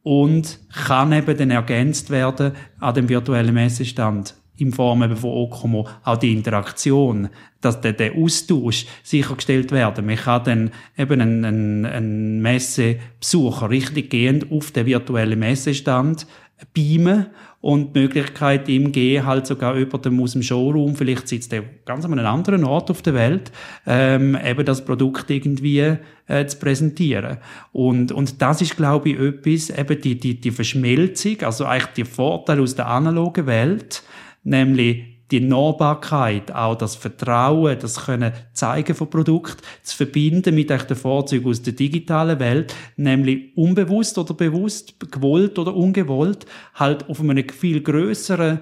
und 0.04 0.60
kann 0.74 1.12
eben 1.12 1.38
dann 1.38 1.52
ergänzt 1.52 2.10
werden 2.10 2.54
an 2.80 2.94
dem 2.94 3.10
virtuellen 3.10 3.54
Messestand 3.54 4.36
in 4.58 4.72
Form 4.72 5.04
eben 5.04 5.16
von 5.16 5.30
Okomo 5.30 5.88
auch 6.04 6.18
die 6.18 6.34
Interaktion, 6.34 7.30
dass 7.62 7.82
der, 7.82 7.94
der 7.94 8.16
Austausch 8.16 8.86
sichergestellt 9.04 9.72
werden. 9.72 10.06
Man 10.06 10.16
kann 10.16 10.44
dann 10.44 10.72
eben 10.98 11.22
einen, 11.22 11.46
einen, 11.46 11.86
einen 11.86 12.42
Messebesucher 12.42 13.70
richtig 13.70 14.10
gehend 14.10 14.52
auf 14.52 14.72
den 14.72 14.86
virtuellen 14.86 15.40
Messestand 15.40 16.26
beamen 16.74 17.28
und 17.62 17.96
die 17.96 18.00
Möglichkeit 18.00 18.68
ihm 18.68 18.92
geben, 18.92 19.26
halt 19.26 19.46
sogar 19.46 19.76
über 19.76 19.98
dem 19.98 20.22
aus 20.22 20.34
dem 20.34 20.42
Showroom, 20.42 20.96
vielleicht 20.96 21.28
sitzt 21.28 21.54
er 21.54 21.64
ganz 21.86 22.06
an 22.06 22.14
einem 22.14 22.26
anderen 22.26 22.64
Ort 22.64 22.90
auf 22.90 23.02
der 23.02 23.14
Welt, 23.14 23.52
ähm, 23.86 24.38
eben 24.44 24.66
das 24.66 24.84
Produkt 24.84 25.30
irgendwie 25.30 25.98
äh, 26.28 26.46
zu 26.46 26.58
präsentieren. 26.58 27.38
Und, 27.72 28.12
und 28.12 28.42
das 28.42 28.62
ist, 28.62 28.76
glaube 28.76 29.10
ich, 29.10 29.20
etwas, 29.20 29.70
eben 29.70 30.02
die, 30.02 30.20
die, 30.20 30.40
die 30.40 30.52
Verschmelzung, 30.52 31.42
also 31.42 31.66
eigentlich 31.66 31.94
die 31.94 32.06
Vorteile 32.06 32.62
aus 32.62 32.76
der 32.76 32.88
analogen 32.88 33.46
Welt, 33.46 34.04
nämlich 34.44 35.17
die 35.32 35.42
Nahbarkeit, 35.42 36.54
auch 36.54 36.76
das 36.76 36.96
Vertrauen, 36.96 37.78
das 37.80 38.06
können 38.06 38.32
zeigen 38.54 38.96
von 38.96 39.10
Produkt, 39.10 39.62
zu 39.84 39.98
verbinden 39.98 40.56
mit 40.56 40.70
den 40.70 40.96
Vorzügen 40.96 41.50
aus 41.50 41.62
der 41.62 41.74
digitalen 41.74 42.40
Welt, 42.40 42.74
nämlich 42.96 43.56
unbewusst 43.56 44.18
oder 44.18 44.34
bewusst, 44.34 44.96
gewollt 45.12 45.60
oder 45.60 45.76
ungewollt, 45.76 46.46
halt 46.76 47.10
auf 47.10 47.20
einem 47.20 47.48
viel 47.50 47.82
größeren 47.82 48.60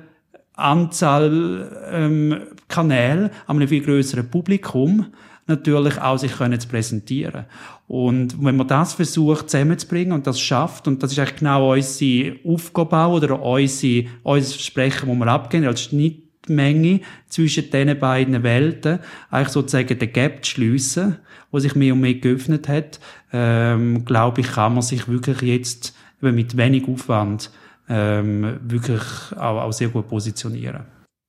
Anzahl 0.53 1.87
ähm, 1.91 2.41
Kanäle, 2.67 3.29
an 3.45 3.57
einem 3.57 3.67
viel 3.67 3.83
größeren 3.83 4.29
Publikum 4.29 5.07
natürlich 5.47 6.01
auch 6.01 6.17
sich 6.17 6.37
können 6.37 6.59
zu 6.59 6.67
präsentieren. 6.67 7.45
Und 7.87 8.43
wenn 8.43 8.55
man 8.55 8.67
das 8.67 8.93
versucht 8.93 9.49
zusammenzubringen 9.49 10.13
und 10.13 10.25
das 10.25 10.39
schafft, 10.39 10.87
und 10.87 11.03
das 11.03 11.11
ist 11.11 11.19
eigentlich 11.19 11.39
genau 11.39 11.73
unsere 11.73 12.37
Aufgabe 12.45 13.13
oder 13.13 13.41
unsere, 13.41 14.07
unser 14.23 14.53
Versprechen, 14.53 15.07
das 15.07 15.17
wir 15.17 15.27
abgeben 15.27 15.67
als 15.67 15.83
Schnitt 15.83 16.24
Schnittmenge 16.45 17.01
zwischen 17.27 17.69
diesen 17.69 17.99
beiden 17.99 18.43
Welten, 18.43 18.99
eigentlich 19.29 19.49
sozusagen 19.49 19.99
den 19.99 20.13
Gap 20.13 20.45
zu 20.45 20.51
schliessen, 20.51 21.17
wo 21.51 21.59
sich 21.59 21.75
mehr 21.75 21.93
und 21.93 22.01
mehr 22.01 22.15
geöffnet 22.15 22.67
hat, 22.67 22.99
ähm, 23.33 24.05
glaube 24.05 24.41
ich, 24.41 24.47
kann 24.47 24.73
man 24.73 24.81
sich 24.81 25.07
wirklich 25.07 25.41
jetzt 25.41 25.95
mit 26.21 26.57
wenig 26.57 26.87
Aufwand 26.87 27.51
ähm, 27.87 28.59
wirklich 28.61 29.01
auch, 29.35 29.61
auch 29.61 29.73
sehr 29.73 29.89
gut 29.89 30.07
positionieren. 30.07 30.85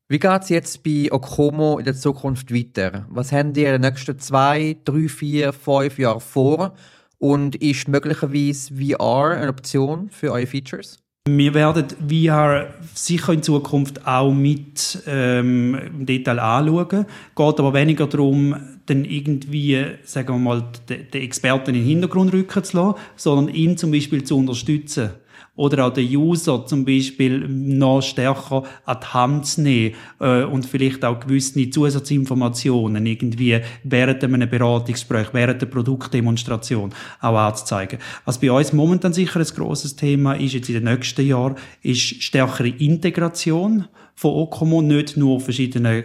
Wie 0.09 0.21
geht 0.21 0.43
es 0.43 0.49
jetzt 0.51 0.85
bei 0.85 1.09
Okomo 1.11 1.79
in 1.79 1.85
der 1.85 1.95
Zukunft 1.95 2.55
weiter? 2.55 3.07
Was 3.11 3.33
haben 3.33 3.53
die 3.53 3.65
in 3.65 3.73
den 3.73 3.81
nächsten 3.81 4.19
zwei, 4.21 4.77
drei, 4.85 5.09
vier, 5.09 5.53
fünf 5.53 5.99
Jahren 5.99 6.21
vor? 6.21 6.75
Und 7.19 7.57
ist 7.57 7.89
möglicherweise 7.89 8.75
VR 8.75 9.31
eine 9.31 9.49
Option 9.49 10.11
für 10.11 10.33
eure 10.33 10.47
Features? 10.47 10.99
Wir 11.29 11.55
werden 11.55 11.87
VR 12.09 12.69
sicher 12.95 13.33
in 13.33 13.43
Zukunft 13.43 14.07
auch 14.07 14.33
mit 14.33 15.03
ähm, 15.09 15.75
im 15.75 16.07
Detail 16.07 16.39
anschauen. 16.39 17.05
Geht 17.35 17.59
aber 17.59 17.75
weniger 17.75 18.07
darum, 18.07 18.55
dann 18.87 19.05
irgendwie, 19.05 19.85
sagen 20.05 20.29
wir 20.29 20.39
mal, 20.39 20.65
den, 20.89 21.11
den 21.11 21.23
Experten 21.23 21.71
in 21.71 21.77
den 21.77 21.85
Hintergrund 21.85 22.33
rücken 22.33 22.65
zu 22.65 22.77
lassen, 22.77 22.99
sondern 23.17 23.55
ihn 23.55 23.77
zum 23.77 23.91
Beispiel 23.91 24.25
zu 24.25 24.37
unterstützen 24.39 25.11
oder 25.57 25.87
auch 25.87 25.93
den 25.93 26.15
User 26.15 26.65
zum 26.67 26.85
Beispiel 26.85 27.49
noch 27.49 28.03
stärker 28.03 28.63
an 28.85 28.99
die 29.03 29.07
Hand 29.07 29.47
zu 29.47 29.63
nehmen 29.63 29.95
äh, 30.21 30.45
und 30.45 30.67
vielleicht 30.67 31.05
auch 31.05 31.19
gewisse 31.19 31.71
Zusatzinformationen 31.71 33.05
irgendwie 33.07 33.61
während 33.83 34.23
einem 34.23 34.49
Beratungsgespräch, 34.49 35.29
während 35.33 35.63
der 35.63 35.67
Produktdemonstration 35.67 36.95
auch 37.21 37.37
anzuzeigen. 37.37 37.99
Was 38.25 38.39
bei 38.39 38.53
uns 38.53 38.73
momentan 38.73 39.15
sicher 39.15 39.41
ein 39.41 39.47
grosses 39.47 39.97
Thema 39.97 40.35
ist, 40.35 40.53
jetzt 40.53 40.69
in 40.69 40.75
den 40.75 40.85
nächsten 40.85 41.27
Jahren, 41.27 41.57
ist 41.83 42.23
stärkere 42.23 42.69
Integration 42.69 43.87
von 44.15 44.33
Okomo, 44.33 44.83
nicht 44.83 45.17
nur 45.17 45.41
verschiedene 45.41 46.05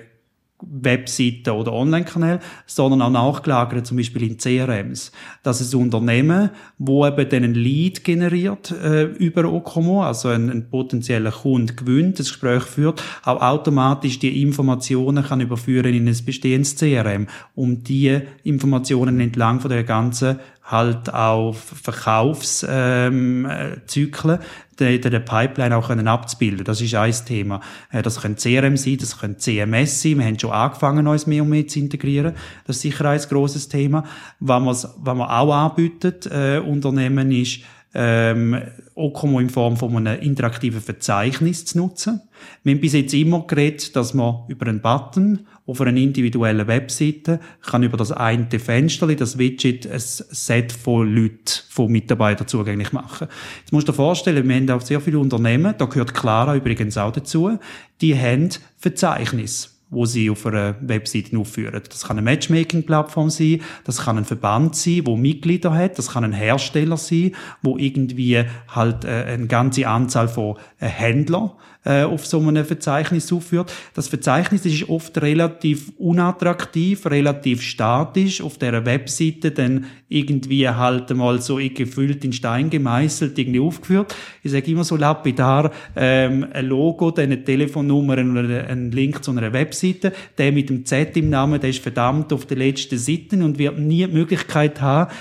Webseiten 0.61 1.49
oder 1.51 1.73
Online-Kanäle, 1.73 2.39
sondern 2.65 3.01
auch 3.01 3.09
nachgelagert, 3.09 3.85
zum 3.85 3.97
Beispiel 3.97 4.23
in 4.23 4.37
CRMs. 4.37 5.11
Dass 5.43 5.61
ein 5.61 5.79
Unternehmen, 5.79 6.49
wo 6.77 7.05
eben 7.05 7.29
dann 7.29 7.43
ein 7.43 7.53
Lead 7.53 8.03
generiert 8.03 8.71
äh, 8.71 9.03
über 9.03 9.51
Okomo, 9.51 10.03
also 10.03 10.29
ein, 10.29 10.49
ein 10.49 10.69
potenzieller 10.69 11.31
Kunde 11.31 11.73
gewinnt, 11.73 12.19
das 12.19 12.27
Gespräch 12.27 12.63
führt, 12.63 13.01
auch 13.23 13.41
automatisch 13.41 14.19
die 14.19 14.41
Informationen 14.41 15.23
kann 15.23 15.41
überführen 15.41 15.93
in 15.93 16.07
ein 16.07 16.25
bestehendes 16.25 16.75
CRM, 16.75 17.27
um 17.55 17.83
die 17.83 18.19
Informationen 18.43 19.19
entlang 19.19 19.59
von 19.59 19.69
der 19.69 19.83
ganzen 19.83 20.39
halt 20.63 21.13
auch 21.13 21.53
Verkaufszyklen 21.55 23.49
ähm, 23.49 24.39
in 24.79 25.01
der 25.01 25.19
Pipeline 25.19 25.75
auch 25.75 25.87
können 25.87 26.07
abzubilden. 26.07 26.63
Das 26.63 26.81
ist 26.81 26.95
ein 26.95 27.13
Thema. 27.25 27.61
Äh, 27.91 28.01
das 28.01 28.21
können 28.21 28.37
CRM 28.37 28.77
sein, 28.77 28.97
das 28.99 29.19
können 29.19 29.37
CMS 29.37 30.01
sein. 30.01 30.19
Wir 30.19 30.25
haben 30.25 30.39
schon 30.39 30.51
angefangen, 30.51 31.07
uns 31.07 31.27
mehr 31.27 31.43
und 31.43 31.49
mehr 31.49 31.67
zu 31.67 31.79
integrieren. 31.79 32.33
Das 32.65 32.77
ist 32.77 32.83
sicher 32.83 33.05
ein 33.05 33.19
grosses 33.19 33.67
Thema. 33.69 34.03
Was 34.39 34.61
man, 34.63 34.75
was 35.03 35.29
auch 35.29 35.53
anbietet, 35.53 36.27
äh, 36.27 36.59
Unternehmen 36.59 37.31
ist, 37.31 37.61
ähm, 37.93 38.61
Okomo 38.95 39.39
in 39.39 39.49
Form 39.49 39.77
von 39.77 39.95
einem 39.95 40.21
interaktiven 40.21 40.81
Verzeichnis 40.81 41.65
zu 41.65 41.77
nutzen. 41.77 42.21
Wir 42.63 42.73
haben 42.73 42.81
bis 42.81 42.93
jetzt 42.93 43.13
immer 43.13 43.45
geredet, 43.45 43.95
dass 43.95 44.13
man 44.13 44.43
über 44.47 44.67
einen 44.67 44.81
Button 44.81 45.47
auf 45.65 45.79
einer 45.81 45.95
individuellen 45.95 46.67
Webseite 46.67 47.39
kann 47.61 47.83
über 47.83 47.97
das 47.97 48.11
eine 48.11 48.47
Fenster, 48.59 49.07
das 49.07 49.37
Widget, 49.37 49.89
ein 49.89 49.99
Set 49.99 50.71
von 50.71 51.13
Leuten, 51.13 51.39
von 51.69 51.91
Mitarbeitern 51.91 52.47
zugänglich 52.47 52.91
machen. 52.91 53.27
Jetzt 53.59 53.71
musst 53.71 53.87
du 53.87 53.91
dir 53.91 53.95
vorstellen, 53.95 54.47
wir 54.47 54.55
haben 54.55 54.69
auch 54.71 54.81
sehr 54.81 55.01
viele 55.01 55.19
Unternehmen, 55.19 55.75
da 55.77 55.85
gehört 55.85 56.13
Clara 56.13 56.55
übrigens 56.55 56.97
auch 56.97 57.11
dazu, 57.11 57.59
die 58.01 58.17
haben 58.17 58.49
Verzeichnis 58.77 59.77
wo 59.91 60.05
sie 60.05 60.29
auf 60.29 60.45
einer 60.45 60.75
Webseite 60.79 61.37
aufführen. 61.37 61.81
Das 61.89 62.03
kann 62.03 62.17
eine 62.17 62.23
Matchmaking-Plattform 62.23 63.29
sein, 63.29 63.61
das 63.83 64.05
kann 64.05 64.17
ein 64.17 64.25
Verband 64.25 64.75
sein, 64.75 65.01
wo 65.03 65.17
Mitglieder 65.17 65.73
hat, 65.73 65.97
das 65.97 66.13
kann 66.13 66.23
ein 66.23 66.31
Hersteller 66.31 66.95
sein, 66.95 67.35
wo 67.61 67.77
irgendwie 67.77 68.45
halt 68.69 69.03
äh, 69.03 69.25
eine 69.27 69.47
ganze 69.47 69.87
Anzahl 69.87 70.29
von 70.29 70.55
äh, 70.79 70.87
Händlern 70.87 71.51
äh, 71.83 72.03
auf 72.03 72.25
so 72.25 72.39
einem 72.39 72.65
Verzeichnis 72.65 73.31
aufführt. 73.31 73.71
Das 73.93 74.07
Verzeichnis 74.07 74.65
ist 74.65 74.87
oft 74.89 75.19
relativ 75.21 75.91
unattraktiv, 75.97 77.05
relativ 77.05 77.61
statisch, 77.61 78.41
auf 78.41 78.57
der 78.57 78.85
Webseite 78.85 79.51
dann 79.51 79.85
irgendwie 80.07 80.67
halt 80.67 81.09
mal 81.15 81.41
so 81.41 81.55
gefüllt 81.55 82.25
in 82.25 82.33
Stein 82.33 82.69
gemeißelt, 82.69 83.37
irgendwie 83.39 83.59
aufgeführt. 83.59 84.15
Ich 84.43 84.51
sage 84.51 84.71
immer 84.71 84.83
so 84.83 84.95
lapidar, 84.95 85.71
ähm, 85.95 86.45
ein 86.51 86.65
Logo, 86.65 87.11
dann 87.11 87.25
eine 87.25 87.43
Telefonnummer 87.43 88.13
oder 88.13 88.67
ein 88.67 88.91
Link 88.91 89.23
zu 89.23 89.31
einer 89.31 89.53
Webseite, 89.53 90.13
der 90.37 90.51
mit 90.51 90.69
dem 90.69 90.85
Z 90.85 91.15
im 91.17 91.29
Namen, 91.29 91.59
der 91.59 91.69
ist 91.69 91.81
verdammt 91.81 92.33
auf 92.33 92.45
der 92.45 92.57
letzten 92.57 92.97
Seite 92.97 93.37
und 93.37 93.57
wird 93.57 93.79
nie 93.79 94.05
die 94.05 94.13
Möglichkeit 94.13 94.81
haben, 94.81 95.11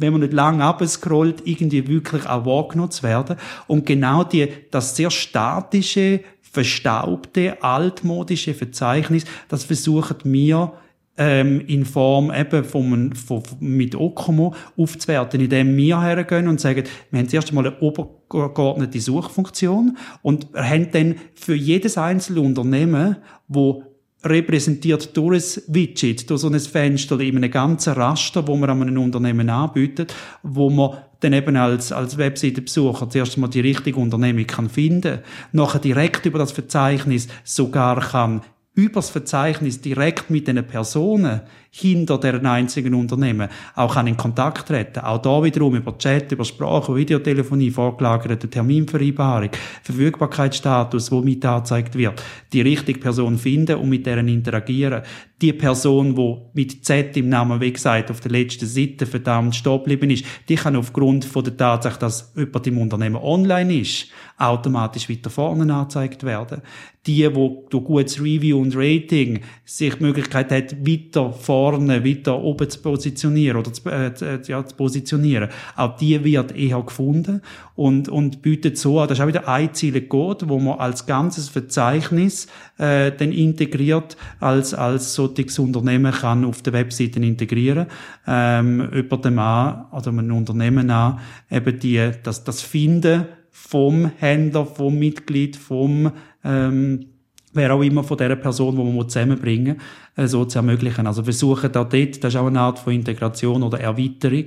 wenn 0.00 0.12
man 0.12 0.22
nicht 0.22 0.32
lang 0.32 0.60
abscrollt, 0.60 1.42
irgendwie 1.44 1.86
wirklich 1.86 2.26
auch 2.26 2.46
wahrgenommen 2.46 2.90
zu 2.90 3.02
werden. 3.02 3.36
Und 3.66 3.86
genau 3.86 4.24
die, 4.24 4.48
das 4.70 4.96
sehr 4.96 5.10
statische, 5.10 6.20
verstaubte, 6.40 7.62
altmodische 7.62 8.54
Verzeichnis, 8.54 9.24
das 9.48 9.64
versuchen 9.64 10.16
wir 10.24 10.72
ähm, 11.16 11.60
in 11.66 11.84
Form 11.84 12.32
eben 12.32 12.64
vom, 12.64 13.12
vom, 13.12 13.42
mit 13.60 13.94
Okomo 13.94 14.54
aufzuwerten, 14.76 15.40
indem 15.40 15.76
wir 15.76 16.00
hergehen 16.00 16.48
und 16.48 16.60
sagen, 16.60 16.84
wir 17.10 17.20
haben 17.20 17.28
zuerst 17.28 17.50
einmal 17.50 17.66
eine 17.66 17.78
obergeordnete 17.80 18.98
Suchfunktion 19.00 19.98
und 20.22 20.48
haben 20.54 20.90
dann 20.92 21.16
für 21.34 21.54
jedes 21.54 21.98
einzelne 21.98 22.40
Unternehmen, 22.40 23.16
wo 23.48 23.84
repräsentiert 24.24 25.16
durch 25.16 25.56
ein 25.56 25.74
Widget, 25.74 26.28
durch 26.28 26.40
so 26.42 26.48
ein 26.48 26.60
Fenster 26.60 27.18
in 27.20 27.36
einem 27.36 27.50
ganzen 27.50 27.94
Raster, 27.94 28.46
wo 28.46 28.56
man 28.56 28.70
an 28.70 28.82
einem 28.82 29.02
Unternehmen 29.02 29.48
anbietet, 29.48 30.14
wo 30.42 30.70
man 30.70 30.98
dann 31.20 31.32
eben 31.32 31.56
als, 31.56 31.92
als 31.92 32.16
Webseitenbesucher 32.16 33.08
zuerst 33.08 33.38
mal 33.38 33.48
die 33.48 33.60
richtige 33.60 33.98
Unternehmung 33.98 34.46
kann 34.46 34.68
finden, 34.68 35.20
nachher 35.52 35.80
direkt 35.80 36.26
über 36.26 36.38
das 36.38 36.52
Verzeichnis 36.52 37.28
sogar 37.44 38.00
kann 38.00 38.42
übers 38.74 39.10
Verzeichnis 39.10 39.80
direkt 39.80 40.30
mit 40.30 40.48
den 40.48 40.64
Personen 40.66 41.40
hinter 41.72 42.18
deren 42.18 42.46
einzigen 42.46 42.94
Unternehmen 42.94 43.48
auch 43.76 43.96
in 44.04 44.16
Kontakt 44.16 44.66
treten. 44.66 45.00
Auch 45.00 45.18
da 45.18 45.42
wiederum 45.42 45.76
über 45.76 45.96
Chat, 45.96 46.32
über 46.32 46.44
Sprache, 46.44 46.94
Videotelefonie, 46.94 47.70
vorgelagerte 47.70 48.50
Terminvereinbarung, 48.50 49.50
Verfügbarkeitsstatus, 49.84 51.12
wo 51.12 51.20
mit 51.20 51.44
angezeigt 51.44 51.94
wird, 51.96 52.22
die 52.52 52.62
richtige 52.62 52.98
Person 52.98 53.38
finden 53.38 53.76
und 53.76 53.88
mit 53.88 54.04
deren 54.04 54.26
interagieren. 54.26 55.02
Die 55.40 55.52
Person, 55.52 56.16
wo 56.16 56.50
mit 56.52 56.84
Z 56.84 57.16
im 57.16 57.28
Namen, 57.28 57.60
wie 57.60 57.72
gesagt, 57.72 58.10
auf 58.10 58.20
der 58.20 58.32
letzten 58.32 58.66
Seite 58.66 59.06
verdammt 59.06 59.54
stehen 59.54 59.78
geblieben 59.78 60.10
ist, 60.10 60.24
die 60.48 60.56
kann 60.56 60.76
aufgrund 60.76 61.24
von 61.24 61.44
der 61.44 61.56
Tatsache, 61.56 61.98
dass 61.98 62.32
jemand 62.36 62.66
im 62.66 62.78
Unternehmen 62.78 63.16
online 63.16 63.80
ist, 63.80 64.08
automatisch 64.36 65.08
weiter 65.08 65.30
vorne 65.30 65.72
angezeigt 65.72 66.24
werden. 66.24 66.60
Die, 67.06 67.34
wo 67.34 67.66
durch 67.70 67.84
gutes 67.84 68.20
Review 68.20 68.60
und 68.60 68.76
Rating 68.76 69.40
sich 69.64 69.94
die 69.94 70.02
Möglichkeit 70.02 70.52
hat, 70.52 70.86
weiter 70.86 71.32
vorne, 71.32 71.59
weiter 71.68 72.40
oben 72.40 72.68
zu 72.68 72.80
positionieren 72.80 73.58
oder 73.58 73.72
zu, 73.72 73.88
äh, 73.88 74.12
ja, 74.46 74.64
zu 74.64 74.76
positionieren, 74.76 75.48
auch 75.76 75.96
die 75.96 76.22
wird 76.24 76.56
eher 76.56 76.82
gefunden 76.82 77.42
und, 77.74 78.08
und 78.08 78.42
bietet 78.42 78.78
so 78.78 79.00
an, 79.00 79.08
das 79.08 79.18
ist 79.18 79.22
auch 79.22 79.28
wieder 79.28 79.48
ein 79.48 79.72
Zielcode, 79.72 80.48
wo 80.48 80.58
man 80.58 80.78
als 80.78 81.06
ganzes 81.06 81.48
Verzeichnis 81.48 82.46
äh, 82.78 83.12
dann 83.12 83.32
integriert, 83.32 84.16
als, 84.38 84.74
als 84.74 85.14
solches 85.14 85.58
Unternehmen 85.58 86.12
kann 86.12 86.44
auf 86.44 86.62
der 86.62 86.72
Webseite 86.72 87.20
integrieren, 87.20 87.86
ähm, 88.26 88.80
über 88.90 89.16
dem 89.16 89.38
an, 89.38 89.86
oder 89.92 90.08
einem 90.08 90.36
Unternehmen 90.36 90.90
an, 90.90 91.20
eben 91.50 91.78
die, 91.78 92.10
das, 92.22 92.44
das 92.44 92.60
Finden 92.60 93.26
vom 93.50 94.10
Händler, 94.18 94.66
vom 94.66 94.98
Mitglied, 94.98 95.56
vom 95.56 96.12
ähm, 96.44 97.09
wer 97.52 97.74
auch 97.74 97.82
immer 97.82 98.04
von 98.04 98.16
der 98.16 98.36
Person, 98.36 98.76
die 98.76 98.82
man 98.82 99.08
zusammenbringen 99.08 99.76
muss, 100.16 100.24
äh, 100.24 100.28
so 100.28 100.44
zu 100.44 100.58
ermöglichen. 100.58 101.06
Also 101.06 101.22
versuchen 101.22 101.72
da 101.72 101.84
dort, 101.84 102.24
das 102.24 102.34
ist 102.34 102.40
auch 102.40 102.46
eine 102.46 102.60
Art 102.60 102.78
von 102.78 102.92
Integration 102.92 103.62
oder 103.62 103.80
Erweiterung, 103.80 104.46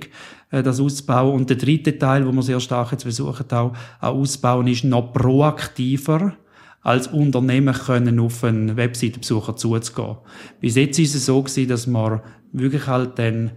äh, 0.52 0.64
das 0.64 0.80
auszubauen. 0.80 1.36
Und 1.36 1.50
der 1.50 1.58
dritte 1.58 1.98
Teil, 1.98 2.26
wo 2.26 2.32
wir 2.32 2.42
sehr 2.42 2.60
stark 2.60 2.92
jetzt 2.92 3.04
versuchen 3.04 3.46
auch, 3.52 3.74
auch 4.00 4.14
auszubauen, 4.16 4.68
ist 4.68 4.84
noch 4.84 5.14
proaktiver 5.14 6.34
als 6.82 7.08
Unternehmen 7.08 7.74
können 7.74 8.20
auf 8.20 8.44
einen 8.44 8.76
Webseitenbesucher 8.76 9.56
zuzugehen. 9.56 10.18
Bis 10.60 10.76
jetzt 10.76 11.00
ist 11.00 11.16
es 11.16 11.26
so 11.26 11.42
gewesen, 11.42 11.70
dass 11.70 11.88
man 11.88 12.22
wirklich 12.52 12.88
halt 12.88 13.18
dann 13.20 13.52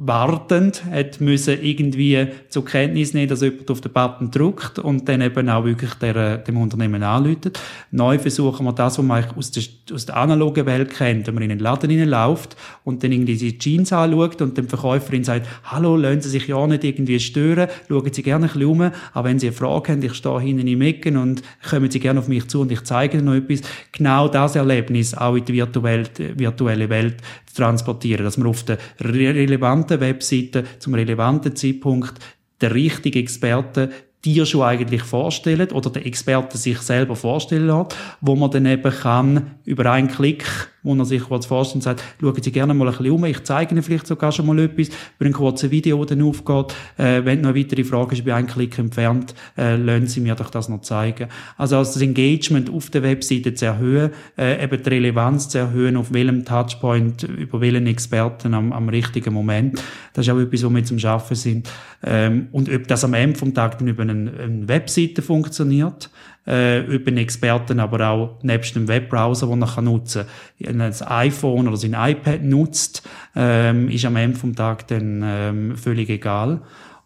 wartend 0.00 0.84
hat 0.84 1.20
müssen 1.20 1.60
irgendwie 1.60 2.28
zur 2.48 2.64
Kenntnis 2.64 3.14
nehmen, 3.14 3.28
dass 3.28 3.42
jemand 3.42 3.68
auf 3.68 3.80
den 3.80 3.92
Button 3.92 4.30
drückt 4.30 4.78
und 4.78 5.08
dann 5.08 5.20
eben 5.20 5.48
auch 5.50 5.64
wirklich 5.64 5.92
der, 5.94 6.38
dem 6.38 6.56
Unternehmen 6.56 7.02
anläutet. 7.02 7.58
Neu 7.90 8.16
versuchen 8.20 8.64
wir 8.64 8.72
das, 8.72 8.98
was 8.98 9.04
man 9.04 9.24
aus 9.36 9.50
der, 9.50 9.64
aus 9.92 10.06
der 10.06 10.16
analogen 10.16 10.66
Welt 10.66 10.90
kennt, 10.90 11.26
wenn 11.26 11.34
man 11.34 11.42
in 11.42 11.48
den 11.48 11.58
Laden 11.58 11.90
hineinläuft 11.90 12.56
und 12.84 13.02
dann 13.02 13.10
irgendwie 13.10 13.36
die 13.36 13.58
Jeans 13.58 13.92
anschaut 13.92 14.40
und 14.40 14.56
dem 14.56 14.68
Verkäuferin 14.68 15.24
sagt, 15.24 15.48
hallo, 15.64 15.96
lassen 15.96 16.20
Sie 16.20 16.30
sich 16.30 16.46
ja 16.46 16.64
nicht 16.68 16.84
irgendwie 16.84 17.18
stören, 17.18 17.68
schauen 17.88 18.12
Sie 18.12 18.22
gerne 18.22 18.46
ein 18.46 18.52
bisschen 18.52 18.68
um, 18.68 18.80
aber 19.14 19.28
wenn 19.28 19.40
Sie 19.40 19.48
eine 19.48 19.56
Frage 19.56 19.92
haben, 19.92 20.02
ich 20.02 20.14
stehe 20.14 20.40
hinten 20.40 20.68
im 20.68 20.80
Ecken 20.80 21.16
und 21.16 21.42
kommen 21.68 21.90
Sie 21.90 21.98
gerne 21.98 22.20
auf 22.20 22.28
mich 22.28 22.46
zu 22.46 22.60
und 22.60 22.70
ich 22.70 22.84
zeige 22.84 23.18
Ihnen 23.18 23.26
noch 23.26 23.34
etwas. 23.34 23.62
Genau 23.90 24.28
das 24.28 24.54
Erlebnis 24.54 25.14
auch 25.14 25.34
in 25.34 25.44
die 25.44 25.54
virtuelle, 25.54 26.06
virtuelle 26.36 26.88
Welt 26.88 27.16
transportieren, 27.58 28.24
dass 28.24 28.38
man 28.38 28.48
auf 28.48 28.62
der 28.62 28.78
relevanten 29.00 30.00
Webseite 30.00 30.64
zum 30.78 30.94
relevanten 30.94 31.54
Zeitpunkt 31.54 32.14
der 32.60 32.74
richtige 32.74 33.18
Experte 33.18 33.90
dir 34.24 34.46
schon 34.46 34.62
eigentlich 34.62 35.02
vorstellen 35.02 35.70
oder 35.70 35.90
der 35.90 36.06
Experte 36.06 36.58
sich 36.58 36.78
selber 36.78 37.14
vorstellen 37.14 37.66
lässt, 37.66 37.96
wo 38.20 38.34
man 38.34 38.50
dann 38.50 38.66
eben 38.66 38.92
kann 38.92 39.54
über 39.64 39.90
einen 39.92 40.08
Klick 40.08 40.44
wo 40.82 40.94
er 40.94 41.04
sich 41.04 41.30
was 41.30 41.46
vorstellt 41.46 41.76
und 41.76 41.82
sagt, 41.82 42.02
schauen 42.20 42.42
Sie 42.42 42.52
gerne 42.52 42.74
mal 42.74 42.88
ein 42.88 42.96
bisschen 42.96 43.12
um, 43.12 43.24
ich 43.24 43.42
zeige 43.44 43.72
Ihnen 43.72 43.82
vielleicht 43.82 44.06
sogar 44.06 44.32
schon 44.32 44.46
mal 44.46 44.58
etwas, 44.58 44.88
über 44.88 45.26
ein 45.26 45.32
kurzes 45.32 45.70
Video, 45.70 45.98
das 46.04 46.16
dann 46.16 46.22
aufgeht. 46.22 46.74
Äh, 46.96 47.24
wenn 47.24 47.40
noch 47.40 47.54
weitere 47.54 47.84
Fragen 47.84 48.12
ist, 48.12 48.24
bei 48.24 48.34
einem 48.34 48.46
Klick 48.46 48.78
entfernt, 48.78 49.34
äh, 49.56 49.76
lassen 49.76 50.06
Sie 50.06 50.20
mir 50.20 50.34
doch 50.34 50.50
das 50.50 50.68
noch 50.68 50.82
zeigen. 50.82 51.28
Also, 51.56 51.76
also 51.76 51.92
das 51.92 52.02
Engagement 52.02 52.70
auf 52.70 52.90
der 52.90 53.02
Webseite 53.02 53.54
zu 53.54 53.66
erhöhen, 53.66 54.10
äh, 54.36 54.62
eben 54.62 54.82
die 54.82 54.88
Relevanz 54.88 55.48
zu 55.48 55.58
erhöhen, 55.58 55.96
auf 55.96 56.12
welchem 56.12 56.44
Touchpoint, 56.44 57.22
über 57.24 57.60
welchen 57.60 57.86
Experten 57.86 58.54
am, 58.54 58.72
am 58.72 58.88
richtigen 58.88 59.34
Moment. 59.34 59.82
Das 60.12 60.26
ist 60.26 60.32
auch 60.32 60.38
etwas, 60.38 60.64
wo 60.64 60.70
wir 60.70 60.84
zum 60.84 60.98
Schaffen 60.98 61.36
sind. 61.36 61.68
Ähm, 62.04 62.48
und 62.52 62.72
ob 62.72 62.86
das 62.88 63.04
am 63.04 63.14
Ende 63.14 63.38
vom 63.38 63.54
Tag 63.54 63.78
dann 63.78 63.88
über 63.88 64.02
eine, 64.02 64.32
eine 64.32 64.68
Webseite 64.68 65.22
funktioniert, 65.22 66.10
äh, 66.48 66.80
über 66.86 67.08
einen 67.08 67.18
Experten, 67.18 67.78
aber 67.78 68.08
auch 68.08 68.42
nebst 68.42 68.74
dem 68.74 68.88
Webbrowser, 68.88 69.46
den 69.46 69.62
er 69.62 69.82
nutzen 69.82 70.24
kann. 70.64 70.80
Ein 70.80 71.02
iPhone 71.06 71.68
oder 71.68 71.76
sein 71.76 71.94
iPad 71.94 72.42
nutzt, 72.42 73.06
ähm, 73.36 73.88
ist 73.88 74.04
am 74.06 74.16
Ende 74.16 74.38
vom 74.38 74.56
Tag 74.56 74.88
dann 74.88 75.22
ähm, 75.24 75.76
völlig 75.76 76.08
egal 76.08 76.62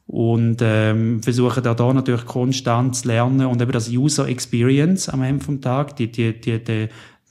und 0.06 0.58
ähm, 0.60 1.22
versuchen 1.22 1.62
da, 1.62 1.74
da 1.74 1.92
natürlich 1.92 2.26
konstant 2.26 2.96
zu 2.96 3.08
lernen 3.08 3.46
und 3.46 3.60
eben 3.60 3.72
das 3.72 3.88
User 3.90 4.28
Experience 4.28 5.08
am 5.08 5.22
Ende 5.22 5.44
vom 5.44 5.60
Tag, 5.60 5.96
die, 5.96 6.10
die, 6.10 6.38
die, 6.38 6.62
die, 6.62 6.88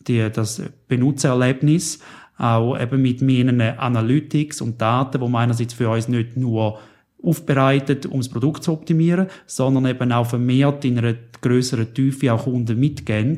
die, 0.08 0.30
das 0.32 0.62
Benutzererlebnis, 0.88 2.00
auch 2.38 2.78
eben 2.80 3.02
mit 3.02 3.22
meinen 3.22 3.62
Analytics 3.62 4.62
und 4.62 4.82
Daten, 4.82 5.22
wo 5.22 5.28
man 5.28 5.44
einerseits 5.44 5.76
für 5.76 5.90
uns 5.90 6.08
nicht 6.08 6.38
nur 6.38 6.80
aufbereitet, 7.24 8.08
um 8.08 8.20
das 8.20 8.30
Produkt 8.30 8.64
zu 8.64 8.74
optimieren, 8.74 9.28
sondern 9.46 9.86
eben 9.86 10.12
auch 10.12 10.26
vermehrt 10.26 10.84
in 10.86 10.98
einer 10.98 11.14
größeren 11.42 11.94
Tiefe 11.94 12.34
auch 12.34 12.44
Kunden 12.44 12.80
mitgeben, 12.80 13.38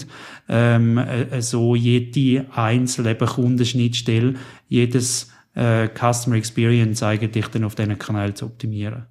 ähm, 0.49 0.97
äh, 0.97 1.41
so 1.41 1.75
jede 1.75 2.45
einzelne 2.51 3.15
Kundenschnittstelle, 3.15 4.35
jedes 4.67 5.31
äh, 5.55 5.87
Customer 5.87 6.35
Experience 6.35 7.03
eigentlich 7.03 7.47
dann 7.47 7.63
auf 7.63 7.75
diesen 7.75 7.97
Kanal 7.97 8.33
zu 8.33 8.45
optimieren. 8.45 9.05